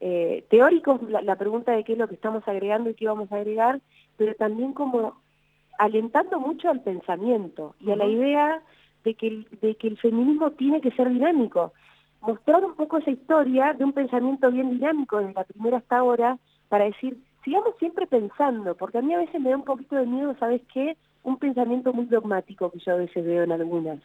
eh, 0.02 0.44
teóricos, 0.50 1.02
la, 1.04 1.22
la 1.22 1.38
pregunta 1.38 1.72
de 1.72 1.84
qué 1.86 1.94
es 1.94 1.98
lo 1.98 2.10
que 2.10 2.16
estamos 2.16 2.46
agregando 2.48 2.90
y 2.90 2.96
qué 2.96 3.08
vamos 3.08 3.32
a 3.32 3.38
agregar, 3.38 3.80
pero 4.18 4.36
también 4.36 4.74
como 4.74 5.16
alentando 5.78 6.40
mucho 6.40 6.70
al 6.70 6.82
pensamiento 6.82 7.76
y 7.80 7.92
a 7.92 7.96
la 7.96 8.06
idea 8.06 8.62
de 9.04 9.14
que, 9.14 9.28
el, 9.28 9.48
de 9.62 9.76
que 9.76 9.88
el 9.88 9.98
feminismo 9.98 10.52
tiene 10.52 10.82
que 10.82 10.92
ser 10.92 11.10
dinámico. 11.10 11.74
Mostrar 12.22 12.66
un 12.66 12.76
poco 12.76 12.98
esa 12.98 13.12
historia 13.12 13.74
de 13.74 13.84
un 13.84 13.94
pensamiento 13.94 14.52
bien 14.52 14.72
dinámico 14.72 15.20
desde 15.20 15.34
la 15.34 15.44
primera 15.44 15.78
hasta 15.78 15.98
ahora 15.98 16.38
para 16.70 16.86
decir, 16.86 17.18
sigamos 17.44 17.76
siempre 17.78 18.08
pensando, 18.08 18.76
porque 18.76 18.98
a 18.98 19.02
mí 19.02 19.14
a 19.14 19.20
veces 19.20 19.40
me 19.40 19.52
da 19.52 19.58
un 19.58 19.64
poquito 19.64 19.96
de 19.96 20.08
miedo, 20.08 20.36
¿sabes 20.40 20.62
qué? 20.74 20.98
Un 21.24 21.38
pensamiento 21.38 21.94
muy 21.94 22.06
dogmático 22.06 22.72
que 22.72 22.80
yo 22.80 22.94
a 22.94 22.98
veces 22.98 23.24
veo 23.24 23.44
en 23.44 23.52
algunas, 23.52 24.00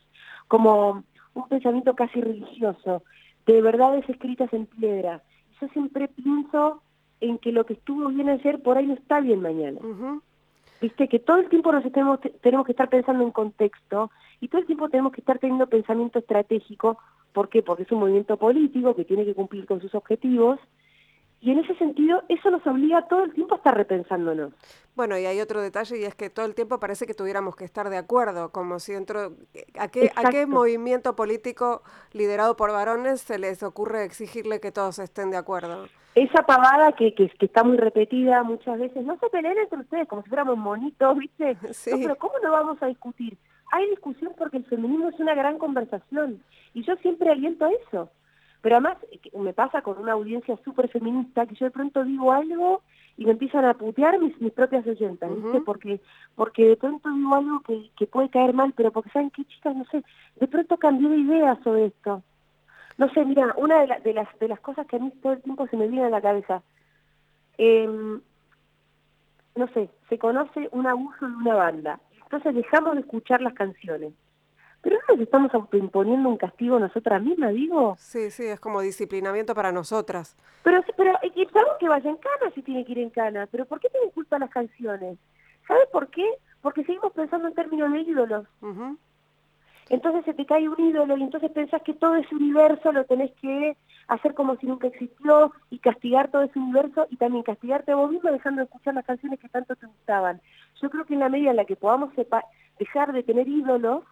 como 0.49 1.03
un 1.35 1.49
pensamiento 1.49 1.95
casi 1.95 2.21
religioso, 2.21 3.03
de 3.47 3.63
verdades 3.63 4.07
escritas 4.09 4.53
en 4.53 4.67
piedra. 4.67 5.23
Yo 5.61 5.69
siempre 5.69 6.09
pienso 6.09 6.83
en 7.21 7.39
que 7.39 7.53
lo 7.53 7.65
que 7.65 7.75
estuvo 7.75 8.09
bien 8.09 8.29
ayer 8.29 8.63
por 8.63 8.79
ahí 8.79 8.87
no 8.87 8.95
está 8.95 9.21
bien 9.21 9.41
mañana. 9.41 9.81
Viste, 10.81 11.09
que 11.09 11.19
todo 11.19 11.39
el 11.39 11.49
tiempo 11.49 11.73
nos 11.73 11.83
tenemos, 11.83 12.21
tenemos 12.41 12.65
que 12.65 12.73
estar 12.73 12.89
pensando 12.89 13.23
en 13.23 13.31
contexto 13.31 14.11
y 14.41 14.49
todo 14.49 14.63
el 14.63 14.67
tiempo 14.67 14.89
tenemos 14.89 15.13
que 15.13 15.21
estar 15.21 15.39
teniendo 15.39 15.67
pensamiento 15.67 16.19
estratégico. 16.19 16.99
¿Por 17.33 17.49
qué? 17.49 17.63
Porque 17.63 17.83
es 17.83 17.93
un 17.93 18.01
movimiento 18.01 18.37
político 18.39 18.95
que 18.95 19.05
tiene 19.05 19.25
que 19.25 19.35
cumplir 19.35 19.67
con 19.67 19.81
sus 19.81 19.95
objetivos 19.95 20.59
y 21.43 21.51
en 21.51 21.59
ese 21.61 21.75
sentido, 21.77 22.23
eso 22.29 22.51
nos 22.51 22.67
obliga 22.67 23.09
todo 23.09 23.25
el 23.25 23.33
tiempo 23.33 23.55
a 23.55 23.59
estar 23.59 23.75
repensándonos. 23.75 24.53
Bueno, 24.95 25.19
y 25.19 25.25
hay 25.25 25.41
otro 25.41 25.63
detalle 25.63 25.99
y 25.99 26.05
es 26.05 26.15
que 26.15 26.29
todo 26.29 26.45
el 26.45 26.55
tiempo 26.55 26.79
parece 26.79 27.07
que 27.07 27.15
tuviéramos 27.15 27.57
que 27.57 27.65
estar 27.65 27.89
de 27.89 27.97
acuerdo, 27.97 28.51
como 28.53 28.79
si 28.79 28.93
dentro... 28.93 29.33
¿A 29.79 29.89
qué, 29.89 30.11
¿A 30.17 30.29
qué 30.29 30.47
movimiento 30.47 31.17
político 31.17 31.83
liderado 32.13 32.57
por 32.57 32.73
varones 32.73 33.23
se 33.23 33.39
les 33.39 33.63
ocurre 33.63 34.05
exigirle 34.05 34.61
que 34.61 34.71
todos 34.71 34.99
estén 34.99 35.31
de 35.31 35.39
acuerdo? 35.39 35.87
Esa 36.15 36.43
pavada 36.43 36.93
que, 36.93 37.15
que, 37.15 37.31
está 37.41 37.65
muy 37.65 37.79
repetida 37.79 38.43
muchas 38.43 38.79
veces, 38.79 39.03
no 39.07 39.17
se 39.19 39.31
peleen 39.31 39.57
entre 39.59 39.79
ustedes 39.79 40.09
como 40.09 40.23
si 40.23 40.29
fuéramos 40.29 40.59
monitos, 40.59 41.17
¿viste? 41.17 41.57
Sí. 41.73 41.93
pero 42.03 42.17
¿cómo 42.17 42.35
no 42.43 42.53
vamos 42.53 42.83
a 42.83 42.87
discutir? 42.87 43.39
Hay 43.73 43.89
discusión 43.89 44.35
porque 44.37 44.59
el 44.59 44.65
feminismo 44.67 45.09
es 45.09 45.19
una 45.19 45.35
gran 45.35 45.57
conversación 45.57 46.43
y 46.75 46.83
yo 46.83 46.97
siempre 46.97 47.31
aliento 47.31 47.65
a 47.65 47.71
eso 47.71 48.11
pero 48.63 48.77
además 48.77 48.99
me 49.35 49.53
pasa 49.53 49.83
con 49.83 49.99
una 49.99 50.13
audiencia 50.13 50.57
súper 50.65 50.89
feminista 50.89 51.47
que 51.47 51.55
yo 51.55 51.67
de 51.67 51.71
pronto 51.71 52.05
digo 52.05 52.33
algo 52.33 52.83
y 53.17 53.25
me 53.25 53.33
empiezan 53.33 53.65
a 53.65 53.75
putear 53.75 54.19
mis, 54.19 54.39
mis 54.41 54.53
propias 54.53 54.87
oyentas, 54.87 55.31
¿viste? 55.35 55.61
Porque, 55.61 56.01
porque 56.35 56.69
de 56.69 56.77
pronto 56.77 57.11
digo 57.13 57.35
algo 57.35 57.61
que, 57.61 57.91
que 57.97 58.07
puede 58.07 58.31
caer 58.31 58.55
mal, 58.55 58.73
pero 58.77 58.93
porque 58.93 59.11
saben 59.11 59.31
qué 59.31 59.45
chicas, 59.45 59.77
no 59.77 59.85
sé, 59.87 60.03
de 60.37 60.49
pronto 60.49 60.77
cambié 60.79 61.09
de 61.09 61.19
idea 61.19 61.59
sobre 61.63 61.87
esto. 61.87 62.23
No 62.99 63.11
sé, 63.11 63.25
mira, 63.25 63.55
una 63.57 63.81
de, 63.81 64.01
de, 64.03 64.15
las, 64.15 64.39
de 64.39 64.49
las 64.49 64.61
cosas 64.61 64.87
que 64.87 64.97
a 64.97 64.99
mí 64.99 65.11
todo 65.23 65.35
el 65.35 65.43
tiempo 65.43 65.67
se 65.67 65.77
me 65.77 65.89
viene 65.89 66.07
a 66.07 66.11
la 66.11 66.21
cabeza, 66.21 66.63
em, 67.59 68.21
no 69.55 69.69
sé, 69.69 69.91
se 70.09 70.19
conoce 70.19 70.69
un 70.73 70.87
abuso 70.87 71.27
de 71.29 71.37
una 71.37 71.55
banda, 71.55 72.01
entonces 72.23 72.55
dejamos 72.55 72.95
de 72.95 73.01
escuchar 73.01 73.41
las 73.41 73.55
canciones. 73.55 74.13
Pero 74.83 74.97
no 74.97 75.15
nos 75.15 75.23
estamos 75.23 75.53
autoimponiendo 75.53 76.29
un 76.29 76.37
castigo 76.37 76.79
nosotras 76.79 77.23
mismas, 77.23 77.53
digo. 77.53 77.97
Sí, 77.99 78.31
sí, 78.31 78.45
es 78.45 78.61
como 78.61 78.81
disciplinamiento 78.81 79.55
para 79.55 79.73
nosotras. 79.73 80.37
Pero, 80.63 80.83
pero 80.97 81.19
que 81.81 81.89
vaya 81.89 82.11
en 82.11 82.17
cana 82.17 82.53
si 82.55 82.63
tiene 82.63 82.85
que 82.85 82.93
ir 82.93 82.99
en 82.99 83.11
cana, 83.11 83.49
pero 83.51 83.65
¿por 83.65 83.81
qué 83.81 83.89
tienen 83.89 84.11
culpa 84.11 84.39
las 84.39 84.51
canciones? 84.51 85.19
¿Sabes 85.67 85.89
por 85.91 86.09
qué? 86.09 86.25
Porque 86.61 86.85
seguimos 86.85 87.13
pensando 87.13 87.49
en 87.49 87.55
términos 87.55 87.91
de 87.93 88.01
ídolos. 88.01 88.47
Entonces 89.89 90.25
se 90.25 90.35
te 90.35 90.47
cae 90.47 90.69
un 90.69 90.79
ídolo 90.79 91.17
y 91.17 91.23
entonces 91.23 91.51
pensás 91.51 91.83
que 91.83 91.95
todo 91.95 92.15
ese 92.15 92.35
universo 92.35 92.93
lo 92.93 93.05
tenés 93.07 93.33
que 93.41 93.77
hacer 94.07 94.35
como 94.35 94.57
si 94.57 94.67
nunca 94.67 94.87
existió 94.87 95.53
y 95.71 95.79
castigar 95.79 96.31
todo 96.31 96.43
ese 96.43 96.59
universo 96.59 97.07
y 97.11 97.17
también 97.17 97.43
castigarte 97.43 97.93
a 97.93 97.97
vos 97.97 98.11
mismo 98.11 98.31
dejando 98.31 98.61
de 98.61 98.67
escuchar 98.67 98.95
las 98.95 99.07
canciones 99.07 99.41
que 99.41 99.49
tanto 99.49 99.75
te 99.75 99.87
gustaban. 99.87 100.41
Yo 100.81 100.91
creo 100.91 101.07
que 101.07 101.15
en 101.15 101.21
la 101.21 101.29
medida 101.29 101.51
en 101.51 101.57
la 101.57 101.65
que 101.65 101.77
podamos 101.77 102.13
dejar 102.79 103.13
de 103.13 103.23
tener 103.23 103.49
ídolos, 103.49 104.05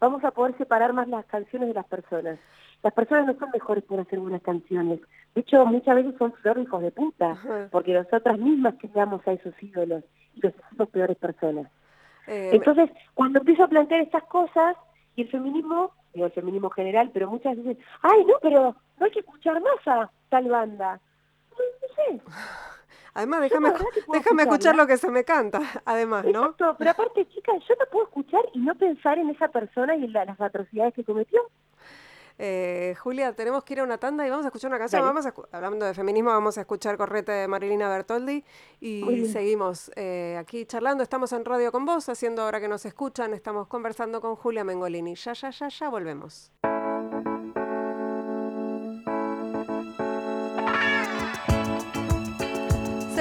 vamos 0.00 0.24
a 0.24 0.30
poder 0.30 0.56
separar 0.58 0.92
más 0.92 1.08
las 1.08 1.24
canciones 1.26 1.68
de 1.68 1.74
las 1.74 1.86
personas. 1.86 2.38
Las 2.82 2.92
personas 2.92 3.26
no 3.26 3.38
son 3.38 3.50
mejores 3.50 3.84
por 3.84 3.98
hacer 4.00 4.18
buenas 4.18 4.42
canciones. 4.42 5.00
De 5.34 5.40
hecho, 5.40 5.64
muchas 5.66 5.96
veces 5.96 6.14
son 6.18 6.32
peor 6.42 6.58
hijos 6.58 6.82
de 6.82 6.90
puta, 6.90 7.68
porque 7.70 7.94
nosotras 7.94 8.38
mismas 8.38 8.74
creamos 8.78 9.26
a 9.26 9.32
esos 9.32 9.54
ídolos 9.62 10.04
y 10.34 10.40
los 10.40 10.52
hacemos 10.64 10.88
peores 10.90 11.16
personas. 11.16 11.70
Eh, 12.26 12.50
Entonces, 12.52 12.90
cuando 13.14 13.38
empiezo 13.38 13.64
a 13.64 13.68
plantear 13.68 14.02
estas 14.02 14.24
cosas, 14.24 14.76
y 15.16 15.22
el 15.22 15.30
feminismo, 15.30 15.92
digo 16.12 16.26
el 16.26 16.32
feminismo 16.32 16.70
general, 16.70 17.10
pero 17.12 17.30
muchas 17.30 17.56
veces, 17.56 17.78
ay, 18.02 18.24
no, 18.26 18.34
pero 18.42 18.76
no 18.98 19.06
hay 19.06 19.10
que 19.10 19.20
escuchar 19.20 19.60
más 19.60 19.86
a 19.86 20.10
tal 20.28 20.48
banda. 20.48 21.00
No, 21.50 21.56
no 21.58 21.94
sé. 21.94 22.22
Además, 23.16 23.40
déjame, 23.40 23.72
déjame 24.12 24.42
escuchar 24.42 24.76
lo 24.76 24.86
que 24.86 24.98
se 24.98 25.10
me 25.10 25.24
canta, 25.24 25.58
además, 25.86 26.26
¿no? 26.26 26.40
Exacto, 26.40 26.76
pero 26.78 26.90
aparte, 26.90 27.26
chicas, 27.28 27.56
yo 27.66 27.74
no 27.80 27.86
puedo 27.90 28.04
escuchar 28.04 28.42
y 28.52 28.58
no 28.58 28.74
pensar 28.74 29.18
en 29.18 29.30
esa 29.30 29.48
persona 29.48 29.96
y 29.96 30.04
en 30.04 30.12
las 30.12 30.38
atrocidades 30.38 30.92
que 30.92 31.02
cometió. 31.02 31.40
Eh, 32.38 32.94
Julia, 32.98 33.32
tenemos 33.32 33.64
que 33.64 33.72
ir 33.72 33.80
a 33.80 33.84
una 33.84 33.96
tanda 33.96 34.26
y 34.26 34.28
vamos 34.28 34.44
a 34.44 34.48
escuchar 34.48 34.68
una 34.68 34.78
canción. 34.78 35.00
Vamos 35.00 35.26
hablando 35.50 35.86
de 35.86 35.94
feminismo, 35.94 36.28
vamos 36.28 36.58
a 36.58 36.60
escuchar 36.60 36.98
Correte 36.98 37.32
de 37.32 37.48
Marilina 37.48 37.88
Bertoldi 37.88 38.44
y 38.80 39.24
seguimos 39.28 39.90
eh, 39.96 40.36
aquí 40.38 40.66
charlando. 40.66 41.02
Estamos 41.02 41.32
en 41.32 41.46
radio 41.46 41.72
con 41.72 41.86
vos, 41.86 42.10
haciendo 42.10 42.42
ahora 42.42 42.60
que 42.60 42.68
nos 42.68 42.84
escuchan. 42.84 43.32
Estamos 43.32 43.66
conversando 43.66 44.20
con 44.20 44.36
Julia 44.36 44.62
Mengolini. 44.62 45.14
Ya, 45.14 45.32
ya, 45.32 45.48
ya, 45.48 45.68
ya 45.68 45.88
volvemos. 45.88 46.52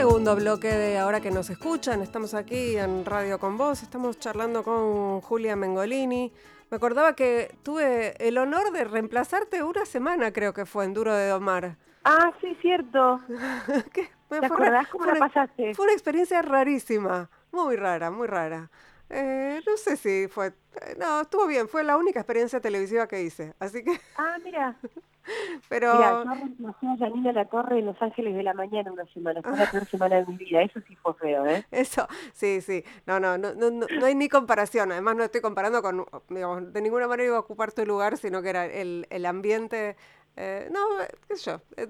Segundo 0.07 0.35
bloque 0.35 0.67
de 0.67 0.99
ahora 0.99 1.19
que 1.19 1.31
nos 1.31 1.49
escuchan, 1.49 2.03
estamos 2.03 2.35
aquí 2.35 2.77
en 2.77 3.05
Radio 3.05 3.39
con 3.39 3.57
Vos, 3.57 3.81
estamos 3.81 4.19
charlando 4.19 4.61
con 4.61 5.19
Julia 5.21 5.55
Mengolini. 5.55 6.31
Me 6.69 6.77
acordaba 6.77 7.15
que 7.15 7.57
tuve 7.63 8.13
el 8.19 8.37
honor 8.37 8.71
de 8.71 8.83
reemplazarte 8.83 9.63
una 9.63 9.83
semana, 9.83 10.31
creo 10.31 10.53
que 10.53 10.67
fue, 10.67 10.85
en 10.85 10.93
Duro 10.93 11.11
de 11.11 11.27
Domar. 11.29 11.77
Ah, 12.03 12.31
sí, 12.39 12.55
cierto. 12.61 13.19
¿Qué? 13.93 14.11
¿Te 14.29 14.45
acordás 14.45 14.87
cómo 14.89 15.05
la 15.07 15.15
pasaste? 15.15 15.73
Fue 15.73 15.85
una 15.85 15.93
experiencia 15.93 16.43
rarísima, 16.43 17.27
muy 17.51 17.75
rara, 17.75 18.11
muy 18.11 18.27
rara. 18.27 18.69
Eh, 19.09 19.61
no 19.65 19.77
sé 19.77 19.97
si 19.97 20.27
fue... 20.27 20.47
Eh, 20.47 20.95
no, 20.99 21.21
estuvo 21.21 21.47
bien, 21.47 21.67
fue 21.67 21.83
la 21.83 21.97
única 21.97 22.19
experiencia 22.19 22.59
televisiva 22.59 23.07
que 23.07 23.21
hice, 23.21 23.53
así 23.59 23.83
que... 23.83 23.99
Ah, 24.17 24.37
mira. 24.43 24.75
Pero... 25.69 25.95
Mira, 25.95 26.23
yo 26.23 26.33
reemplacé 26.33 26.87
a 26.87 26.97
Janina 26.97 27.31
La 27.31 27.45
Torre 27.45 27.79
en 27.79 27.85
Los 27.87 27.99
Ángeles 28.01 28.35
de 28.35 28.43
la 28.43 28.53
Mañana 28.53 28.91
una 28.91 29.05
semana, 29.05 29.41
fue 29.41 29.57
la 29.57 29.71
peor 29.71 29.85
semana 29.89 30.15
de 30.17 30.25
mi 30.25 30.37
vida, 30.37 30.61
eso 30.61 30.79
sí 30.87 30.95
fue 30.95 31.13
feo, 31.15 31.45
¿eh? 31.45 31.65
Eso, 31.71 32.07
sí, 32.33 32.61
sí, 32.61 32.83
no, 33.05 33.19
no, 33.19 33.37
no, 33.37 33.53
no, 33.53 33.71
no 33.71 34.05
hay 34.05 34.15
ni 34.15 34.29
comparación, 34.29 34.91
además 34.91 35.15
no 35.15 35.23
estoy 35.23 35.41
comparando 35.41 35.81
con, 35.81 36.05
digamos, 36.29 36.71
de 36.71 36.81
ninguna 36.81 37.07
manera 37.07 37.27
iba 37.27 37.37
a 37.37 37.41
ocupar 37.41 37.71
tu 37.71 37.85
lugar, 37.85 38.17
sino 38.17 38.41
que 38.41 38.49
era 38.49 38.65
el, 38.65 39.07
el 39.09 39.25
ambiente 39.25 39.95
eh, 40.37 40.69
no, 40.71 40.79
qué 41.27 41.37
sé 41.37 41.51
yo, 41.51 41.61
eh, 41.77 41.87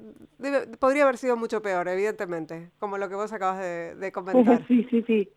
podría 0.80 1.04
haber 1.04 1.18
sido 1.18 1.36
mucho 1.36 1.62
peor, 1.62 1.88
evidentemente, 1.88 2.72
como 2.80 2.98
lo 2.98 3.10
que 3.10 3.16
vos 3.16 3.34
acabas 3.34 3.60
de, 3.60 4.12
comentar. 4.12 4.64
Sí, 4.68 4.86
sí, 4.90 5.04
sí. 5.04 5.30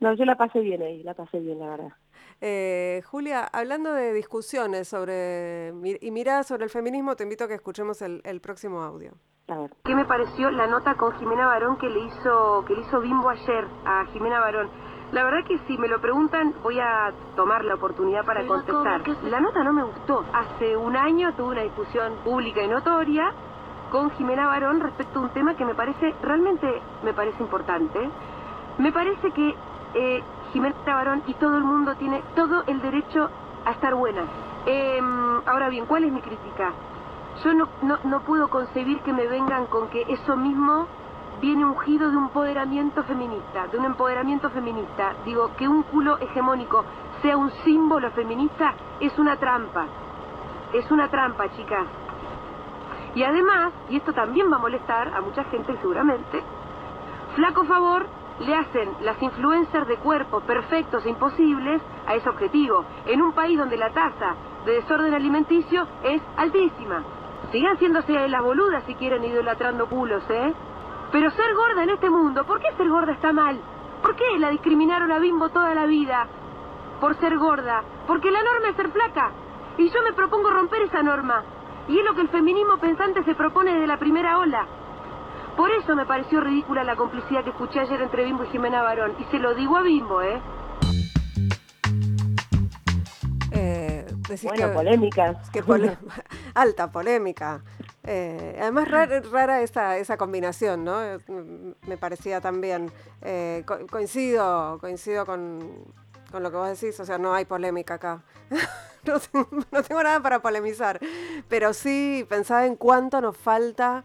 No, 0.00 0.14
yo 0.14 0.24
la 0.24 0.36
pasé 0.36 0.60
bien 0.60 0.82
ahí, 0.82 1.02
la 1.02 1.14
pasé 1.14 1.40
bien, 1.40 1.58
la 1.58 1.68
verdad. 1.68 1.92
Eh, 2.40 3.02
Julia, 3.04 3.44
hablando 3.44 3.92
de 3.92 4.12
discusiones 4.12 4.88
sobre 4.88 5.72
y 6.00 6.10
miradas 6.10 6.48
sobre 6.48 6.64
el 6.64 6.70
feminismo, 6.70 7.16
te 7.16 7.24
invito 7.24 7.44
a 7.44 7.48
que 7.48 7.54
escuchemos 7.54 8.02
el, 8.02 8.20
el 8.24 8.40
próximo 8.40 8.82
audio. 8.82 9.12
A 9.48 9.58
ver. 9.58 9.70
¿Qué 9.84 9.94
me 9.94 10.04
pareció 10.04 10.50
la 10.50 10.66
nota 10.66 10.94
con 10.96 11.12
Jimena 11.18 11.46
Barón 11.46 11.76
que 11.78 11.88
le 11.88 12.00
hizo 12.00 12.64
que 12.66 12.74
le 12.74 12.80
hizo 12.80 13.00
Bimbo 13.00 13.28
ayer 13.28 13.66
a 13.84 14.06
Jimena 14.12 14.40
Barón? 14.40 14.70
La 15.12 15.24
verdad 15.24 15.44
que 15.46 15.58
si 15.66 15.76
me 15.76 15.88
lo 15.88 16.00
preguntan 16.00 16.54
voy 16.62 16.80
a 16.80 17.12
tomar 17.36 17.64
la 17.66 17.74
oportunidad 17.74 18.24
para 18.24 18.46
contestar. 18.46 19.02
La 19.24 19.40
nota 19.40 19.62
no 19.62 19.74
me 19.74 19.82
gustó. 19.84 20.24
Hace 20.32 20.74
un 20.74 20.96
año 20.96 21.34
tuve 21.34 21.52
una 21.52 21.62
discusión 21.62 22.14
pública 22.24 22.62
y 22.62 22.68
notoria 22.68 23.30
con 23.90 24.10
Jimena 24.12 24.46
Barón 24.46 24.80
respecto 24.80 25.18
a 25.18 25.22
un 25.22 25.28
tema 25.30 25.54
que 25.54 25.66
me 25.66 25.74
parece, 25.74 26.14
realmente 26.22 26.66
me 27.02 27.12
parece 27.12 27.42
importante. 27.42 28.10
Me 28.78 28.90
parece 28.90 29.30
que 29.32 29.54
eh, 29.94 30.22
Jimena 30.54 30.76
Barón 30.86 31.22
y 31.26 31.34
todo 31.34 31.58
el 31.58 31.64
mundo 31.64 31.94
tiene 31.96 32.22
todo 32.34 32.64
el 32.66 32.80
derecho 32.80 33.28
a 33.66 33.72
estar 33.72 33.94
buena. 33.94 34.22
Em, 34.64 35.42
ahora 35.46 35.68
bien, 35.68 35.84
¿cuál 35.84 36.04
es 36.04 36.12
mi 36.12 36.22
crítica? 36.22 36.72
Yo 37.44 37.52
no, 37.52 37.68
no, 37.82 37.98
no 38.04 38.20
puedo 38.20 38.48
concebir 38.48 39.00
que 39.00 39.12
me 39.12 39.26
vengan 39.26 39.66
con 39.66 39.88
que 39.88 40.06
eso 40.08 40.36
mismo 40.38 40.86
viene 41.40 41.64
ungido 41.64 42.10
de 42.10 42.16
un 42.16 42.24
empoderamiento 42.24 43.02
feminista, 43.04 43.66
de 43.68 43.78
un 43.78 43.84
empoderamiento 43.84 44.50
feminista. 44.50 45.14
Digo, 45.24 45.50
que 45.56 45.68
un 45.68 45.82
culo 45.82 46.18
hegemónico 46.18 46.84
sea 47.22 47.36
un 47.36 47.50
símbolo 47.64 48.10
feminista 48.10 48.74
es 49.00 49.18
una 49.18 49.36
trampa. 49.36 49.86
Es 50.72 50.90
una 50.90 51.08
trampa, 51.08 51.50
chicas. 51.56 51.86
Y 53.14 53.22
además, 53.22 53.72
y 53.90 53.96
esto 53.96 54.12
también 54.12 54.50
va 54.50 54.56
a 54.56 54.60
molestar 54.60 55.08
a 55.14 55.20
mucha 55.20 55.44
gente 55.44 55.76
seguramente, 55.78 56.42
flaco 57.34 57.64
favor 57.64 58.06
le 58.40 58.54
hacen 58.54 58.88
las 59.02 59.20
influencers 59.22 59.86
de 59.86 59.96
cuerpo 59.98 60.40
perfectos 60.40 61.04
e 61.04 61.10
imposibles 61.10 61.82
a 62.06 62.14
ese 62.14 62.28
objetivo, 62.28 62.84
en 63.06 63.20
un 63.20 63.32
país 63.32 63.58
donde 63.58 63.76
la 63.76 63.90
tasa 63.90 64.34
de 64.64 64.72
desorden 64.72 65.14
alimenticio 65.14 65.86
es 66.02 66.22
altísima. 66.36 67.02
Sigan 67.50 67.76
siéndose 67.78 68.28
las 68.28 68.42
boludas 68.42 68.84
si 68.84 68.94
quieren 68.94 69.24
idolatrando 69.24 69.86
culos, 69.86 70.22
¿eh? 70.30 70.54
Pero 71.12 71.30
ser 71.30 71.54
gorda 71.54 71.82
en 71.82 71.90
este 71.90 72.08
mundo, 72.08 72.44
¿por 72.44 72.58
qué 72.58 72.72
ser 72.76 72.88
gorda 72.88 73.12
está 73.12 73.32
mal? 73.32 73.60
¿Por 74.00 74.16
qué 74.16 74.24
la 74.38 74.48
discriminaron 74.48 75.12
a 75.12 75.18
Bimbo 75.18 75.50
toda 75.50 75.74
la 75.74 75.84
vida 75.84 76.26
por 77.00 77.14
ser 77.16 77.36
gorda? 77.36 77.82
Porque 78.06 78.30
la 78.30 78.42
norma 78.42 78.70
es 78.70 78.76
ser 78.76 78.90
flaca. 78.90 79.30
Y 79.76 79.90
yo 79.90 80.02
me 80.02 80.14
propongo 80.14 80.50
romper 80.50 80.82
esa 80.82 81.02
norma. 81.02 81.44
Y 81.86 81.98
es 81.98 82.04
lo 82.04 82.14
que 82.14 82.22
el 82.22 82.28
feminismo 82.28 82.78
pensante 82.78 83.22
se 83.24 83.34
propone 83.34 83.72
desde 83.72 83.86
la 83.86 83.98
primera 83.98 84.38
ola. 84.38 84.66
Por 85.56 85.70
eso 85.70 85.94
me 85.94 86.06
pareció 86.06 86.40
ridícula 86.40 86.82
la 86.82 86.96
complicidad 86.96 87.44
que 87.44 87.50
escuché 87.50 87.80
ayer 87.80 88.00
entre 88.00 88.24
Bimbo 88.24 88.44
y 88.44 88.48
Jimena 88.48 88.82
Barón. 88.82 89.14
Y 89.18 89.24
se 89.24 89.38
lo 89.38 89.54
digo 89.54 89.76
a 89.76 89.82
Bimbo, 89.82 90.22
¿eh? 90.22 90.40
Bueno, 94.42 94.68
que, 94.68 94.74
polémica. 94.74 95.42
alta 96.54 96.90
polémica. 96.90 97.62
Eh, 98.04 98.58
además, 98.60 98.88
rara, 98.88 99.20
rara 99.20 99.62
esa, 99.62 99.98
esa, 99.98 100.16
combinación, 100.16 100.84
¿no? 100.84 101.00
Me 101.86 101.96
parecía 101.96 102.40
también. 102.40 102.90
Eh, 103.20 103.64
coincido, 103.90 104.78
coincido 104.80 105.24
con, 105.24 105.84
con, 106.30 106.42
lo 106.42 106.50
que 106.50 106.56
vos 106.56 106.80
decís, 106.80 106.98
o 106.98 107.04
sea, 107.04 107.18
no 107.18 107.34
hay 107.34 107.44
polémica 107.44 107.94
acá. 107.94 108.22
no, 109.04 109.18
tengo, 109.82 110.02
nada 110.02 110.20
para 110.20 110.40
polemizar, 110.40 111.00
pero 111.48 111.72
sí 111.72 112.26
pensaba 112.28 112.66
en 112.66 112.76
cuánto 112.76 113.20
nos 113.20 113.36
falta 113.36 114.04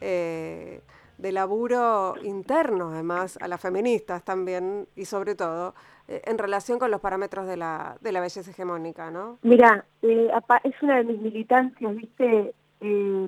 eh, 0.00 0.82
de 1.18 1.32
laburo 1.32 2.14
interno, 2.22 2.90
además, 2.90 3.38
a 3.40 3.48
las 3.48 3.60
feministas 3.60 4.24
también, 4.24 4.88
y 4.96 5.04
sobre 5.06 5.34
todo 5.34 5.74
en 6.06 6.38
relación 6.38 6.78
con 6.78 6.90
los 6.90 7.00
parámetros 7.00 7.46
de 7.46 7.56
la, 7.56 7.96
de 8.00 8.12
la 8.12 8.20
belleza 8.20 8.50
hegemónica, 8.50 9.10
¿no? 9.10 9.38
Mira, 9.42 9.84
es 10.02 10.82
una 10.82 10.96
de 10.96 11.04
mis 11.04 11.20
militancias, 11.20 11.96
¿viste? 11.96 12.54
Eh, 12.80 13.26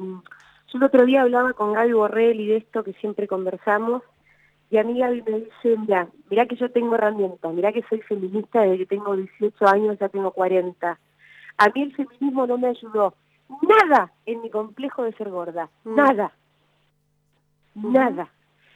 yo 0.69 0.79
el 0.79 0.83
otro 0.83 1.07
día 1.07 1.23
hablaba 1.23 1.53
con 1.55 1.73
Gaby 1.73 1.93
Borrell 1.93 2.37
de 2.37 2.57
esto 2.59 2.85
que 2.85 2.93
siempre 2.95 3.27
conversamos, 3.27 4.03
y 4.71 4.79
a 4.79 4.85
mí 4.85 4.99
Gaby 4.99 5.23
me 5.23 5.41
dice, 5.41 5.77
mira, 5.79 6.09
mira 6.29 6.47
que 6.47 6.57
yo 6.57 6.71
tengo 6.71 6.97
herramientas, 6.97 7.55
mira 7.55 7.73
que 7.73 7.85
soy 7.89 8.01
feminista 8.03 8.63
desde 8.63 8.79
que 8.79 8.87
tengo 8.87 9.17
18 9.17 9.67
años, 9.69 9.99
ya 9.99 10.09
tengo 10.09 10.33
40. 10.33 10.99
A 11.59 11.69
mí 11.69 11.83
el 11.83 11.95
feminismo 11.95 12.47
no 12.47 12.59
me 12.59 12.69
ayudó 12.69 13.15
nada 13.63 14.13
en 14.27 14.43
mi 14.43 14.51
complejo 14.51 15.05
de 15.05 15.13
ser 15.13 15.31
gorda, 15.31 15.71
mm. 15.85 15.95
nada, 15.95 16.33
nada. 17.75 18.29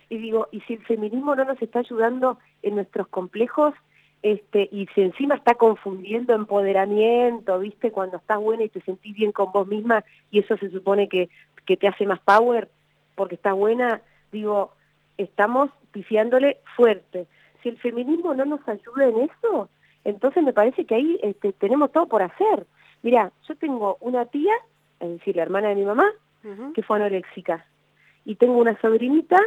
Y 0.08 0.18
digo, 0.18 0.48
y 0.52 0.60
si 0.62 0.74
el 0.74 0.86
feminismo 0.86 1.34
no 1.34 1.44
nos 1.44 1.60
está 1.60 1.80
ayudando 1.80 2.38
en 2.62 2.76
nuestros 2.76 3.08
complejos, 3.08 3.74
este, 4.22 4.68
y 4.70 4.87
si 4.94 5.00
encima 5.00 5.35
está 5.35 5.54
confundiendo 5.54 6.35
empoderamiento, 6.35 7.59
viste, 7.59 7.90
cuando 7.90 8.18
estás 8.18 8.38
buena 8.38 8.64
y 8.64 8.68
te 8.68 8.80
sentís 8.83 9.14
bien 9.16 9.33
con 9.33 9.50
vos 9.52 9.66
misma 9.66 10.04
y 10.30 10.40
eso 10.40 10.56
se 10.59 10.70
supone 10.70 11.09
que, 11.09 11.30
que 11.64 11.76
te 11.76 11.88
hace 11.88 12.06
más 12.06 12.20
power 12.20 12.68
porque 13.14 13.37
estás 13.37 13.54
buena, 13.54 14.02
digo, 14.30 14.72
estamos 15.16 15.70
pifiándole 15.92 16.59
fuerte. 16.76 17.26
Si 17.62 17.70
el 17.70 17.78
feminismo 17.78 18.35
no 18.35 18.44
nos 18.44 18.66
ayuda 18.68 19.06
en 19.06 19.20
eso, 19.20 19.68
entonces 20.04 20.42
me 20.42 20.52
parece 20.52 20.85
que 20.85 20.94
ahí 20.94 21.18
este, 21.22 21.52
tenemos 21.52 21.92
todo 21.92 22.06
por 22.06 22.22
hacer. 22.22 22.66
Mira, 23.02 23.33
yo 23.48 23.54
tengo 23.56 23.96
una 24.00 24.26
tía, 24.26 24.52
es 25.00 25.11
decir, 25.11 25.37
la 25.37 25.42
hermana 25.42 25.68
de 25.68 25.74
mi 25.76 25.85
mamá, 25.85 26.06
que 26.74 26.83
fue 26.83 26.96
anoréxica, 26.96 27.66
y 28.24 28.37
tengo 28.37 28.56
una 28.56 28.78
sobrinita 28.80 29.38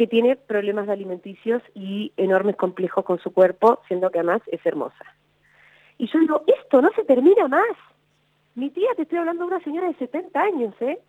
que 0.00 0.06
tiene 0.06 0.34
problemas 0.34 0.88
alimenticios 0.88 1.62
y 1.74 2.10
enormes 2.16 2.56
complejos 2.56 3.04
con 3.04 3.18
su 3.18 3.34
cuerpo, 3.34 3.82
siendo 3.86 4.10
que 4.10 4.18
además 4.18 4.40
es 4.46 4.64
hermosa. 4.64 5.04
Y 5.98 6.06
yo 6.06 6.18
digo, 6.20 6.42
esto 6.46 6.80
no 6.80 6.88
se 6.96 7.04
termina 7.04 7.48
más. 7.48 7.76
Mi 8.54 8.70
tía, 8.70 8.88
te 8.96 9.02
estoy 9.02 9.18
hablando 9.18 9.44
de 9.44 9.48
una 9.48 9.62
señora 9.62 9.88
de 9.88 9.94
70 9.96 10.40
años, 10.40 10.74
¿eh? 10.80 11.00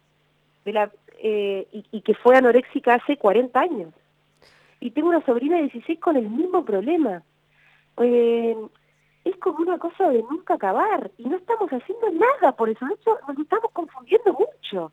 De 0.66 0.74
la, 0.74 0.92
eh, 1.24 1.66
y, 1.72 2.02
que 2.02 2.16
fue 2.16 2.36
anoréxica 2.36 2.96
hace 2.96 3.16
40 3.16 3.58
años. 3.58 3.94
Y 4.82 4.92
tengo 4.92 5.08
una 5.08 5.26
sobrina 5.26 5.56
de 5.56 5.70
16 5.70 5.98
con 6.02 6.18
el 6.18 6.30
mismo 6.30 6.66
problema. 6.66 7.24
Eh, 7.96 8.58
es 9.24 9.38
como 9.38 9.60
una 9.60 9.78
cosa 9.78 10.10
de 10.10 10.22
nunca 10.22 10.56
acabar. 10.56 11.12
Y 11.18 11.30
no 11.30 11.38
estamos 11.38 11.70
haciendo 11.72 12.12
nada 12.12 12.52
por 12.58 12.68
eso. 12.68 12.86
De 12.86 12.96
hecho, 12.96 13.18
nos 13.26 13.40
estamos 13.40 13.72
confundiendo 13.72 14.34
mucho 14.34 14.92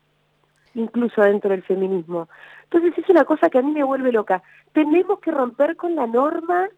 incluso 0.78 1.22
dentro 1.22 1.50
del 1.50 1.62
feminismo. 1.62 2.28
Entonces 2.64 2.96
es 2.98 3.08
una 3.08 3.24
cosa 3.24 3.50
que 3.50 3.58
a 3.58 3.62
mí 3.62 3.72
me 3.72 3.84
vuelve 3.84 4.12
loca. 4.12 4.42
Tenemos 4.72 5.20
que 5.20 5.30
romper 5.30 5.76
con 5.76 5.94
la 5.94 6.06
norma 6.06 6.68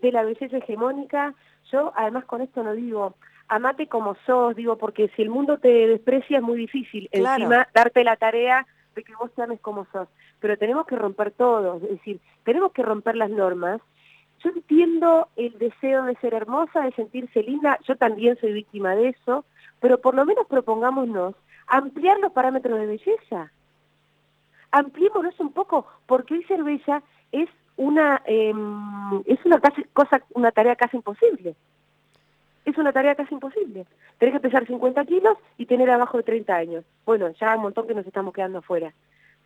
de 0.00 0.12
la 0.12 0.22
belleza 0.22 0.58
hegemónica. 0.58 1.34
Yo 1.72 1.92
además 1.96 2.24
con 2.24 2.40
esto 2.40 2.62
no 2.62 2.72
digo, 2.72 3.14
amate 3.48 3.86
como 3.88 4.16
sos, 4.26 4.54
digo, 4.56 4.76
porque 4.76 5.10
si 5.16 5.22
el 5.22 5.30
mundo 5.30 5.58
te 5.58 5.86
desprecia 5.86 6.38
es 6.38 6.42
muy 6.42 6.58
difícil 6.58 7.08
encima 7.12 7.68
darte 7.74 8.04
la 8.04 8.16
tarea 8.16 8.66
de 8.94 9.02
que 9.02 9.14
vos 9.16 9.32
te 9.32 9.42
ames 9.42 9.60
como 9.60 9.86
sos. 9.92 10.08
Pero 10.40 10.56
tenemos 10.56 10.86
que 10.86 10.96
romper 10.96 11.32
todo, 11.32 11.76
es 11.76 11.82
decir, 11.82 12.20
tenemos 12.44 12.72
que 12.72 12.82
romper 12.82 13.16
las 13.16 13.30
normas. 13.30 13.80
Yo 14.44 14.50
entiendo 14.50 15.28
el 15.34 15.58
deseo 15.58 16.04
de 16.04 16.14
ser 16.16 16.32
hermosa, 16.32 16.82
de 16.82 16.92
sentirse 16.92 17.42
linda, 17.42 17.78
yo 17.88 17.96
también 17.96 18.38
soy 18.40 18.52
víctima 18.52 18.94
de 18.94 19.08
eso, 19.08 19.44
pero 19.80 20.00
por 20.00 20.14
lo 20.14 20.24
menos 20.24 20.46
propongámonos 20.46 21.34
ampliar 21.68 22.18
los 22.18 22.32
parámetros 22.32 22.78
de 22.78 22.86
belleza. 22.86 23.52
Ampliémonos 24.70 25.38
un 25.40 25.52
poco, 25.52 25.86
porque 26.06 26.34
hoy 26.34 26.44
ser 26.44 26.62
bella 26.62 27.02
es 27.32 27.48
una 27.76 28.20
em, 28.26 29.22
es 29.26 29.38
una 29.44 29.60
cosa 29.92 30.22
una 30.34 30.50
tarea 30.52 30.76
casi 30.76 30.96
imposible. 30.96 31.54
Es 32.64 32.76
una 32.76 32.92
tarea 32.92 33.14
casi 33.14 33.32
imposible. 33.32 33.86
Tenés 34.18 34.34
que 34.34 34.40
pesar 34.40 34.66
50 34.66 35.04
kilos 35.06 35.38
y 35.56 35.66
tener 35.66 35.90
abajo 35.90 36.18
de 36.18 36.24
30 36.24 36.54
años. 36.54 36.84
Bueno, 37.06 37.30
ya 37.40 37.56
un 37.56 37.62
montón 37.62 37.86
que 37.86 37.94
nos 37.94 38.06
estamos 38.06 38.34
quedando 38.34 38.58
afuera. 38.58 38.92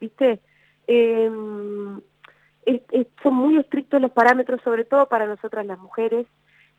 ¿Viste? 0.01 0.41
Em, 0.89 2.01
son 3.23 3.35
muy 3.35 3.59
estrictos 3.59 4.01
los 4.01 4.11
parámetros, 4.11 4.61
sobre 4.63 4.85
todo 4.85 5.07
para 5.07 5.27
nosotras 5.27 5.67
las 5.67 5.79
mujeres, 5.79 6.27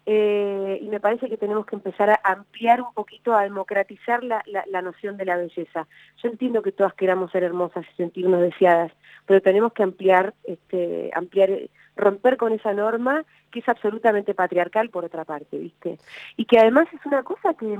eh, 0.06 0.80
y 0.82 0.88
me 0.90 1.00
parece 1.00 1.30
que 1.30 1.38
tenemos 1.38 1.66
que 1.66 1.78
empezar 1.78 2.10
a 2.10 2.20
ampliar 2.24 2.82
un 2.82 2.94
poquito, 2.94 3.34
a 3.34 3.44
democratizar 3.44 4.22
la, 4.24 4.44
la, 4.46 4.82
noción 4.82 5.16
de 5.16 5.24
la 5.24 5.38
belleza. 5.38 5.88
Yo 6.22 6.30
entiendo 6.30 6.62
que 6.62 6.74
todas 6.74 6.94
queramos 6.94 7.32
ser 7.32 7.44
hermosas 7.44 7.86
y 7.94 7.96
sentirnos 7.96 8.42
deseadas, 8.42 8.92
pero 9.26 9.42
tenemos 9.42 9.72
que 9.72 9.84
ampliar, 9.84 10.34
este, 10.44 11.10
ampliar, 11.14 11.52
romper 11.96 12.36
con 12.36 12.52
esa 12.52 12.74
norma 12.74 13.24
que 13.50 13.60
es 13.60 13.70
absolutamente 13.70 14.34
patriarcal 14.34 14.90
por 14.90 15.06
otra 15.06 15.24
parte, 15.24 15.58
¿viste? 15.58 16.00
Y 16.36 16.46
que 16.46 16.60
además 16.60 16.88
es 16.92 17.06
una 17.06 17.24
cosa 17.24 17.54
que, 17.54 17.80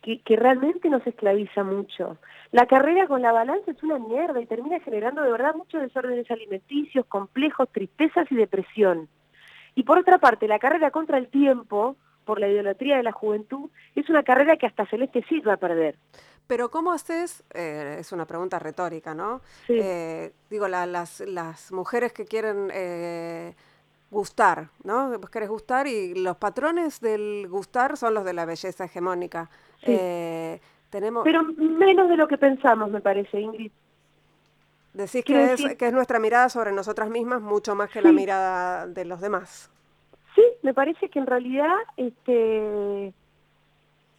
que, 0.00 0.20
que 0.20 0.36
realmente 0.36 0.88
nos 0.88 1.06
esclaviza 1.06 1.62
mucho. 1.62 2.16
La 2.52 2.64
carrera 2.66 3.06
con 3.06 3.20
la 3.20 3.32
balanza 3.32 3.70
es 3.70 3.82
una 3.82 3.98
mierda 3.98 4.40
y 4.40 4.46
termina 4.46 4.80
generando 4.80 5.20
de 5.22 5.30
verdad 5.30 5.54
muchos 5.56 5.82
desórdenes 5.82 6.30
alimenticios, 6.30 7.04
complejos, 7.04 7.68
tristezas 7.70 8.32
y 8.32 8.36
depresión. 8.36 9.08
Y 9.74 9.82
por 9.82 9.98
otra 9.98 10.18
parte, 10.18 10.48
la 10.48 10.58
carrera 10.58 10.90
contra 10.90 11.18
el 11.18 11.28
tiempo, 11.28 11.96
por 12.24 12.40
la 12.40 12.48
idolatría 12.48 12.96
de 12.96 13.02
la 13.02 13.12
juventud, 13.12 13.70
es 13.94 14.08
una 14.08 14.22
carrera 14.22 14.56
que 14.56 14.66
hasta 14.66 14.86
Celeste 14.86 15.24
sí 15.28 15.40
va 15.40 15.54
a 15.54 15.56
perder. 15.58 15.96
Pero 16.46 16.70
¿cómo 16.70 16.92
haces? 16.92 17.42
Eh, 17.54 17.96
es 18.00 18.12
una 18.12 18.26
pregunta 18.26 18.58
retórica, 18.58 19.14
¿no? 19.14 19.40
Eh, 19.68 20.32
digo, 20.50 20.68
las, 20.68 21.20
las 21.20 21.72
mujeres 21.72 22.12
que 22.12 22.26
quieren 22.26 22.68
eh, 22.72 23.54
gustar, 24.10 24.68
¿no? 24.84 25.18
Vos 25.18 25.30
querés 25.30 25.48
gustar 25.48 25.86
y 25.86 26.14
los 26.14 26.36
patrones 26.36 27.00
del 27.00 27.48
gustar 27.48 27.96
son 27.96 28.14
los 28.14 28.24
de 28.24 28.34
la 28.34 28.44
belleza 28.44 28.84
hegemónica. 28.84 29.48
tenemos... 30.90 31.24
Pero 31.24 31.44
menos 31.44 32.08
de 32.10 32.16
lo 32.16 32.28
que 32.28 32.36
pensamos, 32.36 32.90
me 32.90 33.00
parece, 33.00 33.40
Ingrid. 33.40 33.72
Decís 34.94 35.24
que 35.24 35.52
es, 35.52 35.76
que 35.76 35.86
es 35.88 35.92
nuestra 35.92 36.20
mirada 36.20 36.48
sobre 36.48 36.70
nosotras 36.70 37.10
mismas 37.10 37.42
mucho 37.42 37.74
más 37.74 37.90
que 37.90 38.00
la 38.00 38.12
mirada 38.12 38.86
de 38.86 39.04
los 39.04 39.20
demás. 39.20 39.68
Sí, 40.36 40.42
me 40.62 40.72
parece 40.72 41.08
que 41.08 41.18
en 41.18 41.26
realidad, 41.26 41.74
este, 41.96 43.12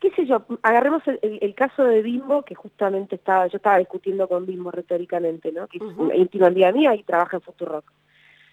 qué 0.02 0.12
sé 0.12 0.26
yo, 0.26 0.46
agarremos 0.62 1.02
el, 1.22 1.56
caso 1.56 1.86
de 1.86 2.02
Bimbo, 2.02 2.44
que 2.44 2.56
justamente 2.56 3.16
estaba, 3.16 3.48
yo 3.48 3.56
estaba 3.56 3.78
discutiendo 3.78 4.28
con 4.28 4.46
Bimbo 4.46 4.70
retóricamente, 4.70 5.54
¿no? 5.54 5.68
Que 5.68 5.78
es 5.78 5.84
una 5.84 6.16
íntima 6.16 6.48
amiga 6.48 6.74
mía 6.74 6.94
y 6.94 7.04
trabaja 7.04 7.38
en 7.38 7.42
Futurock. 7.42 7.90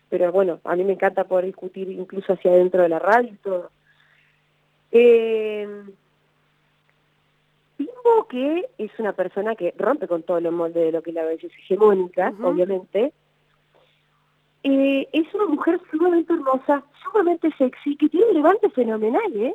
Pero 0.09 0.31
bueno, 0.31 0.61
a 0.63 0.77
mí 0.77 0.85
me 0.85 0.93
encanta 0.93 1.25
poder 1.25 1.47
discutir 1.47 1.91
incluso 1.91 2.35
hacia 2.35 2.53
adentro 2.53 2.83
de 2.83 2.89
la 2.89 3.01
radio 3.01 3.33
y 3.33 3.37
todo. 3.37 3.71
Eh, 4.93 5.67
que 8.33 8.69
es 8.79 8.91
una 8.99 9.13
persona 9.13 9.55
que 9.55 9.75
rompe 9.77 10.09
con 10.09 10.23
todos 10.23 10.43
los 10.43 10.53
moldes 10.53 10.85
de 10.85 10.93
lo 10.93 11.03
que 11.03 11.11
es 11.11 11.15
la 11.15 11.25
belleza 11.25 11.55
hegemónica, 11.55 12.33
obviamente, 12.43 13.13
eh, 14.63 15.09
es 15.13 15.35
una 15.35 15.47
mujer 15.47 15.81
sumamente 15.91 16.33
hermosa, 16.33 16.83
sumamente 17.03 17.51
sexy, 17.59 17.97
que 17.97 18.09
tiene 18.09 18.27
un 18.29 18.35
levante 18.35 18.71
fenomenal, 18.71 19.37
¿eh? 19.37 19.55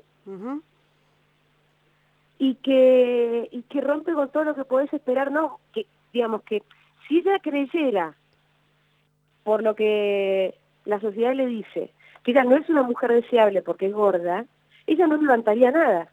Y 2.39 2.53
que, 2.55 3.49
y 3.51 3.63
que 3.63 3.81
rompe 3.81 4.13
con 4.13 4.29
todo 4.29 4.43
lo 4.43 4.55
que 4.55 4.65
podés 4.65 4.93
esperar, 4.93 5.31
no, 5.31 5.59
que 5.73 5.87
digamos 6.13 6.43
que 6.43 6.61
si 7.07 7.19
ella 7.19 7.39
creyera, 7.39 8.15
por 9.43 9.63
lo 9.63 9.73
que 9.75 10.53
la 10.85 10.99
sociedad 10.99 11.33
le 11.33 11.47
dice, 11.47 11.91
que 12.23 12.31
ella 12.31 12.43
no 12.43 12.57
es 12.57 12.69
una 12.69 12.83
mujer 12.83 13.11
deseable 13.11 13.63
porque 13.63 13.87
es 13.87 13.93
gorda, 13.93 14.45
ella 14.85 15.07
no 15.07 15.17
levantaría 15.17 15.71
nada 15.71 16.11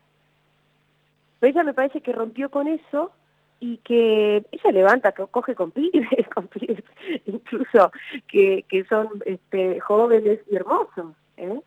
ella 1.45 1.63
me 1.63 1.75
parece 1.75 2.01
que 2.01 2.13
rompió 2.13 2.51
con 2.51 2.69
eso 2.69 3.13
y 3.61 3.79
que 3.79 4.45
ella 4.53 4.73
levanta, 4.73 5.13
que 5.13 5.27
coge 5.27 5.55
con 5.55 5.71
pibes, 5.71 6.29
con 6.35 6.49
pibes 6.49 6.85
incluso 7.27 7.91
que, 8.29 8.65
que 8.69 8.85
son 8.85 9.09
este, 9.25 9.81
jóvenes 9.81 10.41
y 10.51 10.57
hermosos. 10.57 11.15
¿eh? 11.37 11.61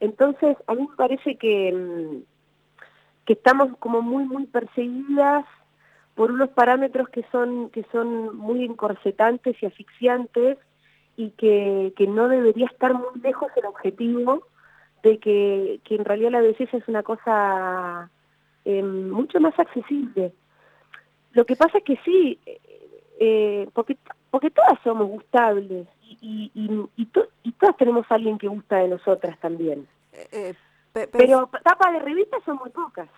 Entonces, 0.00 0.56
a 0.66 0.74
mí 0.74 0.86
me 0.88 0.96
parece 0.96 1.36
que, 1.36 1.72
mm, 1.72 2.22
que 3.24 3.32
estamos 3.34 3.76
como 3.78 4.02
muy, 4.02 4.24
muy 4.24 4.46
perseguidas 4.46 5.44
por 6.14 6.32
unos 6.32 6.48
parámetros 6.50 7.08
que 7.10 7.24
son, 7.30 7.70
que 7.70 7.84
son 7.92 8.36
muy 8.36 8.64
encorsetantes 8.64 9.56
y 9.62 9.66
asfixiantes 9.66 10.58
y 11.16 11.30
que, 11.30 11.92
que 11.96 12.06
no 12.06 12.28
debería 12.28 12.66
estar 12.66 12.94
muy 12.94 13.20
lejos 13.22 13.50
el 13.56 13.66
objetivo 13.66 14.42
de 15.02 15.18
que, 15.18 15.80
que 15.84 15.94
en 15.94 16.04
realidad 16.04 16.32
la 16.32 16.40
belleza 16.40 16.76
es 16.76 16.88
una 16.88 17.02
cosa 17.02 18.10
eh, 18.68 18.82
mucho 18.82 19.40
más 19.40 19.58
accesible. 19.58 20.30
Lo 21.32 21.46
que 21.46 21.56
pasa 21.56 21.78
es 21.78 21.84
que 21.84 21.96
sí, 22.04 22.38
eh, 23.18 23.66
porque, 23.72 23.96
porque 24.30 24.50
todas 24.50 24.78
somos 24.84 25.08
gustables 25.08 25.88
y, 26.20 26.50
y, 26.54 26.88
y, 26.96 27.52
todas 27.52 27.76
tenemos 27.78 28.04
a 28.10 28.16
alguien 28.16 28.36
que 28.36 28.46
gusta 28.46 28.76
de 28.76 28.88
nosotras 28.88 29.38
también. 29.40 29.88
Eh, 30.12 30.54
pero 30.92 31.48
tapas 31.64 31.94
de 31.94 32.00
revistas 32.00 32.42
son 32.44 32.58
muy 32.58 32.68
pocas. 32.68 33.08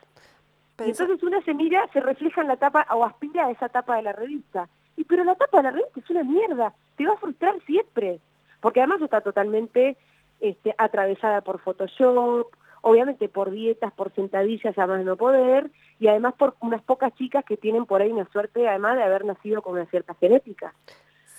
Y 0.78 0.90
entonces 0.90 1.20
una 1.24 1.42
semilla 1.42 1.84
se 1.92 1.98
refleja 1.98 2.42
en 2.42 2.46
la 2.46 2.56
tapa 2.56 2.86
o 2.94 3.04
aspira 3.04 3.46
a 3.46 3.50
esa 3.50 3.68
tapa 3.68 3.96
de 3.96 4.02
la 4.02 4.12
revista. 4.12 4.68
Y 4.96 5.02
pero 5.02 5.24
la 5.24 5.34
tapa 5.34 5.56
de 5.56 5.62
la 5.64 5.70
revista 5.72 5.98
es 5.98 6.10
una 6.10 6.22
mierda, 6.22 6.74
te 6.96 7.06
va 7.06 7.14
a 7.14 7.16
frustrar 7.18 7.60
siempre. 7.66 8.20
Porque 8.60 8.78
además 8.78 9.02
está 9.02 9.20
totalmente 9.20 9.96
este, 10.38 10.76
atravesada 10.78 11.40
por 11.40 11.58
Photoshop, 11.58 12.46
obviamente 12.82 13.28
por 13.28 13.50
dietas, 13.50 13.92
por 13.92 14.12
sentadillas 14.14 14.76
a 14.78 14.86
más 14.86 15.04
no 15.04 15.16
poder, 15.16 15.70
y 15.98 16.08
además 16.08 16.34
por 16.34 16.54
unas 16.60 16.82
pocas 16.82 17.14
chicas 17.14 17.44
que 17.44 17.56
tienen 17.56 17.86
por 17.86 18.02
ahí 18.02 18.10
una 18.10 18.28
suerte 18.30 18.68
además 18.68 18.96
de 18.96 19.02
haber 19.02 19.24
nacido 19.24 19.62
con 19.62 19.74
una 19.74 19.86
cierta 19.86 20.14
genética. 20.14 20.74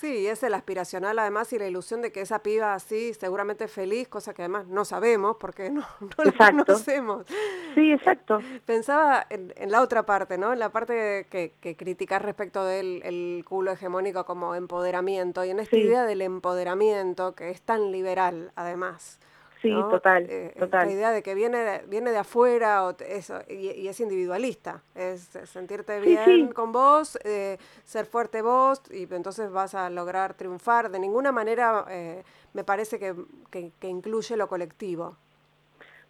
Sí, 0.01 0.25
es 0.25 0.41
el 0.41 0.55
aspiracional 0.55 1.19
además 1.19 1.53
y 1.53 1.59
la 1.59 1.67
ilusión 1.67 2.01
de 2.01 2.11
que 2.11 2.21
esa 2.21 2.41
piba 2.41 2.73
así 2.73 3.13
seguramente 3.13 3.67
feliz, 3.67 4.07
cosa 4.07 4.33
que 4.33 4.41
además 4.41 4.65
no 4.65 4.83
sabemos 4.83 5.37
porque 5.39 5.69
no, 5.69 5.85
no 5.99 6.23
la 6.23 6.51
conocemos. 6.51 7.27
Sí, 7.75 7.91
exacto. 7.91 8.39
Pensaba 8.65 9.27
en, 9.29 9.53
la 9.69 9.79
otra 9.79 10.03
parte, 10.07 10.39
¿no? 10.39 10.53
En 10.53 10.57
la 10.57 10.71
parte 10.71 11.27
que, 11.29 11.53
que 11.61 11.75
criticas 11.75 12.19
respecto 12.19 12.65
del 12.65 13.03
el 13.03 13.45
culo 13.47 13.73
hegemónico 13.73 14.25
como 14.25 14.55
empoderamiento 14.55 15.45
y 15.45 15.51
en 15.51 15.59
esta 15.59 15.77
idea 15.77 16.03
del 16.03 16.23
empoderamiento 16.23 17.35
que 17.35 17.51
es 17.51 17.61
tan 17.61 17.91
liberal 17.91 18.51
además. 18.55 19.19
Sí, 19.61 19.69
total, 19.69 20.25
eh, 20.27 20.55
total. 20.57 20.87
La 20.87 20.93
idea 20.93 21.11
de 21.11 21.21
que 21.21 21.35
viene 21.35 21.59
de, 21.59 21.85
viene 21.87 22.09
de 22.09 22.17
afuera 22.17 22.83
o 22.87 22.95
eso, 23.07 23.39
y, 23.47 23.87
es 23.87 23.99
individualista, 23.99 24.81
es 24.95 25.21
sentirte 25.45 25.99
bien 25.99 26.51
con 26.51 26.71
vos, 26.71 27.19
eh, 27.23 27.57
ser 27.83 28.05
fuerte 28.07 28.41
vos, 28.41 28.81
y 28.91 29.03
entonces 29.13 29.51
vas 29.51 29.75
a 29.75 29.91
lograr 29.91 30.33
triunfar. 30.33 30.89
De 30.89 30.97
ninguna 30.97 31.31
manera 31.31 31.85
eh, 31.89 32.23
me 32.53 32.63
parece 32.63 32.97
que, 32.97 33.13
que, 33.51 33.87
incluye 33.87 34.35
lo 34.35 34.47
colectivo. 34.47 35.15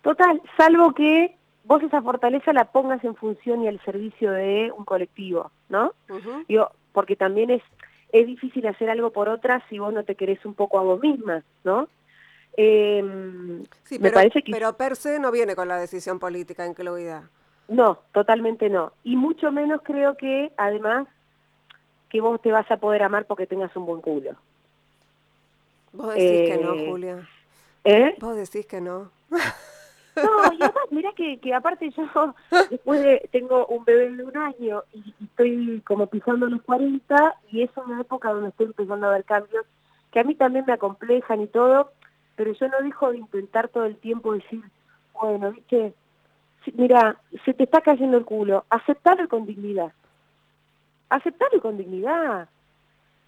Total, 0.01 0.41
salvo 0.55 0.93
que 0.93 1.35
vos 1.65 1.83
esa 1.83 2.01
fortaleza 2.01 2.53
la 2.53 2.71
pongas 2.71 3.03
en 3.03 3.15
función 3.15 3.63
y 3.63 3.67
al 3.67 3.83
servicio 3.83 4.31
de 4.31 4.71
un 4.75 4.85
colectivo, 4.85 5.51
¿no? 5.67 5.91
Yo, 6.47 6.69
porque 6.93 7.17
también 7.17 7.49
es, 7.49 7.61
es 8.13 8.25
difícil 8.25 8.65
hacer 8.67 8.89
algo 8.89 9.11
por 9.11 9.27
otras 9.27 9.61
si 9.69 9.77
vos 9.77 9.93
no 9.93 10.05
te 10.05 10.15
querés 10.15 10.43
un 10.45 10.53
poco 10.53 10.79
a 10.79 10.83
vos 10.83 11.01
misma, 11.01 11.43
¿no? 11.65 11.89
Eh, 12.57 13.63
sí, 13.83 13.99
pero, 13.99 14.13
parece 14.13 14.41
que... 14.41 14.51
pero 14.51 14.75
per 14.75 14.95
se 14.95 15.19
no 15.19 15.31
viene 15.31 15.55
con 15.55 15.67
la 15.67 15.77
decisión 15.77 16.19
política 16.19 16.65
incluida. 16.65 17.29
No, 17.67 17.99
totalmente 18.11 18.69
no. 18.69 18.91
Y 19.03 19.15
mucho 19.15 19.51
menos 19.51 19.81
creo 19.83 20.17
que, 20.17 20.51
además, 20.57 21.07
que 22.09 22.19
vos 22.19 22.41
te 22.41 22.51
vas 22.51 22.69
a 22.69 22.77
poder 22.77 23.03
amar 23.03 23.25
porque 23.25 23.47
tengas 23.47 23.75
un 23.75 23.85
buen 23.85 24.01
culo. 24.01 24.35
Vos 25.93 26.13
decís 26.13 26.49
que 26.49 26.57
no, 26.61 26.75
eh, 26.75 26.87
Julia. 26.89 27.29
¿Eh? 27.83 28.15
Vos 28.19 28.35
decís 28.35 28.65
que 28.65 28.81
no. 28.81 29.11
No, 30.15 30.53
y 30.53 30.61
además, 30.61 30.83
mira 30.89 31.11
que, 31.15 31.39
que 31.39 31.53
aparte 31.53 31.89
yo 31.91 32.03
después 32.69 33.01
de, 33.01 33.29
tengo 33.31 33.65
un 33.67 33.85
bebé 33.85 34.09
de 34.09 34.23
un 34.23 34.37
año 34.37 34.83
y, 34.93 35.13
estoy 35.23 35.81
como 35.85 36.07
pisando 36.07 36.47
los 36.47 36.61
40 36.63 37.35
y 37.49 37.63
es 37.63 37.69
una 37.77 38.01
época 38.01 38.33
donde 38.33 38.49
estoy 38.49 38.67
empezando 38.67 39.07
a 39.07 39.11
ver 39.11 39.23
cambios 39.23 39.65
que 40.11 40.19
a 40.19 40.23
mí 40.25 40.35
también 40.35 40.65
me 40.67 40.73
acomplejan 40.73 41.41
y 41.41 41.47
todo, 41.47 41.91
pero 42.36 42.54
yo 42.54 42.67
no 42.67 42.82
dejo 42.82 43.12
de 43.12 43.20
intentar 43.20 43.70
todo 43.70 43.86
el 43.86 43.98
tiempo 43.98 44.34
decir, 44.34 44.63
bueno, 45.13 45.52
viste, 45.52 45.94
mira, 46.74 47.17
se 47.46 47.54
te 47.54 47.63
está 47.63 47.82
cayendo 47.82 48.17
el 48.17 48.26
culo, 48.26 48.65
aceptarlo 48.70 49.28
con 49.28 49.46
dignidad, 49.46 49.91
aceptarlo 51.10 51.62
con 51.62 51.78
dignidad, 51.78 52.50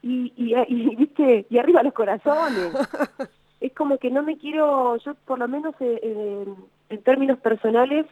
y, 0.01 0.33
y, 0.35 0.95
viste, 0.95 1.45
y 1.49 1.57
arriba 1.57 1.83
los 1.83 1.93
corazones. 1.93 2.73
es 3.61 3.73
como 3.73 3.97
que 3.97 4.11
no 4.11 4.23
me 4.23 4.37
quiero, 4.37 4.97
yo 4.97 5.15
por 5.25 5.39
lo 5.39 5.47
menos 5.47 5.73
eh, 5.79 6.45
en 6.89 7.03
términos 7.03 7.39
personales, 7.39 8.05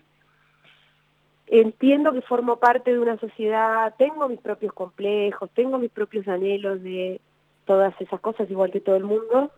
entiendo 1.48 2.14
que 2.14 2.22
formo 2.22 2.56
parte 2.56 2.92
de 2.92 3.00
una 3.00 3.18
sociedad, 3.18 3.94
tengo 3.98 4.30
mis 4.30 4.40
propios 4.40 4.72
complejos, 4.74 5.50
tengo 5.54 5.78
mis 5.78 5.92
propios 5.92 6.26
anhelos 6.30 6.82
de 6.82 7.20
todas 7.66 7.94
esas 8.00 8.22
cosas, 8.22 8.50
igual 8.50 8.72
que 8.72 8.80
todo 8.80 8.96
el 8.96 9.04
mundo, 9.04 9.52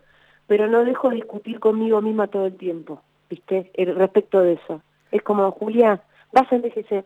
pero 0.46 0.68
no 0.68 0.84
dejo 0.84 1.10
de 1.10 1.16
discutir 1.16 1.60
conmigo 1.60 2.00
misma 2.00 2.26
todo 2.26 2.46
el 2.46 2.56
tiempo, 2.56 3.00
¿viste? 3.30 3.70
El, 3.74 3.94
respecto 3.94 4.40
de 4.40 4.54
eso. 4.54 4.82
Es 5.10 5.22
como, 5.22 5.50
Julia, 5.52 6.02
vas 6.32 6.50
a 6.50 6.56
envejecer, 6.56 7.04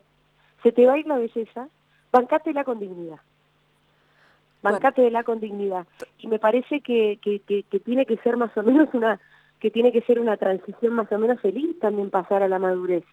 se 0.62 0.72
te 0.72 0.86
va 0.86 0.94
a 0.94 0.98
ir 0.98 1.06
la 1.06 1.18
belleza, 1.18 1.68
bancátela 2.10 2.64
con 2.64 2.80
dignidad. 2.80 3.20
Bancátela 4.60 5.22
con 5.22 5.38
dignidad. 5.38 5.86
Y 6.18 6.26
me 6.26 6.40
parece 6.40 6.80
que, 6.80 7.18
que, 7.22 7.40
que, 7.40 7.80
tiene 7.80 8.06
que 8.06 8.16
ser 8.18 8.36
más 8.36 8.56
o 8.56 8.62
menos 8.62 8.88
una, 8.92 9.20
que 9.60 9.70
tiene 9.70 9.92
que 9.92 10.02
ser 10.02 10.18
una 10.18 10.36
transición 10.36 10.94
más 10.94 11.10
o 11.12 11.18
menos 11.18 11.40
feliz 11.40 11.78
también 11.78 12.10
pasar 12.10 12.42
a 12.42 12.48
la 12.48 12.58
madurez. 12.58 13.04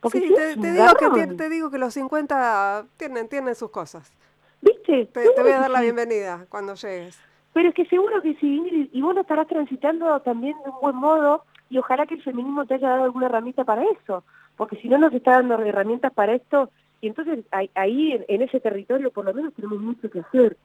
Porque 0.00 0.20
sí, 0.20 0.34
te, 0.34 0.72
digo 0.72 0.94
que, 0.94 1.26
te, 1.26 1.48
digo 1.48 1.70
que 1.70 1.78
los 1.78 1.94
50 1.94 2.86
tienen, 2.98 3.28
tienen 3.28 3.54
sus 3.54 3.70
cosas. 3.70 4.12
¿Viste? 4.60 5.06
Te, 5.06 5.30
te 5.30 5.42
voy 5.42 5.52
a 5.52 5.60
dar 5.60 5.70
la 5.70 5.80
bienvenida 5.80 6.44
cuando 6.50 6.74
llegues. 6.74 7.18
Pero 7.56 7.70
es 7.70 7.74
que 7.74 7.86
seguro 7.86 8.20
que 8.20 8.34
sí, 8.34 8.90
y 8.92 9.00
vos 9.00 9.14
lo 9.14 9.22
estarás 9.22 9.48
transitando 9.48 10.20
también 10.20 10.54
de 10.62 10.68
un 10.68 10.78
buen 10.78 10.96
modo, 10.96 11.42
y 11.70 11.78
ojalá 11.78 12.04
que 12.04 12.16
el 12.16 12.22
feminismo 12.22 12.66
te 12.66 12.74
haya 12.74 12.90
dado 12.90 13.04
alguna 13.04 13.28
herramienta 13.28 13.64
para 13.64 13.82
eso, 13.82 14.24
porque 14.58 14.76
si 14.76 14.90
no 14.90 14.98
nos 14.98 15.10
está 15.14 15.30
dando 15.30 15.54
herramientas 15.54 16.12
para 16.12 16.34
esto, 16.34 16.68
y 17.00 17.06
entonces 17.06 17.46
ahí 17.74 18.22
en 18.28 18.42
ese 18.42 18.60
territorio 18.60 19.10
por 19.10 19.24
lo 19.24 19.32
menos 19.32 19.54
tenemos 19.54 19.78
mucho 19.78 20.10
que 20.10 20.20
hacer, 20.20 20.58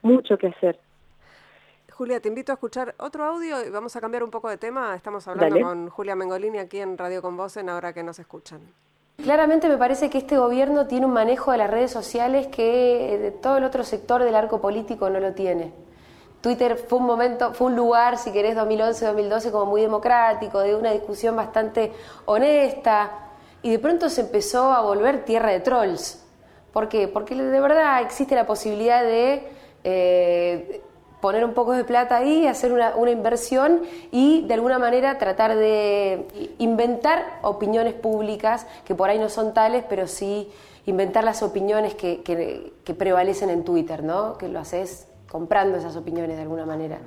mucho 0.00 0.38
que 0.38 0.46
hacer. 0.46 0.78
Julia, 1.92 2.18
te 2.18 2.30
invito 2.30 2.50
a 2.50 2.54
escuchar 2.54 2.94
otro 2.96 3.22
audio 3.22 3.62
y 3.66 3.68
vamos 3.68 3.94
a 3.94 4.00
cambiar 4.00 4.24
un 4.24 4.30
poco 4.30 4.48
de 4.48 4.56
tema. 4.56 4.94
Estamos 4.94 5.28
hablando 5.28 5.60
con 5.60 5.90
Julia 5.90 6.16
Mengolini 6.16 6.56
aquí 6.56 6.78
en 6.78 6.96
Radio 6.96 7.20
Con 7.20 7.36
Voz 7.36 7.58
en 7.58 7.68
Ahora 7.68 7.92
que 7.92 8.02
nos 8.02 8.18
escuchan. 8.18 8.62
Claramente 9.22 9.68
me 9.68 9.76
parece 9.76 10.08
que 10.08 10.16
este 10.16 10.38
gobierno 10.38 10.86
tiene 10.86 11.04
un 11.04 11.12
manejo 11.12 11.52
de 11.52 11.58
las 11.58 11.70
redes 11.70 11.90
sociales 11.90 12.46
que 12.46 13.34
todo 13.42 13.58
el 13.58 13.64
otro 13.64 13.84
sector 13.84 14.22
del 14.22 14.34
arco 14.34 14.62
político 14.62 15.10
no 15.10 15.20
lo 15.20 15.34
tiene. 15.34 15.84
Twitter 16.46 16.76
fue 16.76 17.00
un 17.00 17.06
momento, 17.06 17.54
fue 17.54 17.66
un 17.66 17.74
lugar, 17.74 18.18
si 18.18 18.30
querés, 18.30 18.56
2011-2012 18.56 19.50
como 19.50 19.66
muy 19.66 19.80
democrático, 19.80 20.60
de 20.60 20.76
una 20.76 20.92
discusión 20.92 21.34
bastante 21.34 21.92
honesta, 22.24 23.30
y 23.62 23.72
de 23.72 23.80
pronto 23.80 24.08
se 24.08 24.20
empezó 24.20 24.70
a 24.72 24.80
volver 24.80 25.24
tierra 25.24 25.50
de 25.50 25.58
trolls. 25.58 26.24
¿Por 26.72 26.88
qué? 26.88 27.08
Porque 27.08 27.34
de 27.34 27.60
verdad 27.60 28.00
existe 28.00 28.36
la 28.36 28.46
posibilidad 28.46 29.02
de 29.02 29.48
eh, 29.82 30.82
poner 31.20 31.44
un 31.44 31.52
poco 31.52 31.72
de 31.72 31.82
plata 31.82 32.18
ahí, 32.18 32.46
hacer 32.46 32.72
una, 32.72 32.94
inversión 33.10 33.82
y 34.12 34.46
de 34.46 34.54
alguna 34.54 34.78
manera 34.78 35.18
tratar 35.18 35.56
de 35.56 36.28
inventar 36.58 37.40
opiniones 37.42 37.94
públicas 37.94 38.68
que 38.84 38.94
por 38.94 39.10
ahí 39.10 39.18
no 39.18 39.30
son 39.30 39.52
tales, 39.52 39.84
pero 39.88 40.06
sí 40.06 40.48
inventar 40.84 41.24
las 41.24 41.42
opiniones 41.42 41.96
que, 41.96 42.22
que 42.22 42.94
prevalecen 42.94 43.50
en 43.50 43.64
Twitter, 43.64 44.04
¿no? 44.04 44.38
Que 44.38 44.46
lo 44.46 44.60
haces 44.60 45.08
comprando 45.36 45.76
esas 45.76 45.94
opiniones 45.96 46.36
de 46.36 46.42
alguna 46.44 46.64
manera. 46.64 46.98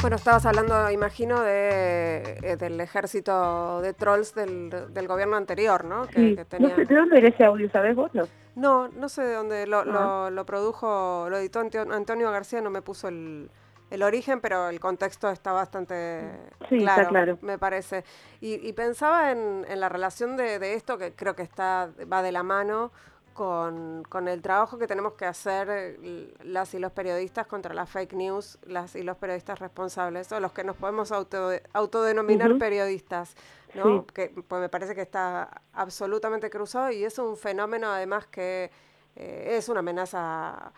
Bueno, 0.00 0.16
estabas 0.16 0.46
hablando, 0.46 0.90
imagino, 0.90 1.42
de, 1.42 2.38
eh, 2.42 2.56
del 2.56 2.80
ejército 2.80 3.82
de 3.82 3.92
trolls 3.92 4.34
del, 4.34 4.70
del 4.70 5.06
gobierno 5.06 5.36
anterior, 5.36 5.84
¿no? 5.84 6.06
Que, 6.06 6.46
no 6.58 6.70
sé, 6.70 6.86
¿De 6.86 6.94
dónde 6.94 7.18
era 7.18 7.28
ese 7.28 7.44
audio, 7.44 7.70
sabes 7.70 7.94
vos? 7.94 8.10
No, 8.14 8.26
no, 8.56 8.88
no 8.88 9.10
sé 9.10 9.22
de 9.22 9.34
dónde. 9.34 9.66
Lo, 9.66 9.84
lo, 9.84 9.98
ah. 9.98 10.44
produjo, 10.46 11.26
lo 11.28 11.36
editó 11.36 11.60
Antonio 11.60 12.30
García, 12.30 12.62
no 12.62 12.70
me 12.70 12.80
puso 12.80 13.08
el, 13.08 13.50
el 13.90 14.02
origen, 14.02 14.40
pero 14.40 14.70
el 14.70 14.80
contexto 14.80 15.28
está 15.28 15.52
bastante 15.52 16.22
claro, 16.70 17.08
claro, 17.10 17.38
me 17.42 17.58
parece. 17.58 18.02
Y, 18.40 18.66
y 18.66 18.72
pensaba 18.72 19.30
en, 19.30 19.66
en, 19.68 19.78
la 19.78 19.90
relación 19.90 20.38
de, 20.38 20.58
de, 20.58 20.72
esto, 20.72 20.96
que 20.96 21.12
creo 21.12 21.36
que 21.36 21.42
está 21.42 21.90
va 22.10 22.22
de 22.22 22.32
la 22.32 22.42
mano 22.42 22.92
con, 23.32 24.04
con, 24.08 24.28
el 24.28 24.42
trabajo 24.42 24.78
que 24.78 24.86
tenemos 24.86 25.14
que 25.14 25.24
hacer 25.24 25.98
las 26.44 26.74
y 26.74 26.78
los 26.78 26.92
periodistas 26.92 27.46
contra 27.46 27.74
las 27.74 27.90
fake 27.90 28.12
news, 28.14 28.58
las 28.66 28.94
y 28.94 29.02
los 29.02 29.16
periodistas 29.16 29.58
responsables, 29.58 30.30
o 30.32 30.40
los 30.40 30.52
que 30.52 30.64
nos 30.64 30.76
podemos 30.76 31.12
auto, 31.12 31.50
autodenominar 31.72 32.58
periodistas, 32.58 33.36
¿no? 33.74 34.06
Que 34.06 34.28
pues 34.28 34.60
me 34.60 34.68
parece 34.68 34.94
que 34.94 35.02
está 35.02 35.62
absolutamente 35.72 36.50
cruzado 36.50 36.90
y 36.90 37.04
es 37.04 37.18
un 37.18 37.36
fenómeno 37.36 37.88
además 37.88 38.26
que 38.26 38.70
eh, 39.16 39.56
es 39.56 39.68
una 39.68 39.80
amenaza 39.80 40.72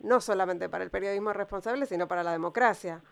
no 0.00 0.20
solamente 0.20 0.68
para 0.68 0.84
el 0.84 0.90
periodismo 0.90 1.32
responsable, 1.32 1.86
sino 1.86 2.08
para 2.08 2.22
la 2.22 2.32
democracia. 2.32 3.02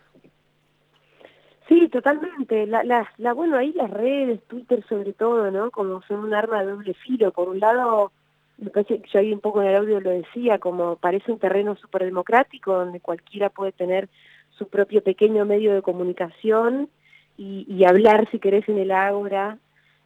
Sí, 1.67 1.87
totalmente. 1.89 2.65
La, 2.65 2.83
la, 2.83 3.07
la, 3.17 3.33
bueno, 3.33 3.55
ahí 3.55 3.71
las 3.73 3.91
redes, 3.91 4.41
Twitter 4.47 4.83
sobre 4.89 5.13
todo, 5.13 5.51
¿no? 5.51 5.69
Como 5.69 6.01
son 6.01 6.21
un 6.21 6.33
arma 6.33 6.61
de 6.63 6.71
doble 6.71 6.95
filo. 6.95 7.31
Por 7.31 7.47
un 7.47 7.59
lado, 7.59 8.11
me 8.59 8.69
parece 8.69 9.01
que 9.01 9.09
yo 9.09 9.19
ahí 9.19 9.33
un 9.33 9.39
poco 9.39 9.61
en 9.61 9.69
el 9.69 9.75
audio 9.75 9.99
lo 9.99 10.09
decía, 10.09 10.59
como 10.59 10.97
parece 10.97 11.31
un 11.31 11.39
terreno 11.39 11.75
súper 11.75 12.05
democrático 12.05 12.73
donde 12.73 12.99
cualquiera 12.99 13.49
puede 13.49 13.71
tener 13.71 14.09
su 14.57 14.67
propio 14.67 15.01
pequeño 15.01 15.45
medio 15.45 15.73
de 15.73 15.81
comunicación 15.81 16.89
y, 17.37 17.65
y 17.69 17.85
hablar, 17.85 18.29
si 18.31 18.39
querés, 18.39 18.67
en 18.67 18.77
el 18.77 18.91
ágora. 18.91 19.57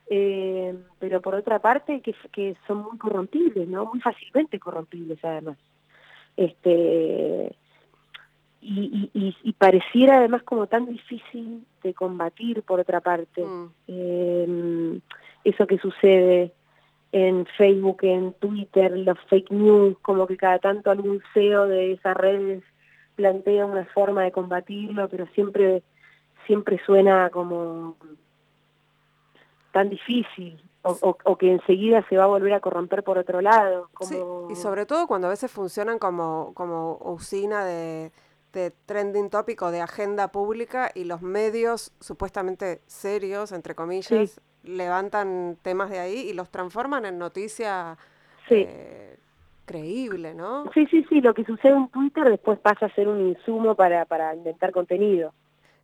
Eh, 0.10 0.76
pero 1.00 1.22
por 1.22 1.34
otra 1.34 1.60
parte, 1.60 2.02
que, 2.02 2.14
que 2.32 2.56
son 2.68 2.84
muy 2.84 2.98
corrompibles, 2.98 3.68
¿no? 3.68 3.86
Muy 3.86 4.00
fácilmente 4.02 4.60
corrompibles, 4.60 5.18
además. 5.24 5.58
Este 6.38 7.56
y, 8.62 9.10
y, 9.14 9.36
y, 9.44 9.54
pareciera 9.54 10.20
además 10.20 10.42
como 10.44 10.68
tan 10.68 10.86
difícil 10.86 11.66
de 11.84 11.94
combatir 11.94 12.64
por 12.64 12.80
otra 12.80 13.02
parte 13.02 13.44
mm. 13.44 13.66
eh, 13.88 15.00
eso 15.44 15.68
que 15.68 15.78
sucede 15.80 16.54
en 17.14 17.46
Facebook, 17.58 18.00
en 18.02 18.34
Twitter, 18.34 18.92
los 18.98 19.18
fake 19.30 19.52
news, 19.52 19.96
como 20.02 20.26
que 20.28 20.36
cada 20.36 20.58
tanto 20.58 20.90
algún 20.90 21.22
CEO 21.34 21.68
de 21.68 21.94
esas 21.94 22.18
redes 22.18 22.64
plantea 23.16 23.68
una 23.68 23.86
forma 23.86 24.24
de 24.24 24.32
combatirlo, 24.32 25.08
pero 25.08 25.28
siempre 25.28 25.84
siempre 26.48 26.82
suena 26.86 27.30
como 27.30 27.96
tan 29.72 29.90
difícil 29.90 30.62
o, 30.82 31.18
o, 31.24 31.38
que 31.38 31.52
enseguida 31.52 32.06
se 32.10 32.18
va 32.18 32.26
a 32.26 32.28
volver 32.28 32.54
a 32.54 32.60
corromper 32.60 33.04
por 33.04 33.18
otro 33.18 33.42
lado. 33.42 33.90
Como... 33.94 34.10
Sí, 34.10 34.54
y 34.54 34.56
sobre 34.56 34.86
todo 34.86 35.08
cuando 35.08 35.28
a 35.28 35.30
veces 35.30 35.50
funcionan 35.50 35.98
como, 35.98 36.52
como 36.56 36.98
usina 36.98 37.64
de, 37.64 38.12
de 38.52 38.72
trending 38.86 39.30
tópico 39.30 39.72
de 39.72 39.80
agenda 39.82 40.32
pública 40.32 40.92
y 40.94 41.06
los 41.06 41.22
medios 41.22 41.94
supuestamente 42.02 42.82
serios, 42.86 43.54
entre 43.54 43.76
comillas, 43.76 44.42
levantan 44.64 45.58
temas 45.62 45.90
de 45.90 46.00
ahí 46.00 46.30
y 46.30 46.34
los 46.34 46.50
transforman 46.50 47.06
en 47.06 47.18
noticia 47.18 47.98
eh, 48.50 49.18
creíble, 49.66 50.34
¿no? 50.34 50.66
Sí, 50.74 50.86
sí, 50.88 51.06
sí, 51.10 51.22
lo 51.22 51.34
que 51.34 51.44
sucede 51.46 51.74
en 51.74 51.88
Twitter 51.90 52.30
después 52.30 52.60
pasa 52.60 52.88
a 52.88 52.96
ser 52.96 53.08
un 53.08 53.30
insumo 53.30 53.76
para, 53.76 54.06
para 54.06 54.36
inventar 54.36 54.72
contenido. 54.72 55.34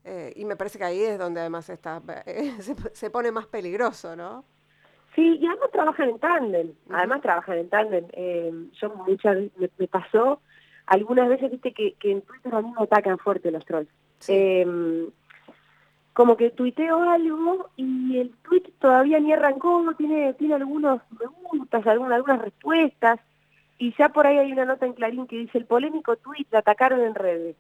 Eh, 0.03 0.33
y 0.35 0.45
me 0.45 0.55
parece 0.55 0.77
que 0.77 0.85
ahí 0.85 1.01
es 1.01 1.19
donde 1.19 1.41
además 1.41 1.69
está, 1.69 2.01
eh, 2.25 2.53
se, 2.93 3.09
pone 3.09 3.31
más 3.31 3.47
peligroso, 3.47 4.15
¿no? 4.15 4.43
Sí, 5.15 5.37
y 5.39 5.47
además 5.47 5.71
trabajan 5.71 6.09
en 6.09 6.19
tándem, 6.19 6.73
además 6.89 7.21
trabajan 7.21 7.57
en 7.57 7.69
tándem. 7.69 8.05
yo 8.79 8.89
muchas 9.07 9.37
me, 9.57 9.69
me 9.77 9.87
pasó 9.87 10.39
algunas 10.89 11.29
veces 11.29 11.51
viste 11.51 11.71
que, 11.71 11.93
que 11.93 12.11
en 12.11 12.21
Twitter 12.21 12.53
a 12.53 12.61
mí 12.61 12.71
me 12.77 12.83
atacan 12.83 13.17
fuerte 13.19 13.51
los 13.51 13.63
trolls. 13.65 13.89
Em, 14.27 15.09
como 16.19 16.35
que 16.35 16.49
tuiteo 16.49 17.09
algo 17.09 17.69
y 17.77 18.17
el 18.17 18.35
tweet 18.41 18.73
todavía 18.79 19.21
ni 19.21 19.31
arrancó, 19.31 19.81
tiene, 19.97 20.33
tiene 20.33 20.55
algunos 20.55 21.01
me 21.17 21.25
gustas, 21.27 21.87
algunas, 21.87 22.11
algunas 22.11 22.41
respuestas, 22.41 23.21
y 23.77 23.95
ya 23.97 24.09
por 24.09 24.27
ahí 24.27 24.37
hay 24.37 24.51
una 24.51 24.65
nota 24.65 24.85
en 24.85 24.91
Clarín 24.91 25.27
que 25.27 25.37
dice 25.37 25.57
el 25.57 25.65
polémico 25.65 26.17
tweet 26.17 26.45
la 26.51 26.59
atacaron 26.59 26.99
en 26.99 27.15
redes. 27.15 27.55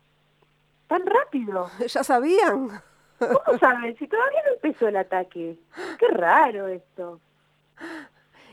Tan 0.87 1.05
rápido. 1.05 1.69
Ya 1.87 2.03
sabían. 2.03 2.81
¿Cómo 3.17 3.57
saben? 3.61 3.97
Si 3.97 4.09
todavía 4.09 4.41
no 4.45 4.55
empezó 4.55 4.89
el 4.89 4.97
ataque. 4.97 5.57
Qué 5.97 6.07
raro 6.09 6.67
esto. 6.67 7.21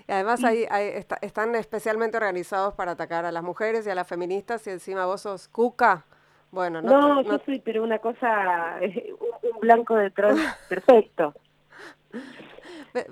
Y 0.06 0.12
además 0.12 0.44
ahí, 0.44 0.68
están 1.20 1.56
especialmente 1.56 2.16
organizados 2.16 2.74
para 2.74 2.92
atacar 2.92 3.24
a 3.24 3.32
las 3.32 3.42
mujeres 3.42 3.84
y 3.88 3.90
a 3.90 3.96
las 3.96 4.06
feministas 4.06 4.64
y 4.68 4.70
encima 4.70 5.04
vos 5.04 5.22
sos 5.22 5.48
cuca. 5.48 6.04
Bueno, 6.56 6.80
no, 6.80 7.16
no, 7.16 7.20
yo 7.20 7.38
soy, 7.44 7.60
pero 7.60 7.84
una 7.84 7.98
cosa, 7.98 8.80
un, 8.80 9.60
blanco 9.60 9.94
de 9.94 10.10
troll 10.10 10.38
perfecto. 10.70 11.34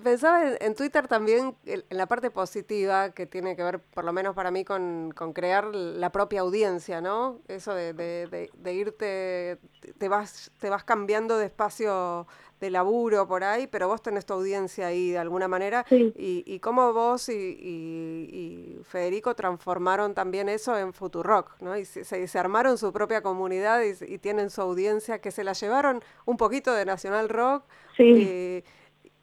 Pensaba 0.02 0.54
en, 0.58 0.74
Twitter 0.74 1.06
también 1.08 1.54
en 1.66 1.82
la 1.90 2.06
parte 2.06 2.30
positiva 2.30 3.10
que 3.10 3.26
tiene 3.26 3.54
que 3.54 3.62
ver, 3.62 3.80
por 3.80 4.06
lo 4.06 4.14
menos 4.14 4.34
para 4.34 4.50
mí, 4.50 4.64
con, 4.64 5.12
crear 5.34 5.74
la 5.74 6.08
propia 6.08 6.40
audiencia, 6.40 7.02
¿no? 7.02 7.40
Eso 7.46 7.74
de, 7.74 7.92
de, 7.92 8.72
irte, 8.72 9.58
te 9.98 10.08
vas, 10.08 10.50
te 10.58 10.70
vas 10.70 10.84
cambiando 10.84 11.36
de 11.36 11.44
espacio 11.44 12.26
de 12.64 12.70
laburo 12.70 13.28
por 13.28 13.44
ahí, 13.44 13.66
pero 13.66 13.88
vos 13.88 14.02
tenés 14.02 14.26
tu 14.26 14.34
audiencia 14.34 14.86
ahí 14.86 15.10
de 15.10 15.18
alguna 15.18 15.48
manera. 15.48 15.84
Y, 15.90 16.44
y 16.46 16.58
cómo 16.60 16.92
vos 16.92 17.28
y, 17.28 18.78
Federico 18.84 19.34
transformaron 19.34 20.14
también 20.14 20.48
eso 20.48 20.76
en 20.76 20.92
Futurock, 20.92 21.60
¿no? 21.60 21.76
Y 21.76 21.84
se, 21.84 22.04
se, 22.04 22.38
armaron 22.38 22.78
su 22.78 22.92
propia 22.92 23.22
comunidad 23.22 23.82
y, 23.82 24.18
tienen 24.18 24.50
su 24.50 24.60
audiencia 24.60 25.20
que 25.20 25.30
se 25.30 25.44
la 25.44 25.52
llevaron 25.52 26.02
un 26.24 26.36
poquito 26.36 26.72
de 26.72 26.84
Nacional 26.84 27.28
Rock. 27.28 27.64
Sí 27.96 28.62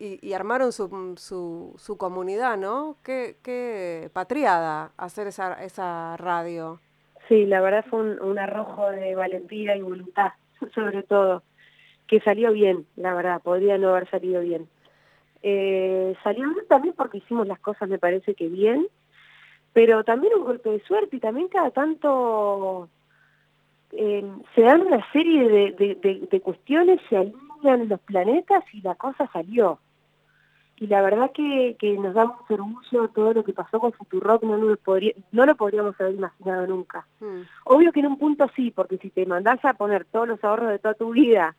y, 0.02 0.34
armaron 0.34 0.72
su, 0.72 1.16
su, 1.18 1.76
su, 1.78 1.98
comunidad, 1.98 2.58
¿no? 2.58 2.98
Qué, 3.04 3.36
qué 3.44 4.10
patriada 4.14 4.92
hacer 4.98 5.28
esa, 5.28 5.64
esa 5.64 6.18
radio. 6.18 6.80
Sí, 7.28 7.46
la 7.46 7.62
verdad 7.62 7.86
fue 7.88 8.18
un, 8.20 8.39
arrojo 8.39 8.89
de 8.89 9.14
valentía 9.14 9.76
y 9.76 9.82
voluntad, 9.82 10.32
sobre 10.74 11.04
todo, 11.04 11.44
que 12.12 12.20
salió 12.20 12.51
bien, 12.51 12.86
la 12.97 13.14
verdad, 13.14 13.41
podría 13.41 13.78
no 13.78 13.88
haber 13.88 14.09
salido 14.09 14.41
bien. 14.41 14.68
Eh, 15.43 16.14
salió 16.22 16.43
bien 16.49 16.68
también 16.68 16.93
porque 16.93 17.20
hicimos 17.20 17.47
las 17.47 17.57
cosas, 17.59 17.88
me 17.88 17.99
parece 17.99 18.36
que 18.36 18.49
bien, 18.49 18.86
pero 19.72 20.03
también 20.03 20.34
un 20.36 20.43
golpe 20.43 20.70
de 20.72 20.82
suerte 20.82 21.16
y 21.16 21.20
también 21.22 21.47
cada 21.47 21.72
tanto 21.72 22.89
eh, 23.93 24.30
se 24.53 24.62
dan 24.62 24.82
una 24.82 25.09
serie 25.14 25.47
de, 25.47 25.72
de, 25.72 25.95
de, 25.95 26.28
de 26.30 26.41
cuestiones, 26.41 26.99
se 27.09 27.16
alinean 27.16 27.88
los 27.88 28.01
planetas 28.01 28.66
y 28.74 28.82
la 28.82 28.95
cosa 28.95 29.30
salió 29.32 29.80
y 30.82 30.88
la 30.88 31.03
verdad 31.03 31.32
que, 31.32 31.76
que 31.80 31.93
nos 31.93 32.16
da 32.16 32.26
mucho 32.26 32.55
orgullo 32.55 33.07
todo 33.09 33.34
lo 33.34 33.43
que 33.43 33.53
pasó 33.53 33.80
con 33.80 33.93
Futurock, 33.93 34.41
no, 34.41 34.57
lo, 34.57 34.76
podría, 34.78 35.14
no 35.32 35.45
lo 35.45 35.55
podríamos 35.55 35.93
haber 36.01 36.16
imaginado 36.16 36.66
nunca. 36.66 37.05
Hmm. 37.20 37.43
Obvio 37.66 37.91
que 37.91 37.99
en 37.99 38.07
un 38.07 38.18
punto 38.18 38.49
sí, 38.55 38.72
porque 38.72 38.97
si 38.97 39.12
te 39.12 39.28
mandás 39.28 39.64
a 39.64 39.76
poner 39.76 40.05
todos 40.05 40.28
los 40.28 40.43
ahorros 40.43 40.70
de 40.70 40.80
toda 40.80 40.95
tu 40.95 41.12
vida 41.12 41.55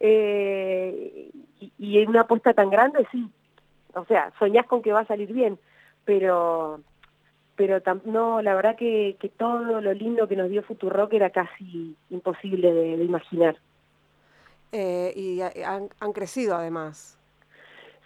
eh, 0.00 1.30
y, 1.78 1.98
en 1.98 2.08
una 2.08 2.22
apuesta 2.22 2.52
tan 2.52 2.70
grande, 2.70 3.06
sí. 3.10 3.28
O 3.94 4.04
sea, 4.06 4.32
soñás 4.38 4.66
con 4.66 4.82
que 4.82 4.92
va 4.92 5.00
a 5.00 5.06
salir 5.06 5.32
bien, 5.32 5.58
pero 6.04 6.80
pero 7.56 7.80
no, 8.04 8.42
la 8.42 8.54
verdad 8.56 8.74
que, 8.76 9.16
que 9.20 9.28
todo 9.28 9.80
lo 9.80 9.92
lindo 9.92 10.26
que 10.26 10.34
nos 10.34 10.50
dio 10.50 10.64
Futurock 10.64 11.12
era 11.12 11.30
casi 11.30 11.96
imposible 12.10 12.72
de, 12.72 13.04
imaginar. 13.04 13.56
Eh, 14.72 15.12
y 15.14 15.40
han, 15.40 15.88
han 16.00 16.12
crecido 16.12 16.56
además. 16.56 17.16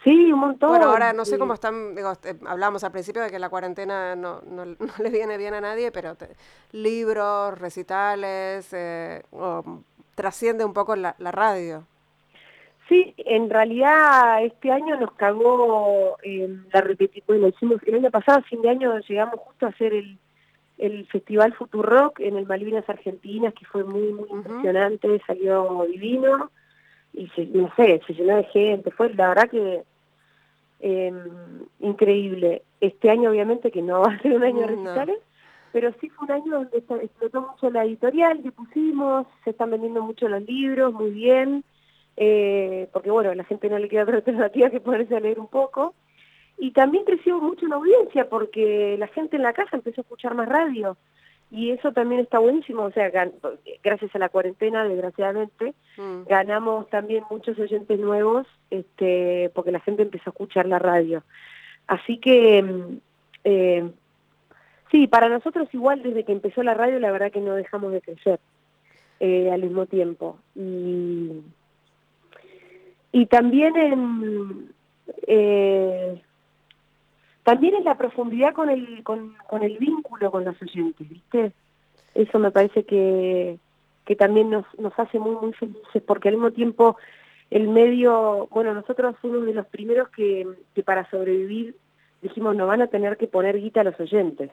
Sí, 0.03 0.31
un 0.31 0.39
montón. 0.39 0.69
Bueno, 0.69 0.85
ahora 0.85 1.11
no 1.11 1.25
sé 1.25 1.37
cómo 1.37 1.53
están, 1.53 1.93
digo, 1.93 2.11
este, 2.11 2.37
hablamos 2.45 2.83
al 2.85 2.91
principio 2.91 3.21
de 3.21 3.29
que 3.29 3.39
la 3.39 3.49
cuarentena 3.49 4.15
no, 4.15 4.41
no, 4.41 4.65
le 5.03 5.09
viene 5.09 5.37
bien 5.37 5.53
a 5.53 5.61
nadie, 5.61 5.91
pero 5.91 6.15
libros, 6.71 7.57
recitales, 7.59 8.71
eh, 8.71 9.23
trasciende 10.19 10.65
un 10.65 10.73
poco 10.73 10.97
la, 10.97 11.15
radio. 11.17 11.85
Sí, 12.89 13.13
en 13.19 13.49
realidad 13.49 14.43
este 14.43 14.69
año 14.69 14.99
nos 14.99 15.13
cagó 15.13 16.17
eh, 16.23 16.49
la 16.73 16.81
repetición, 16.81 17.23
bueno, 17.25 17.47
hicimos 17.47 17.81
el 17.85 17.95
año 17.95 18.11
pasado, 18.11 18.41
fin 18.41 18.61
de 18.61 18.69
año, 18.69 18.99
llegamos 18.99 19.39
justo 19.39 19.65
a 19.65 19.69
hacer 19.69 19.93
el, 19.93 20.17
el 20.77 21.07
Festival 21.07 21.53
Futurock 21.53 22.19
en 22.19 22.35
el 22.35 22.45
Malvinas 22.45 22.89
Argentinas, 22.89 23.53
que 23.53 23.65
fue 23.65 23.85
muy, 23.85 24.11
muy 24.11 24.27
impresionante, 24.29 25.21
salió 25.25 25.85
divino 25.89 26.51
y 27.13 27.29
se, 27.29 27.45
no 27.45 27.71
sé, 27.77 28.01
se 28.05 28.13
llenó 28.13 28.35
de 28.35 28.43
gente, 28.43 28.91
fue 28.91 29.13
la 29.13 29.29
verdad 29.29 29.49
que 29.49 29.83
eh, 30.81 31.13
increíble. 31.79 32.63
Este 32.81 33.09
año 33.09 33.29
obviamente 33.29 33.71
que 33.71 33.81
no 33.81 34.01
va 34.01 34.11
a 34.11 34.19
ser 34.19 34.33
un 34.33 34.43
año 34.43 34.59
de 34.59 34.67
recitales, 34.67 35.19
pero 35.71 35.93
sí 35.99 36.09
fue 36.09 36.25
un 36.25 36.31
año 36.31 36.53
donde 36.53 36.77
explotó 36.77 37.41
mucho 37.41 37.69
la 37.69 37.85
editorial 37.85 38.41
que 38.41 38.51
pusimos, 38.51 39.27
se 39.43 39.51
están 39.51 39.71
vendiendo 39.71 40.01
mucho 40.03 40.27
los 40.27 40.41
libros, 40.43 40.93
muy 40.93 41.11
bien, 41.11 41.63
eh, 42.17 42.89
porque 42.91 43.11
bueno, 43.11 43.31
a 43.31 43.35
la 43.35 43.43
gente 43.43 43.69
no 43.69 43.77
le 43.79 43.89
queda 43.89 44.03
otra 44.03 44.17
alternativa 44.17 44.69
que 44.69 44.79
ponerse 44.79 45.15
a 45.15 45.19
leer 45.19 45.39
un 45.39 45.47
poco. 45.47 45.93
Y 46.57 46.71
también 46.71 47.05
creció 47.05 47.39
mucho 47.39 47.67
la 47.67 47.77
audiencia 47.77 48.27
porque 48.27 48.97
la 48.99 49.07
gente 49.07 49.37
en 49.37 49.43
la 49.43 49.53
casa 49.53 49.77
empezó 49.77 50.01
a 50.01 50.03
escuchar 50.03 50.35
más 50.35 50.49
radio 50.49 50.97
y 51.51 51.71
eso 51.71 51.91
también 51.91 52.21
está 52.21 52.37
buenísimo, 52.37 52.83
o 52.83 52.91
sea, 52.91 53.09
gracias 53.83 54.15
a 54.15 54.19
la 54.19 54.29
cuarentena, 54.29 54.83
desgraciadamente, 54.83 55.73
mm. 55.97 56.25
ganamos 56.27 56.87
también 56.89 57.23
muchos 57.31 57.57
oyentes 57.57 57.99
nuevos, 57.99 58.45
este, 58.69 59.49
porque 59.55 59.71
la 59.71 59.79
gente 59.79 60.03
empezó 60.03 60.29
a 60.29 60.33
escuchar 60.33 60.67
la 60.67 60.77
radio. 60.77 61.23
Así 61.87 62.19
que, 62.19 62.61
mm, 62.61 62.97
eh, 63.45 63.91
sí, 64.91 65.07
para 65.07 65.29
nosotros 65.29 65.67
igual 65.73 66.03
desde 66.03 66.23
que 66.23 66.31
empezó 66.31 66.63
la 66.63 66.73
radio, 66.73 66.99
la 66.99 67.11
verdad 67.11 67.31
que 67.31 67.41
no 67.41 67.55
dejamos 67.55 67.91
de 67.91 68.01
crecer 68.01 68.39
eh, 69.19 69.51
al 69.51 69.61
mismo 69.61 69.85
tiempo. 69.85 70.37
Y, 70.55 71.41
y 73.11 73.25
también 73.27 73.75
en... 73.75 74.71
Eh, 75.27 76.21
también 77.43 77.75
es 77.75 77.83
la 77.83 77.97
profundidad 77.97 78.53
con 78.53 78.69
el, 78.69 79.03
con, 79.03 79.33
con 79.47 79.63
el 79.63 79.77
vínculo 79.79 80.29
con 80.29 80.45
los 80.45 80.61
oyentes, 80.61 81.09
¿viste? 81.09 81.51
Eso 82.13 82.37
me 82.37 82.51
parece 82.51 82.83
que, 82.83 83.57
que 84.05 84.15
también 84.15 84.51
nos, 84.51 84.65
nos 84.77 84.97
hace 84.99 85.17
muy, 85.17 85.35
muy 85.35 85.53
felices, 85.53 86.03
porque 86.05 86.29
al 86.29 86.35
mismo 86.35 86.51
tiempo 86.51 86.97
el 87.49 87.67
medio, 87.67 88.47
bueno, 88.51 88.73
nosotros 88.75 89.15
fuimos 89.19 89.45
de 89.45 89.53
los 89.53 89.65
primeros 89.67 90.09
que, 90.09 90.47
que 90.75 90.83
para 90.83 91.09
sobrevivir 91.09 91.75
dijimos, 92.21 92.55
no 92.55 92.67
van 92.67 92.81
a 92.81 92.87
tener 92.87 93.17
que 93.17 93.27
poner 93.27 93.59
guita 93.59 93.81
a 93.81 93.85
los 93.85 93.99
oyentes. 93.99 94.51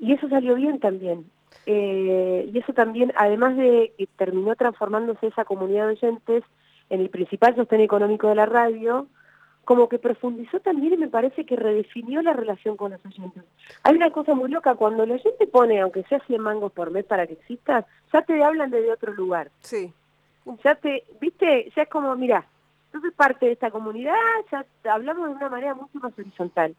Y 0.00 0.12
eso 0.14 0.28
salió 0.28 0.54
bien 0.54 0.80
también. 0.80 1.30
Eh, 1.66 2.50
y 2.52 2.58
eso 2.58 2.72
también, 2.72 3.12
además 3.16 3.56
de 3.56 3.92
que 3.96 4.06
terminó 4.06 4.56
transformándose 4.56 5.26
esa 5.26 5.44
comunidad 5.44 5.86
de 5.86 5.92
oyentes 5.92 6.44
en 6.88 7.00
el 7.00 7.10
principal 7.10 7.54
sostén 7.54 7.80
económico 7.80 8.28
de 8.28 8.34
la 8.34 8.46
radio, 8.46 9.06
como 9.64 9.88
que 9.88 9.98
profundizó 9.98 10.58
también 10.60 10.94
y 10.94 10.96
me 10.96 11.08
parece 11.08 11.44
que 11.44 11.54
redefinió 11.54 12.22
la 12.22 12.32
relación 12.32 12.76
con 12.76 12.92
los 12.92 13.06
oyentes. 13.06 13.44
Hay 13.84 13.94
una 13.94 14.10
cosa 14.10 14.34
muy 14.34 14.50
loca, 14.50 14.74
cuando 14.74 15.04
el 15.04 15.12
oyente 15.12 15.46
pone, 15.46 15.80
aunque 15.80 16.02
sea 16.04 16.18
100 16.26 16.40
mangos 16.40 16.72
por 16.72 16.90
mes 16.90 17.04
para 17.04 17.26
que 17.26 17.34
exista, 17.34 17.86
ya 18.12 18.22
te 18.22 18.42
hablan 18.42 18.70
desde 18.70 18.90
otro 18.90 19.12
lugar. 19.12 19.50
Sí. 19.60 19.92
Ya 20.64 20.74
te, 20.74 21.04
viste, 21.20 21.70
ya 21.76 21.82
es 21.82 21.88
como, 21.88 22.16
mira, 22.16 22.46
tú 22.90 23.00
sos 23.00 23.12
parte 23.12 23.46
de 23.46 23.52
esta 23.52 23.70
comunidad, 23.70 24.16
ya 24.50 24.64
hablamos 24.90 25.28
de 25.28 25.34
una 25.36 25.48
manera 25.48 25.74
mucho 25.74 25.98
más 26.00 26.18
horizontal. 26.18 26.74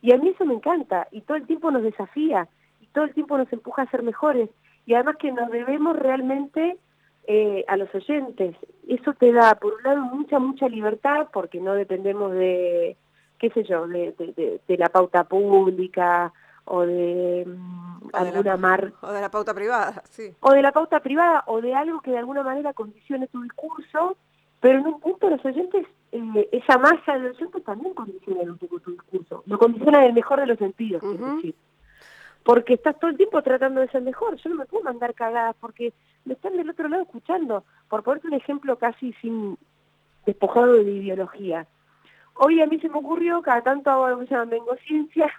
Y 0.00 0.12
a 0.12 0.18
mí 0.18 0.28
eso 0.28 0.44
me 0.44 0.54
encanta, 0.54 1.08
y 1.10 1.22
todo 1.22 1.36
el 1.36 1.46
tiempo 1.46 1.72
nos 1.72 1.82
desafía, 1.82 2.46
todo 2.92 3.04
el 3.04 3.14
tiempo 3.14 3.38
nos 3.38 3.52
empuja 3.52 3.82
a 3.82 3.90
ser 3.90 4.02
mejores, 4.02 4.50
y 4.86 4.94
además 4.94 5.16
que 5.16 5.32
nos 5.32 5.50
debemos 5.50 5.96
realmente 5.96 6.78
eh, 7.26 7.64
a 7.68 7.76
los 7.76 7.94
oyentes. 7.94 8.56
Eso 8.88 9.12
te 9.12 9.32
da, 9.32 9.54
por 9.56 9.74
un 9.74 9.82
lado, 9.82 10.00
mucha, 10.00 10.38
mucha 10.38 10.68
libertad, 10.68 11.28
porque 11.32 11.60
no 11.60 11.74
dependemos 11.74 12.32
de, 12.32 12.96
qué 13.38 13.50
sé 13.50 13.64
yo, 13.64 13.86
de, 13.86 14.14
de, 14.66 14.76
la 14.78 14.88
pauta 14.88 15.24
pública, 15.24 16.32
o 16.64 16.86
de 16.86 17.44
mm, 17.46 18.08
alguna 18.14 18.56
marca. 18.56 18.96
O 19.02 19.12
de 19.12 19.20
la 19.20 19.30
pauta 19.30 19.52
privada, 19.52 20.02
sí. 20.08 20.34
O 20.40 20.52
de 20.52 20.62
la 20.62 20.72
pauta 20.72 21.00
privada, 21.00 21.44
o 21.46 21.60
de 21.60 21.74
algo 21.74 22.00
que 22.00 22.12
de 22.12 22.18
alguna 22.18 22.42
manera 22.42 22.72
condicione 22.72 23.26
tu 23.26 23.42
discurso, 23.42 24.16
pero 24.60 24.78
en 24.78 24.86
un 24.86 25.00
punto 25.00 25.28
los 25.30 25.44
oyentes, 25.44 25.86
eh, 26.12 26.48
esa 26.52 26.78
masa 26.78 27.18
de 27.18 27.30
oyentes 27.30 27.62
también 27.64 27.94
condiciona 27.94 28.40
un 28.42 28.58
poco 28.58 28.80
tu 28.80 28.92
discurso, 28.92 29.42
lo 29.46 29.58
condiciona 29.58 29.98
en 30.00 30.06
el 30.06 30.12
mejor 30.14 30.40
de 30.40 30.46
los 30.46 30.58
sentidos, 30.58 31.02
decir. 31.02 31.54
Porque 32.44 32.74
estás 32.74 32.98
todo 32.98 33.10
el 33.10 33.16
tiempo 33.16 33.42
tratando 33.42 33.80
de 33.80 33.88
ser 33.88 34.02
mejor, 34.02 34.36
yo 34.36 34.50
no 34.50 34.56
me 34.56 34.66
puedo 34.66 34.84
mandar 34.84 35.14
cagadas 35.14 35.56
porque 35.60 35.92
me 36.24 36.34
están 36.34 36.56
del 36.56 36.70
otro 36.70 36.88
lado 36.88 37.02
escuchando. 37.02 37.64
Por 37.88 38.02
ponerte 38.02 38.28
un 38.28 38.34
ejemplo 38.34 38.76
casi 38.78 39.12
sin 39.14 39.58
despojado 40.24 40.72
de 40.74 40.90
ideología. 40.90 41.66
Hoy 42.34 42.60
a 42.60 42.66
mí 42.66 42.78
se 42.80 42.88
me 42.88 42.98
ocurrió, 42.98 43.42
cada 43.42 43.62
tanto 43.62 43.90
hago 43.90 44.06
algo 44.06 44.20
que 44.20 44.26
se 44.26 44.34
llama 44.34 44.50
Vengo 44.50 44.76
Ciencia, 44.86 45.32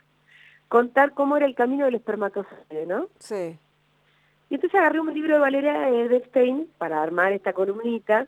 contar 0.68 1.14
cómo 1.14 1.38
era 1.38 1.45
el 1.45 1.56
camino 1.56 1.86
del 1.86 1.95
espermatozoide, 1.95 2.86
¿no? 2.86 3.08
Sí. 3.20 3.58
Y 4.50 4.56
entonces 4.56 4.80
agarré 4.80 5.00
un 5.00 5.14
libro 5.14 5.34
de 5.34 5.39
Valeria 5.39 5.89
Edstein 5.89 6.70
para 6.78 7.02
armar 7.02 7.32
esta 7.34 7.54
columnita, 7.54 8.28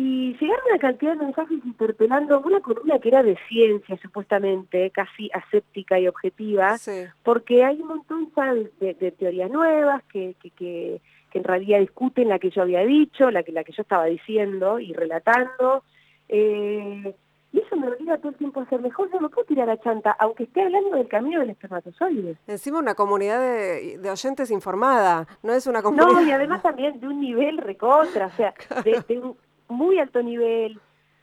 y 0.00 0.32
llegaron 0.34 0.64
una 0.70 0.78
cantidad 0.78 1.16
de 1.16 1.24
mensajes 1.24 1.58
interpelando 1.64 2.38
una 2.38 2.60
columna 2.60 3.00
que 3.00 3.08
era 3.08 3.24
de 3.24 3.36
ciencia, 3.48 3.98
supuestamente, 4.00 4.92
casi 4.92 5.28
aséptica 5.34 5.98
y 5.98 6.06
objetiva, 6.06 6.76
porque 7.24 7.64
hay 7.64 7.80
un 7.80 7.88
montón 7.88 8.30
de, 8.78 8.94
de 8.94 9.10
teorías 9.10 9.50
nuevas 9.50 10.04
que, 10.04 10.36
que, 10.40 10.50
que, 10.50 11.00
en 11.32 11.42
realidad 11.42 11.80
discuten 11.80 12.28
la 12.28 12.38
que 12.38 12.50
yo 12.50 12.62
había 12.62 12.82
dicho, 12.82 13.28
la 13.32 13.42
que, 13.42 13.50
la 13.50 13.64
que 13.64 13.72
yo 13.72 13.82
estaba 13.82 14.04
diciendo 14.04 14.78
y 14.78 14.92
relatando. 14.92 15.82
Eh, 16.28 17.12
y 17.50 17.58
eso 17.58 17.74
me 17.74 17.88
obliga 17.88 18.18
todo 18.18 18.28
el 18.28 18.36
tiempo 18.36 18.60
a 18.60 18.68
ser 18.68 18.80
mejor. 18.80 19.10
Yo 19.10 19.18
no 19.18 19.30
puedo 19.30 19.48
tirar 19.48 19.68
a 19.68 19.80
chanta, 19.80 20.12
aunque 20.20 20.44
esté 20.44 20.62
hablando 20.62 20.96
del 20.96 21.08
camino 21.08 21.40
del 21.40 21.50
espermatozoide. 21.50 22.36
Encima 22.46 22.78
una 22.78 22.94
comunidad 22.94 23.40
de, 23.40 24.08
oyentes 24.08 24.52
informada, 24.52 25.26
no 25.42 25.54
es 25.54 25.66
una 25.66 25.82
comunidad... 25.82 26.06
No, 26.06 26.22
y 26.24 26.30
además 26.30 26.62
también 26.62 27.00
de 27.00 27.08
un 27.08 27.20
nivel 27.20 27.58
recontra, 27.58 28.26
o 28.26 28.30
sea, 28.36 28.54
de, 28.84 29.02
de 29.08 29.18
un 29.18 29.36
muy 29.68 29.98
alto 29.98 30.22
nivel, 30.22 30.80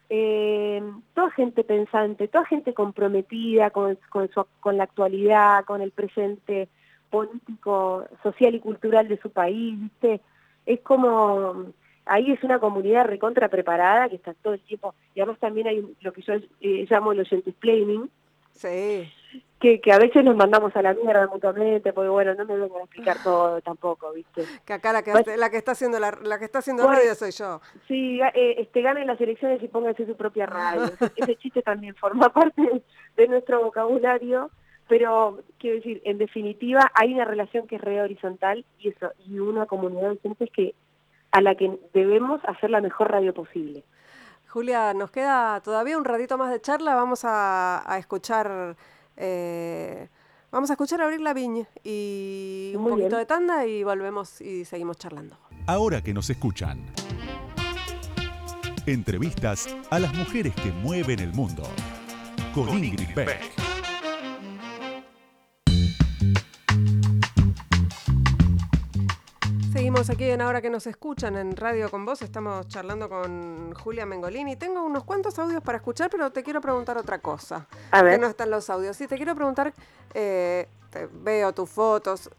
eh, 0.10 0.82
toda 1.14 1.32
gente 1.32 1.64
pensante, 1.64 2.28
toda 2.28 2.46
gente 2.46 2.74
comprometida 2.74 3.70
con, 3.72 3.98
con, 4.60 4.78
la 4.78 4.84
actualidad, 4.84 5.66
con 5.66 5.82
el 5.82 5.92
presente 5.92 6.68
político, 7.10 8.06
social 8.22 8.56
y 8.56 8.60
cultural 8.60 9.08
de 9.08 9.18
su 9.18 9.30
país, 9.30 9.80
¿viste? 9.80 10.22
Es 10.66 10.82
como, 10.82 11.66
ahí 12.06 12.32
es 12.32 12.44
una 12.44 12.60
comunidad 12.60 13.06
recontra 13.06 13.50
preparada 13.50 14.10
que 14.10 14.16
está 14.16 14.34
todo 14.34 14.54
el 14.54 14.62
tiempo, 14.62 14.94
y 15.14 15.22
además 15.22 15.40
también 15.40 15.68
hay 15.68 15.96
lo 16.02 16.14
que 16.14 16.22
yo 16.22 16.34
eh, 16.34 16.86
llamo 16.90 17.12
el 17.12 17.22
oyente 17.22 17.50
explaining, 17.50 18.10
sí 18.54 19.10
que, 19.60 19.80
que 19.80 19.92
a 19.92 19.98
veces 19.98 20.24
nos 20.24 20.36
mandamos 20.36 20.76
a 20.76 20.82
la 20.82 20.94
mierda 20.94 21.28
mutuamente, 21.28 21.94
porque 21.94 22.10
bueno, 22.10 22.34
no 22.36 22.46
me 22.46 22.58
vengo 22.58 22.78
a 22.78 22.84
explicar 22.84 23.18
todo 23.24 23.62
tampoco, 23.62 24.12
¿viste? 24.12 24.44
Que 24.66 24.74
acá 24.74 24.92
la 24.94 25.04
que, 25.04 25.12
la 25.38 25.50
que 25.50 25.58
está 25.58 25.72
haciendo 25.72 26.00
la, 26.00 26.18
la 26.24 26.38
que 26.40 26.46
está 26.46 26.60
haciendo 26.60 26.88
radio 26.88 27.16
soy 27.16 27.32
yo. 27.32 27.62
Sí, 27.88 28.20
eh, 28.22 28.56
este, 28.58 28.82
ganen 28.82 29.08
las 29.08 29.20
elecciones 29.20 29.62
y 29.64 29.68
pónganse 29.68 30.06
su 30.06 30.16
propia 30.16 30.46
radio. 30.46 30.84
Ese 31.16 31.36
chiste 31.38 31.62
también 31.62 31.96
forma 31.96 32.30
parte 32.30 32.84
de 33.16 33.28
nuestro 33.28 33.64
vocabulario, 33.64 34.52
pero 34.88 35.40
quiero 35.58 35.78
decir, 35.78 36.02
en 36.06 36.18
definitiva, 36.18 36.92
hay 36.94 37.14
una 37.14 37.26
relación 37.26 37.68
que 37.68 37.78
es 37.78 37.82
re 37.82 38.02
horizontal 38.02 38.66
y 38.80 38.90
eso, 38.90 39.12
y 39.26 39.40
una 39.40 39.66
comunidad 39.66 40.12
de 40.12 40.18
gente 40.18 40.48
que 40.50 40.76
a 41.32 41.42
la 41.42 41.56
que 41.56 41.80
debemos 41.94 42.40
hacer 42.46 42.70
la 42.70 42.82
mejor 42.82 43.12
radio 43.12 43.34
posible. 43.34 43.84
Julia, 44.48 44.94
nos 44.94 45.12
queda 45.12 45.60
todavía 45.62 45.98
un 45.98 46.06
ratito 46.06 46.38
más 46.38 46.50
de 46.50 46.62
charla, 46.62 46.96
vamos 46.96 47.26
a, 47.26 47.84
a 47.92 47.98
escuchar 47.98 48.78
eh, 49.18 50.10
vamos 50.52 50.70
a 50.70 50.74
escuchar 50.74 51.02
a 51.02 51.06
Abril 51.06 51.24
Lavigne 51.24 51.68
y 51.84 52.74
un 52.76 52.90
poquito 52.90 53.18
de 53.18 53.26
tanda 53.26 53.66
y 53.66 53.84
volvemos 53.84 54.42
y 54.42 54.66
seguimos 54.66 54.98
charlando. 54.98 55.38
Ahora 55.68 56.02
que 56.02 56.14
nos 56.14 56.30
escuchan. 56.30 56.86
Entrevistas 58.86 59.76
a 59.90 60.00
las 60.00 60.14
mujeres 60.14 60.54
que 60.56 60.72
mueven 60.72 61.20
el 61.20 61.34
mundo. 61.34 61.64
Con, 62.54 62.70
Ingrid 62.70 63.16
Beck. 63.16 63.65
Seguimos 69.96 70.10
aquí 70.10 70.30
en 70.30 70.42
Ahora 70.42 70.62
que 70.62 70.70
nos 70.70 70.88
escuchan 70.88 71.38
en 71.38 71.56
Radio 71.56 71.90
con 71.90 72.04
Vos. 72.04 72.22
Estamos 72.22 72.68
charlando 72.68 73.08
con 73.08 73.74
Julia 73.76 74.06
Mengolini. 74.06 74.58
Tengo 74.58 74.84
unos 74.84 75.06
cuantos 75.06 75.40
audios 75.40 75.64
para 75.64 75.78
escuchar, 75.78 76.10
pero 76.12 76.32
te 76.32 76.44
quiero 76.44 76.60
preguntar 76.60 76.98
otra 76.98 77.20
cosa. 77.20 77.66
A 77.92 78.04
ver. 78.04 78.16
Que 78.16 78.20
no 78.20 78.28
están 78.28 78.52
los 78.52 78.70
audios. 78.70 78.98
Sí, 78.98 79.08
te 79.08 79.16
quiero 79.16 79.36
preguntar, 79.36 79.72
eh, 80.14 80.68
veo 81.24 81.54
tus 81.54 81.70
fotos, 81.70 82.30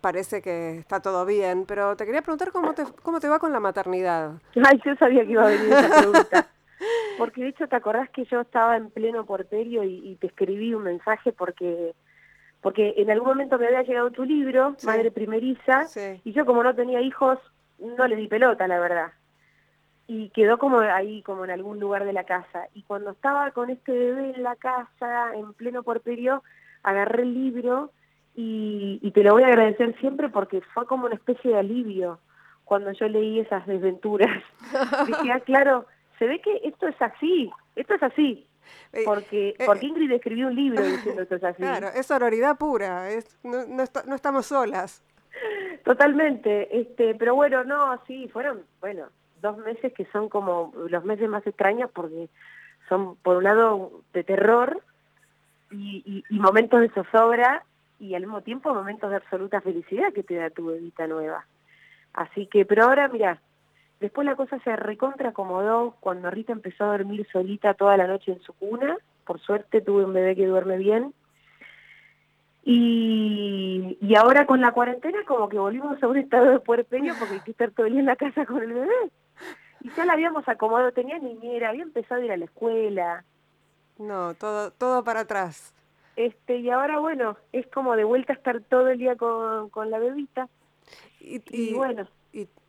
parece 0.00 0.42
que 0.42 0.78
está 0.78 1.00
todo 1.00 1.24
bien, 1.24 1.66
pero 1.66 1.94
te 1.94 2.04
quería 2.04 2.20
preguntar 2.20 2.50
cómo 2.50 2.74
te, 2.74 2.82
cómo 3.04 3.20
te 3.20 3.28
va 3.28 3.38
con 3.38 3.52
la 3.52 3.60
maternidad. 3.60 4.32
Ay, 4.56 4.80
yo 4.84 4.96
sabía 4.96 5.24
que 5.24 5.30
iba 5.30 5.44
a 5.44 5.50
venir 5.50 5.72
esa 5.72 6.00
pregunta. 6.00 6.48
Porque 7.16 7.42
de 7.42 7.48
hecho, 7.50 7.68
¿te 7.68 7.76
acordás 7.76 8.10
que 8.10 8.24
yo 8.24 8.40
estaba 8.40 8.76
en 8.76 8.90
pleno 8.90 9.24
porterio 9.24 9.84
y 9.84 10.16
te 10.20 10.26
escribí 10.26 10.74
un 10.74 10.82
mensaje 10.82 11.32
porque 11.32 11.94
porque 12.60 12.94
en 12.96 13.10
algún 13.10 13.28
momento 13.28 13.58
me 13.58 13.66
había 13.66 13.82
llegado 13.82 14.10
tu 14.10 14.24
libro, 14.24 14.76
Madre 14.84 15.10
Primeriza, 15.10 15.86
y 16.24 16.32
yo 16.32 16.44
como 16.44 16.62
no 16.62 16.74
tenía 16.74 17.00
hijos, 17.00 17.38
no 17.78 18.06
le 18.06 18.16
di 18.16 18.26
pelota, 18.26 18.66
la 18.66 18.80
verdad. 18.80 19.12
Y 20.06 20.30
quedó 20.30 20.58
como 20.58 20.80
ahí, 20.80 21.22
como 21.22 21.44
en 21.44 21.50
algún 21.50 21.78
lugar 21.78 22.04
de 22.04 22.12
la 22.12 22.24
casa. 22.24 22.66
Y 22.74 22.82
cuando 22.82 23.10
estaba 23.10 23.50
con 23.52 23.70
este 23.70 23.92
bebé 23.92 24.32
en 24.34 24.42
la 24.42 24.56
casa, 24.56 25.34
en 25.34 25.52
pleno 25.52 25.82
porperio, 25.82 26.42
agarré 26.82 27.22
el 27.22 27.34
libro 27.34 27.92
y, 28.34 28.98
y 29.02 29.10
te 29.12 29.22
lo 29.22 29.34
voy 29.34 29.42
a 29.42 29.48
agradecer 29.48 29.96
siempre 30.00 30.28
porque 30.28 30.62
fue 30.72 30.86
como 30.86 31.06
una 31.06 31.14
especie 31.14 31.50
de 31.50 31.58
alivio 31.58 32.18
cuando 32.64 32.92
yo 32.92 33.08
leí 33.08 33.40
esas 33.40 33.66
desventuras. 33.66 34.42
Dije, 35.06 35.32
ah, 35.32 35.40
claro, 35.40 35.86
se 36.18 36.26
ve 36.26 36.40
que 36.40 36.60
esto 36.64 36.88
es 36.88 37.00
así, 37.00 37.50
esto 37.76 37.94
es 37.94 38.02
así. 38.02 38.47
Eh, 38.92 39.02
porque, 39.04 39.50
eh, 39.50 39.66
porque 39.66 39.86
Ingrid 39.86 40.10
escribió 40.12 40.48
un 40.48 40.54
libro 40.54 40.82
diciendo 40.82 41.22
esto 41.22 41.36
es 41.36 41.44
así. 41.44 41.62
Claro, 41.62 41.88
es 41.94 42.06
sororidad 42.06 42.56
pura, 42.56 43.10
es, 43.10 43.38
no, 43.42 43.66
no, 43.66 44.14
estamos 44.14 44.46
solas. 44.46 45.02
Totalmente, 45.84 46.80
este, 46.80 47.14
pero 47.14 47.34
bueno, 47.34 47.64
no, 47.64 48.00
sí, 48.06 48.28
fueron, 48.28 48.62
bueno, 48.80 49.06
dos 49.40 49.56
meses 49.58 49.92
que 49.92 50.04
son 50.06 50.28
como 50.28 50.72
los 50.88 51.04
meses 51.04 51.28
más 51.28 51.46
extraños 51.46 51.90
porque 51.92 52.28
son, 52.88 53.16
por 53.16 53.36
un 53.36 53.44
lado, 53.44 54.02
de 54.12 54.24
terror 54.24 54.82
y, 55.70 56.24
y, 56.28 56.38
momentos 56.38 56.80
de 56.80 56.88
zozobra 56.90 57.64
y 58.00 58.14
al 58.14 58.22
mismo 58.22 58.42
tiempo 58.42 58.74
momentos 58.74 59.10
de 59.10 59.16
absoluta 59.16 59.60
felicidad 59.60 60.12
que 60.12 60.22
te 60.22 60.36
da 60.36 60.50
tu 60.50 60.66
bebita 60.66 61.06
nueva. 61.06 61.46
Así 62.14 62.46
que, 62.46 62.64
pero 62.64 62.84
ahora, 62.84 63.08
mira, 63.08 63.40
Después 64.00 64.24
la 64.24 64.36
cosa 64.36 64.58
se 64.60 64.76
recontra 64.76 65.30
acomodó 65.30 65.96
cuando 66.00 66.30
Rita 66.30 66.52
empezó 66.52 66.84
a 66.84 66.98
dormir 66.98 67.26
solita 67.32 67.74
toda 67.74 67.96
la 67.96 68.06
noche 68.06 68.32
en 68.32 68.40
su 68.42 68.52
cuna. 68.52 68.96
Por 69.24 69.40
suerte 69.40 69.80
tuve 69.80 70.04
un 70.04 70.12
bebé 70.12 70.36
que 70.36 70.46
duerme 70.46 70.76
bien. 70.76 71.12
Y, 72.64 73.96
y 74.00 74.14
ahora 74.14 74.46
con 74.46 74.60
la 74.60 74.72
cuarentena 74.72 75.18
como 75.26 75.48
que 75.48 75.58
volvimos 75.58 76.00
a 76.02 76.08
un 76.08 76.18
estado 76.18 76.50
de 76.50 76.60
puerperio 76.60 77.14
porque 77.18 77.34
hay 77.34 77.40
que 77.40 77.50
estar 77.52 77.70
todo 77.70 77.86
el 77.86 77.92
día 77.92 78.00
en 78.00 78.06
la 78.06 78.16
casa 78.16 78.46
con 78.46 78.62
el 78.62 78.72
bebé. 78.72 79.10
Y 79.80 79.90
ya 79.90 80.04
la 80.04 80.12
habíamos 80.12 80.46
acomodado, 80.48 80.92
tenía 80.92 81.18
niñera, 81.18 81.70
había 81.70 81.82
empezado 81.82 82.20
a 82.20 82.24
ir 82.24 82.32
a 82.32 82.36
la 82.36 82.44
escuela. 82.44 83.24
No, 83.98 84.34
todo, 84.34 84.70
todo 84.70 85.02
para 85.02 85.20
atrás. 85.20 85.74
Este, 86.16 86.56
y 86.58 86.70
ahora 86.70 86.98
bueno, 86.98 87.36
es 87.52 87.66
como 87.68 87.96
de 87.96 88.04
vuelta 88.04 88.32
a 88.32 88.36
estar 88.36 88.60
todo 88.62 88.88
el 88.88 88.98
día 88.98 89.16
con, 89.16 89.70
con 89.70 89.90
la 89.90 89.98
bebita. 89.98 90.48
Y, 91.20 91.74
bueno. 91.74 92.08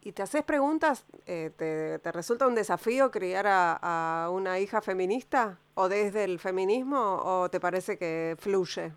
Y, 0.02 0.12
te 0.12 0.22
haces 0.22 0.44
preguntas? 0.44 1.06
Eh, 1.26 1.52
¿te, 1.56 2.00
¿te, 2.00 2.12
resulta 2.12 2.48
un 2.48 2.56
desafío 2.56 3.12
criar 3.12 3.48
a, 3.48 4.24
a 4.24 4.30
una 4.30 4.60
hija 4.60 4.82
feminista? 4.82 5.60
¿O 5.76 5.90
desde 5.90 6.24
el 6.24 6.40
feminismo? 6.40 7.22
¿O 7.24 7.50
te 7.50 7.60
parece 7.60 7.98
que 7.98 8.36
fluye? 8.38 8.92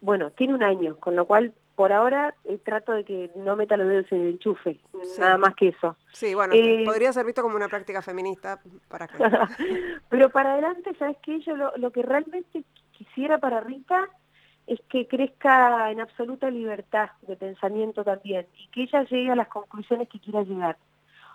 Bueno, 0.00 0.30
tiene 0.32 0.54
un 0.54 0.62
año, 0.62 0.96
con 0.98 1.16
lo 1.16 1.26
cual 1.26 1.54
por 1.74 1.92
ahora 1.92 2.34
eh, 2.44 2.58
trato 2.64 2.92
de 2.92 3.04
que 3.04 3.30
no 3.36 3.56
meta 3.56 3.76
los 3.76 3.88
dedos 3.88 4.12
en 4.12 4.20
el 4.20 4.28
enchufe, 4.34 4.78
nada 5.18 5.38
más 5.38 5.54
que 5.54 5.68
eso. 5.68 5.96
Sí, 6.12 6.34
bueno, 6.34 6.54
eh, 6.54 6.82
podría 6.84 7.12
ser 7.12 7.24
visto 7.24 7.42
como 7.42 7.56
una 7.56 7.68
práctica 7.68 8.02
feminista 8.02 8.60
para 8.88 9.08
que... 9.08 9.16
Pero 10.10 10.30
para 10.30 10.52
adelante, 10.52 10.94
¿sabes 10.98 11.16
qué? 11.22 11.40
Yo 11.40 11.56
lo, 11.56 11.76
lo 11.76 11.90
que 11.90 12.02
realmente 12.02 12.64
quisiera 12.92 13.38
para 13.38 13.60
Rita 13.60 14.10
es 14.66 14.80
que 14.88 15.06
crezca 15.06 15.90
en 15.90 16.00
absoluta 16.00 16.50
libertad 16.50 17.10
de 17.22 17.36
pensamiento 17.36 18.04
también 18.04 18.46
y 18.56 18.68
que 18.68 18.82
ella 18.82 19.02
llegue 19.04 19.30
a 19.30 19.36
las 19.36 19.48
conclusiones 19.48 20.08
que 20.08 20.20
quiera 20.20 20.42
llegar. 20.42 20.76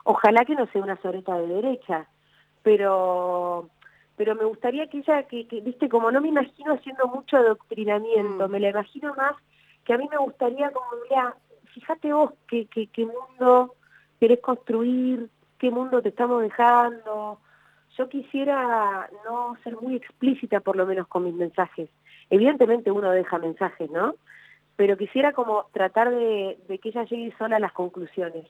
Ojalá 0.03 0.45
que 0.45 0.55
no 0.55 0.67
sea 0.67 0.81
una 0.81 1.01
soreta 1.01 1.37
de 1.37 1.47
derecha, 1.47 2.07
pero 2.63 3.69
pero 4.15 4.33
me 4.33 4.45
gustaría 4.45 4.87
que 4.87 4.97
ella, 4.97 5.23
que, 5.23 5.45
viste, 5.61 5.87
como 5.87 6.09
no 6.09 6.19
me 6.21 6.29
imagino 6.29 6.73
haciendo 6.73 7.07
mucho 7.07 7.37
adoctrinamiento, 7.37 8.47
mm. 8.47 8.51
me 8.51 8.59
la 8.59 8.69
imagino 8.69 9.13
más 9.13 9.35
que 9.85 9.93
a 9.93 9.97
mí 9.97 10.07
me 10.09 10.17
gustaría 10.17 10.71
como, 10.71 10.87
mira, 11.03 11.35
fíjate 11.73 12.11
vos 12.11 12.33
qué, 12.47 12.65
qué, 12.65 12.87
qué 12.87 13.05
mundo 13.05 13.75
querés 14.19 14.41
construir, 14.41 15.29
qué 15.59 15.71
mundo 15.71 16.01
te 16.01 16.09
estamos 16.09 16.41
dejando. 16.41 17.39
Yo 17.97 18.09
quisiera 18.09 19.09
no 19.25 19.55
ser 19.63 19.77
muy 19.77 19.95
explícita 19.95 20.59
por 20.59 20.75
lo 20.75 20.85
menos 20.85 21.07
con 21.07 21.23
mis 21.23 21.33
mensajes. 21.33 21.89
Evidentemente 22.29 22.91
uno 22.91 23.11
deja 23.11 23.37
mensajes, 23.39 23.89
¿no? 23.89 24.15
Pero 24.75 24.97
quisiera 24.97 25.33
como 25.33 25.65
tratar 25.73 26.11
de, 26.11 26.57
que 26.67 26.89
ella 26.89 27.03
llegue 27.05 27.33
sola 27.37 27.57
a 27.57 27.59
las 27.59 27.73
conclusiones, 27.73 28.45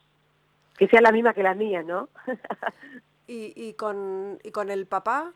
que 0.76 0.88
sea 0.88 1.00
la 1.00 1.12
misma 1.12 1.32
que 1.32 1.42
las 1.42 1.56
mías, 1.56 1.84
¿no? 1.84 2.08
¿Y, 3.26 3.52
y, 3.56 3.74
con, 3.74 4.38
¿Y 4.42 4.50
con 4.50 4.70
el 4.70 4.86
papá? 4.86 5.32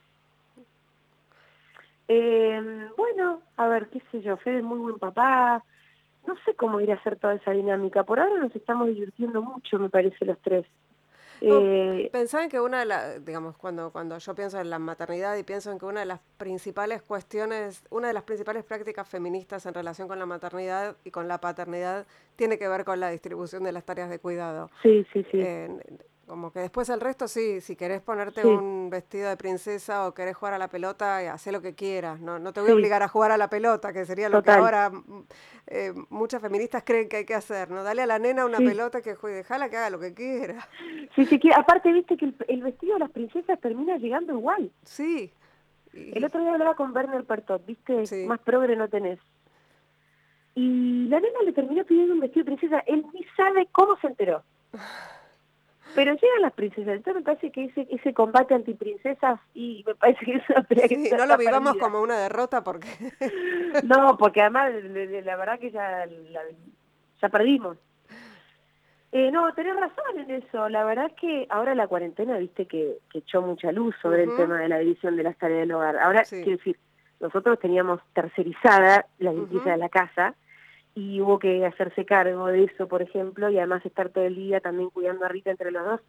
Eh, 2.08 2.88
bueno, 2.96 3.40
a 3.56 3.68
ver, 3.68 3.88
qué 3.88 4.02
sé 4.10 4.20
yo, 4.22 4.36
Fede 4.38 4.58
es 4.58 4.64
muy 4.64 4.78
buen 4.78 4.98
papá, 4.98 5.64
no 6.26 6.34
sé 6.44 6.54
cómo 6.54 6.80
ir 6.80 6.90
a 6.92 6.96
hacer 6.96 7.16
toda 7.16 7.34
esa 7.34 7.52
dinámica. 7.52 8.04
Por 8.04 8.20
ahora 8.20 8.38
nos 8.38 8.54
estamos 8.54 8.88
divirtiendo 8.88 9.42
mucho, 9.42 9.78
me 9.78 9.88
parece, 9.88 10.24
los 10.24 10.38
tres. 10.40 10.66
Eh, 11.42 12.08
Pensaban 12.12 12.48
que 12.48 12.60
una 12.60 12.80
de 12.80 12.86
las, 12.86 13.24
digamos, 13.24 13.56
cuando, 13.56 13.90
cuando 13.90 14.18
yo 14.18 14.34
pienso 14.34 14.60
en 14.60 14.70
la 14.70 14.78
maternidad 14.78 15.36
y 15.36 15.42
pienso 15.42 15.70
en 15.72 15.78
que 15.78 15.86
una 15.86 16.00
de 16.00 16.06
las 16.06 16.20
principales 16.38 17.02
cuestiones, 17.02 17.82
una 17.90 18.08
de 18.08 18.14
las 18.14 18.22
principales 18.22 18.64
prácticas 18.64 19.08
feministas 19.08 19.66
en 19.66 19.74
relación 19.74 20.08
con 20.08 20.18
la 20.18 20.26
maternidad 20.26 20.96
y 21.04 21.10
con 21.10 21.28
la 21.28 21.38
paternidad 21.38 22.06
tiene 22.36 22.58
que 22.58 22.68
ver 22.68 22.84
con 22.84 23.00
la 23.00 23.10
distribución 23.10 23.64
de 23.64 23.72
las 23.72 23.84
tareas 23.84 24.10
de 24.10 24.18
cuidado. 24.18 24.70
Sí, 24.82 25.06
sí, 25.12 25.24
sí. 25.30 25.40
Como 26.32 26.50
que 26.50 26.60
después 26.60 26.88
el 26.88 26.98
resto 26.98 27.28
sí, 27.28 27.60
si 27.60 27.76
querés 27.76 28.00
ponerte 28.00 28.46
un 28.46 28.88
vestido 28.88 29.28
de 29.28 29.36
princesa 29.36 30.08
o 30.08 30.14
querés 30.14 30.34
jugar 30.34 30.54
a 30.54 30.58
la 30.58 30.68
pelota, 30.68 31.18
haz 31.30 31.46
lo 31.48 31.60
que 31.60 31.74
quieras, 31.74 32.20
no, 32.20 32.38
no 32.38 32.54
te 32.54 32.62
voy 32.62 32.70
a 32.70 32.74
obligar 32.74 33.02
a 33.02 33.08
jugar 33.08 33.32
a 33.32 33.36
la 33.36 33.50
pelota, 33.50 33.92
que 33.92 34.06
sería 34.06 34.30
lo 34.30 34.42
que 34.42 34.50
ahora 34.50 34.90
eh, 35.66 35.92
muchas 36.08 36.40
feministas 36.40 36.84
creen 36.86 37.10
que 37.10 37.18
hay 37.18 37.26
que 37.26 37.34
hacer, 37.34 37.70
¿no? 37.70 37.82
Dale 37.82 38.00
a 38.00 38.06
la 38.06 38.18
nena 38.18 38.46
una 38.46 38.56
pelota 38.56 39.02
que 39.02 39.14
juegue, 39.14 39.36
déjala 39.36 39.68
que 39.68 39.76
haga 39.76 39.90
lo 39.90 40.00
que 40.00 40.14
quiera. 40.14 40.66
Sí, 41.14 41.26
sí, 41.26 41.38
aparte 41.54 41.92
viste 41.92 42.16
que 42.16 42.32
el, 42.48 42.62
vestido 42.62 42.94
de 42.94 43.00
las 43.00 43.10
princesas 43.10 43.60
termina 43.60 43.98
llegando 43.98 44.32
igual. 44.32 44.72
Sí. 44.84 45.30
El 45.92 46.24
otro 46.24 46.40
día 46.40 46.54
hablaba 46.54 46.76
con 46.76 46.96
Werner 46.96 47.24
Pertot, 47.24 47.66
viste, 47.66 48.24
más 48.24 48.40
progre 48.40 48.74
no 48.74 48.88
tenés. 48.88 49.18
Y 50.54 51.08
la 51.08 51.20
nena 51.20 51.42
le 51.44 51.52
terminó 51.52 51.84
pidiendo 51.84 52.14
un 52.14 52.20
vestido 52.20 52.46
de 52.46 52.56
princesa, 52.56 52.82
él 52.86 53.04
ni 53.12 53.22
sabe 53.36 53.68
cómo 53.70 53.98
se 54.00 54.06
enteró. 54.06 54.42
Pero 55.94 56.14
llegan 56.14 56.42
las 56.42 56.52
princesas, 56.52 56.94
entonces 56.94 57.14
me 57.14 57.22
parece 57.22 57.50
que 57.50 57.64
ese, 57.64 57.86
ese 57.90 58.14
combate 58.14 58.54
antiprincesas 58.54 59.40
y 59.54 59.84
me 59.86 59.94
parece 59.94 60.24
que 60.24 60.34
es 60.34 60.50
una 60.50 60.66
sí, 60.88 61.10
no 61.16 61.26
lo 61.26 61.36
vivamos 61.36 61.76
como 61.76 62.00
una 62.00 62.18
derrota 62.18 62.64
porque... 62.64 62.88
no, 63.84 64.16
porque 64.16 64.40
además 64.40 64.72
la 64.72 65.36
verdad 65.36 65.58
que 65.58 65.70
ya, 65.70 66.06
ya 67.20 67.28
perdimos. 67.28 67.76
Eh, 69.12 69.30
no, 69.30 69.52
tenés 69.52 69.76
razón 69.76 70.18
en 70.18 70.30
eso. 70.30 70.70
La 70.70 70.84
verdad 70.84 71.06
es 71.06 71.12
que 71.20 71.46
ahora 71.50 71.74
la 71.74 71.86
cuarentena, 71.86 72.38
viste, 72.38 72.66
que, 72.66 72.96
echó 73.12 73.42
mucha 73.42 73.70
luz 73.70 73.94
sobre 74.00 74.22
el 74.22 74.34
tema 74.36 74.58
de 74.58 74.68
la 74.68 74.78
división 74.78 75.16
de 75.16 75.22
las 75.22 75.36
tareas 75.36 75.60
del 75.60 75.72
hogar. 75.72 75.98
Ahora, 75.98 76.24
quiero 76.24 76.52
decir, 76.52 76.78
nosotros 77.20 77.58
teníamos 77.60 78.00
tercerizada 78.14 79.06
la 79.18 79.32
limpieza 79.32 79.70
de 79.70 79.76
la 79.76 79.90
casa 79.90 80.34
y 80.94 81.20
hubo 81.20 81.38
que 81.38 81.64
hacerse 81.64 82.04
cargo 82.04 82.46
de 82.46 82.64
eso, 82.64 82.86
por 82.86 83.02
ejemplo, 83.02 83.48
y 83.48 83.58
además 83.58 83.84
estar 83.84 84.10
todo 84.10 84.24
el 84.24 84.34
día 84.34 84.60
también 84.60 84.90
cuidando 84.90 85.24
a 85.24 85.28
Rita 85.28 85.50
entre 85.50 85.70
los 85.70 85.84
dos. 85.84 86.00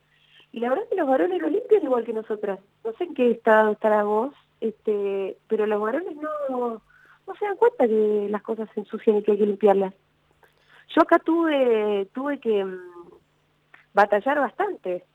Y 0.51 0.59
la 0.59 0.69
verdad 0.69 0.84
es 0.84 0.89
que 0.89 0.97
los 0.97 1.07
varones 1.07 1.41
lo 1.41 1.49
limpian 1.49 1.84
igual 1.84 2.03
que 2.03 2.13
nosotras. 2.13 2.59
No 2.84 2.91
sé 2.93 3.05
en 3.05 3.13
qué 3.13 3.31
estado 3.31 3.71
está 3.71 3.89
la 3.89 4.03
voz, 4.03 4.34
este, 4.61 5.38
pero 5.47 5.65
los 5.65 5.81
varones 5.81 6.15
no, 6.17 6.81
no 7.27 7.36
se 7.39 7.45
dan 7.45 7.57
cuenta 7.57 7.88
que 7.88 8.27
las 8.29 8.43
cosas 8.43 8.69
se 8.73 8.81
ensucian 8.81 9.17
y 9.17 9.23
que 9.23 9.31
hay 9.31 9.38
que 9.38 9.45
limpiarlas. 9.45 9.93
Yo 10.95 11.01
acá 11.01 11.17
tuve, 11.19 12.07
tuve 12.13 12.39
que 12.39 12.63
mm, 12.63 12.79
batallar 13.93 14.39
bastante, 14.39 15.05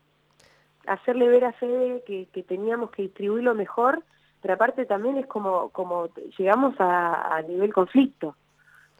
hacerle 0.87 1.29
ver 1.29 1.45
a 1.45 1.53
Fede 1.53 2.03
que, 2.05 2.27
que 2.33 2.43
teníamos 2.43 2.89
que 2.91 3.03
distribuirlo 3.03 3.53
mejor, 3.53 4.03
pero 4.41 4.55
aparte 4.55 4.85
también 4.85 5.17
es 5.17 5.27
como, 5.27 5.69
como 5.69 6.09
llegamos 6.37 6.73
a, 6.79 7.35
a 7.35 7.41
nivel 7.43 7.71
conflicto 7.71 8.35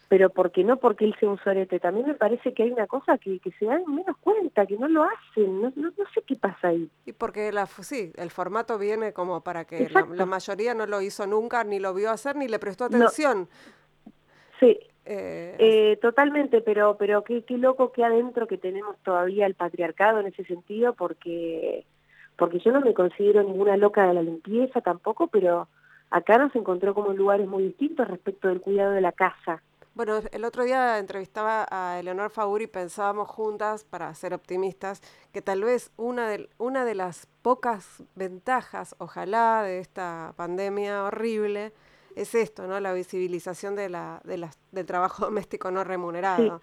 pero 0.09 0.31
porque 0.31 0.63
no 0.63 0.77
porque 0.77 1.05
él 1.05 1.15
sea 1.19 1.29
un 1.29 1.37
sorete, 1.37 1.79
también 1.79 2.07
me 2.07 2.15
parece 2.15 2.51
que 2.53 2.63
hay 2.63 2.71
una 2.71 2.87
cosa 2.87 3.19
que, 3.19 3.39
que 3.39 3.51
se 3.51 3.65
dan 3.65 3.83
menos 3.87 4.17
cuenta, 4.17 4.65
que 4.65 4.75
no 4.75 4.87
lo 4.87 5.03
hacen, 5.03 5.61
no, 5.61 5.71
no, 5.75 5.91
sé 6.13 6.23
qué 6.23 6.35
pasa 6.35 6.69
ahí. 6.69 6.89
Y 7.05 7.13
porque 7.13 7.51
la, 7.51 7.67
sí, 7.67 8.11
el 8.15 8.31
formato 8.31 8.79
viene 8.79 9.13
como 9.13 9.43
para 9.43 9.65
que 9.65 9.87
la, 9.89 10.25
mayoría 10.25 10.73
no 10.73 10.87
lo 10.87 10.99
hizo 11.01 11.27
nunca, 11.27 11.63
ni 11.63 11.79
lo 11.79 11.93
vio 11.93 12.09
hacer, 12.09 12.35
ni 12.35 12.47
le 12.47 12.57
prestó 12.57 12.85
atención. 12.85 13.47
Sí, 14.59 14.79
eh, 15.05 15.55
eh, 15.59 15.97
totalmente, 16.01 16.61
pero 16.61 16.97
pero 16.97 17.23
qué, 17.23 17.43
qué 17.43 17.59
loco 17.59 17.91
que 17.91 18.03
adentro 18.03 18.47
que 18.47 18.57
tenemos 18.57 18.97
todavía 19.03 19.45
el 19.45 19.53
patriarcado 19.53 20.21
en 20.21 20.27
ese 20.27 20.43
sentido, 20.45 20.93
porque 20.93 21.85
porque 22.35 22.57
yo 22.59 22.71
no 22.71 22.81
me 22.81 22.95
considero 22.95 23.43
ninguna 23.43 23.77
loca 23.77 24.07
de 24.07 24.15
la 24.15 24.23
limpieza 24.23 24.81
tampoco, 24.81 25.27
pero 25.27 25.67
acá 26.09 26.39
nos 26.39 26.55
encontró 26.55 26.95
como 26.95 27.11
en 27.11 27.17
lugares 27.17 27.47
muy 27.47 27.63
distintos 27.63 28.07
respecto 28.07 28.47
del 28.47 28.61
cuidado 28.61 28.93
de 28.93 29.01
la 29.01 29.11
casa. 29.11 29.61
Bueno, 29.95 30.21
el 30.31 30.45
otro 30.45 30.63
día 30.63 30.97
entrevistaba 30.97 31.67
a 31.69 31.99
Eleonor 31.99 32.29
Fauri 32.29 32.65
y 32.65 32.67
pensábamos 32.67 33.27
juntas, 33.27 33.83
para 33.83 34.13
ser 34.15 34.33
optimistas, 34.33 35.01
que 35.33 35.41
tal 35.41 35.63
vez 35.63 35.91
una 35.97 36.29
de, 36.29 36.49
una 36.57 36.85
de 36.85 36.95
las 36.95 37.27
pocas 37.41 38.03
ventajas, 38.15 38.95
ojalá, 38.99 39.63
de 39.63 39.79
esta 39.79 40.33
pandemia 40.37 41.03
horrible 41.03 41.73
es 42.15 42.35
esto, 42.35 42.67
¿no? 42.67 42.79
La 42.79 42.93
visibilización 42.93 43.75
de 43.75 43.89
la, 43.89 44.21
de 44.23 44.49
del 44.71 44.85
trabajo 44.85 45.25
doméstico 45.25 45.71
no 45.71 45.83
remunerado. 45.83 46.61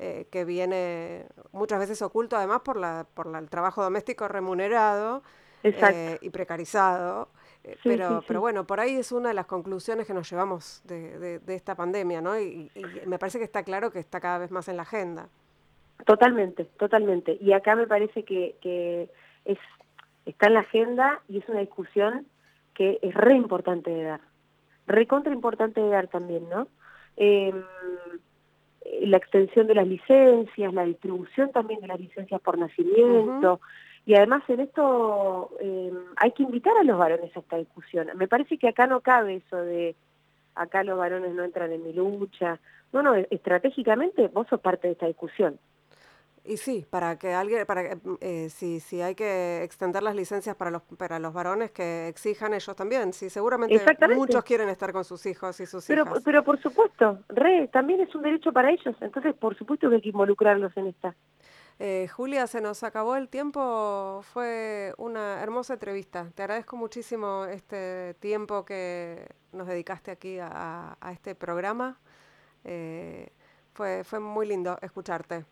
Eh, 0.00 0.28
que 0.30 0.44
viene 0.44 1.26
muchas 1.50 1.80
veces 1.80 2.00
oculto 2.02 2.36
además 2.36 2.60
por 2.60 2.76
la 2.76 3.04
por 3.14 3.26
la, 3.26 3.40
el 3.40 3.50
trabajo 3.50 3.82
doméstico 3.82 4.28
remunerado 4.28 5.24
eh, 5.64 6.18
y 6.20 6.30
precarizado 6.30 7.30
eh, 7.64 7.76
pero, 7.82 8.22
pero 8.26 8.40
bueno, 8.40 8.66
por 8.66 8.80
ahí 8.80 8.96
es 8.96 9.12
una 9.12 9.28
de 9.28 9.34
las 9.34 9.46
conclusiones 9.46 10.06
que 10.06 10.14
nos 10.14 10.30
llevamos 10.30 10.82
de, 10.84 11.38
de, 11.38 11.54
esta 11.54 11.74
pandemia, 11.74 12.20
¿no? 12.20 12.38
Y, 12.38 12.70
me 13.06 13.18
parece 13.18 13.38
que 13.38 13.44
está 13.44 13.62
claro 13.62 13.90
que 13.90 13.98
está 13.98 14.20
cada 14.20 14.38
vez 14.38 14.50
más 14.50 14.68
en 14.68 14.76
la 14.76 14.82
agenda. 14.82 15.28
Totalmente, 16.06 16.64
totalmente. 16.78 17.36
Y 17.40 17.52
acá 17.52 17.74
me 17.74 17.86
parece 17.86 18.24
que, 18.24 18.56
que 18.60 19.10
es, 19.44 19.58
está 20.26 20.46
en 20.46 20.54
la 20.54 20.60
agenda 20.60 21.20
y 21.28 21.38
es 21.38 21.48
una 21.48 21.60
discusión 21.60 22.26
que 22.74 22.98
es 23.02 23.14
re 23.14 23.34
importante 23.34 23.90
de 23.90 24.02
dar. 24.04 24.20
Re 24.86 25.06
contra 25.06 25.32
importante 25.32 25.80
de 25.80 25.88
dar 25.88 26.08
también, 26.08 26.48
¿no? 26.48 26.68
Em, 27.16 27.62
la 29.00 29.16
extensión 29.16 29.66
de 29.66 29.74
las 29.74 29.86
licencias, 29.86 30.72
la 30.72 30.84
distribución 30.84 31.50
también 31.52 31.80
de 31.80 31.88
las 31.88 32.00
licencias 32.00 32.40
por 32.40 32.56
nacimiento, 32.56 33.60
y 34.08 34.14
además 34.14 34.42
en 34.48 34.60
esto 34.60 35.50
eh, 35.60 35.92
hay 36.16 36.32
que 36.32 36.42
invitar 36.42 36.74
a 36.78 36.82
los 36.82 36.96
varones 36.96 37.30
a 37.36 37.40
esta 37.40 37.58
discusión. 37.58 38.08
Me 38.14 38.26
parece 38.26 38.56
que 38.56 38.66
acá 38.66 38.86
no 38.86 39.02
cabe 39.02 39.34
eso 39.34 39.58
de 39.58 39.94
acá 40.54 40.82
los 40.82 40.96
varones 40.96 41.34
no 41.34 41.44
entran 41.44 41.72
en 41.72 41.84
mi 41.84 41.92
lucha. 41.92 42.58
No, 42.90 43.02
no, 43.02 43.14
estratégicamente 43.14 44.28
vos 44.28 44.46
sos 44.48 44.60
parte 44.62 44.86
de 44.86 44.94
esta 44.94 45.06
discusión. 45.06 45.58
Y 46.42 46.56
sí, 46.56 46.86
para 46.88 47.18
que 47.18 47.34
alguien, 47.34 47.66
para 47.66 47.82
eh, 48.22 48.48
si, 48.48 48.80
si 48.80 49.02
hay 49.02 49.14
que 49.14 49.62
extender 49.62 50.02
las 50.02 50.16
licencias 50.16 50.56
para 50.56 50.70
los 50.70 50.80
para 50.96 51.18
los 51.18 51.34
varones 51.34 51.70
que 51.72 52.08
exijan 52.08 52.54
ellos 52.54 52.74
también, 52.74 53.12
sí, 53.12 53.28
seguramente 53.28 53.78
muchos 54.16 54.42
quieren 54.42 54.70
estar 54.70 54.90
con 54.90 55.04
sus 55.04 55.26
hijos 55.26 55.60
y 55.60 55.66
sus 55.66 55.84
pero, 55.86 56.04
hijas. 56.04 56.22
Pero 56.24 56.42
por 56.44 56.58
supuesto, 56.62 57.18
re, 57.28 57.68
también 57.68 58.00
es 58.00 58.14
un 58.14 58.22
derecho 58.22 58.54
para 58.54 58.70
ellos, 58.70 58.96
entonces 59.02 59.34
por 59.34 59.54
supuesto 59.58 59.90
que 59.90 59.96
hay 59.96 60.00
que 60.00 60.08
involucrarlos 60.08 60.74
en 60.78 60.86
esta. 60.86 61.14
Eh, 61.80 62.08
Julia, 62.08 62.46
se 62.48 62.60
nos 62.60 62.82
acabó 62.82 63.14
el 63.14 63.28
tiempo, 63.28 64.20
fue 64.22 64.92
una 64.98 65.40
hermosa 65.40 65.74
entrevista. 65.74 66.28
Te 66.34 66.42
agradezco 66.42 66.76
muchísimo 66.76 67.44
este 67.44 68.14
tiempo 68.14 68.64
que 68.64 69.28
nos 69.52 69.68
dedicaste 69.68 70.10
aquí 70.10 70.38
a, 70.40 70.96
este 71.12 71.36
programa. 71.36 71.98
Eh, 72.64 73.30
fue, 73.74 74.02
fue 74.02 74.18
muy 74.18 74.46
lindo 74.46 74.76
escucharte. 74.82 75.44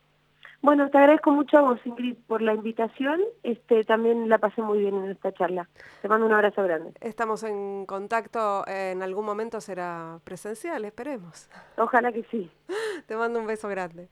Bueno, 0.63 0.91
te 0.91 0.99
agradezco 0.99 1.31
mucho 1.31 1.59
a 1.59 1.61
vos, 1.61 1.79
Ingrid, 1.85 2.17
por 2.27 2.43
la 2.43 2.55
invitación. 2.55 3.21
Este, 3.45 3.85
también 3.85 4.29
la 4.29 4.39
pasé 4.39 4.63
muy 4.63 4.79
bien 4.81 4.97
en 4.97 5.11
esta 5.11 5.33
charla. 5.33 5.69
Te 6.03 6.09
mando 6.09 6.27
un 6.27 6.33
abrazo 6.33 6.65
grande. 6.65 6.93
Estamos 7.01 7.45
en 7.45 7.87
contacto, 7.87 8.67
en 8.67 9.01
algún 9.01 9.25
momento 9.25 9.61
será 9.61 10.19
presencial, 10.25 10.85
esperemos. 10.85 11.49
Ojalá 11.77 12.11
que 12.11 12.25
sí. 12.25 12.51
Te 13.07 13.17
mando 13.17 13.39
un 13.39 13.47
beso 13.47 13.69
grande. 13.69 14.09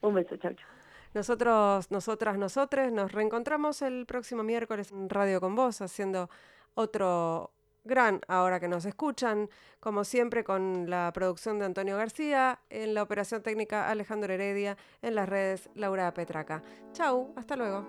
Un 0.00 0.14
beso, 0.14 0.36
chao, 0.38 0.52
chao. 0.54 0.81
Nosotros, 1.14 1.90
nosotras, 1.90 2.38
nosotres 2.38 2.90
nos 2.90 3.12
reencontramos 3.12 3.82
el 3.82 4.06
próximo 4.06 4.42
miércoles 4.42 4.92
en 4.92 5.10
Radio 5.10 5.40
con 5.40 5.54
Vos, 5.54 5.82
haciendo 5.82 6.30
otro 6.74 7.50
gran 7.84 8.20
ahora 8.28 8.60
que 8.60 8.68
nos 8.68 8.84
escuchan, 8.84 9.50
como 9.80 10.04
siempre 10.04 10.44
con 10.44 10.88
la 10.88 11.10
producción 11.12 11.58
de 11.58 11.66
Antonio 11.66 11.96
García, 11.96 12.60
en 12.70 12.94
la 12.94 13.02
operación 13.02 13.42
técnica 13.42 13.90
Alejandro 13.90 14.32
Heredia, 14.32 14.76
en 15.02 15.14
las 15.14 15.28
redes 15.28 15.68
Laura 15.74 16.12
Petraca. 16.14 16.62
Chau, 16.92 17.32
hasta 17.36 17.56
luego. 17.56 17.86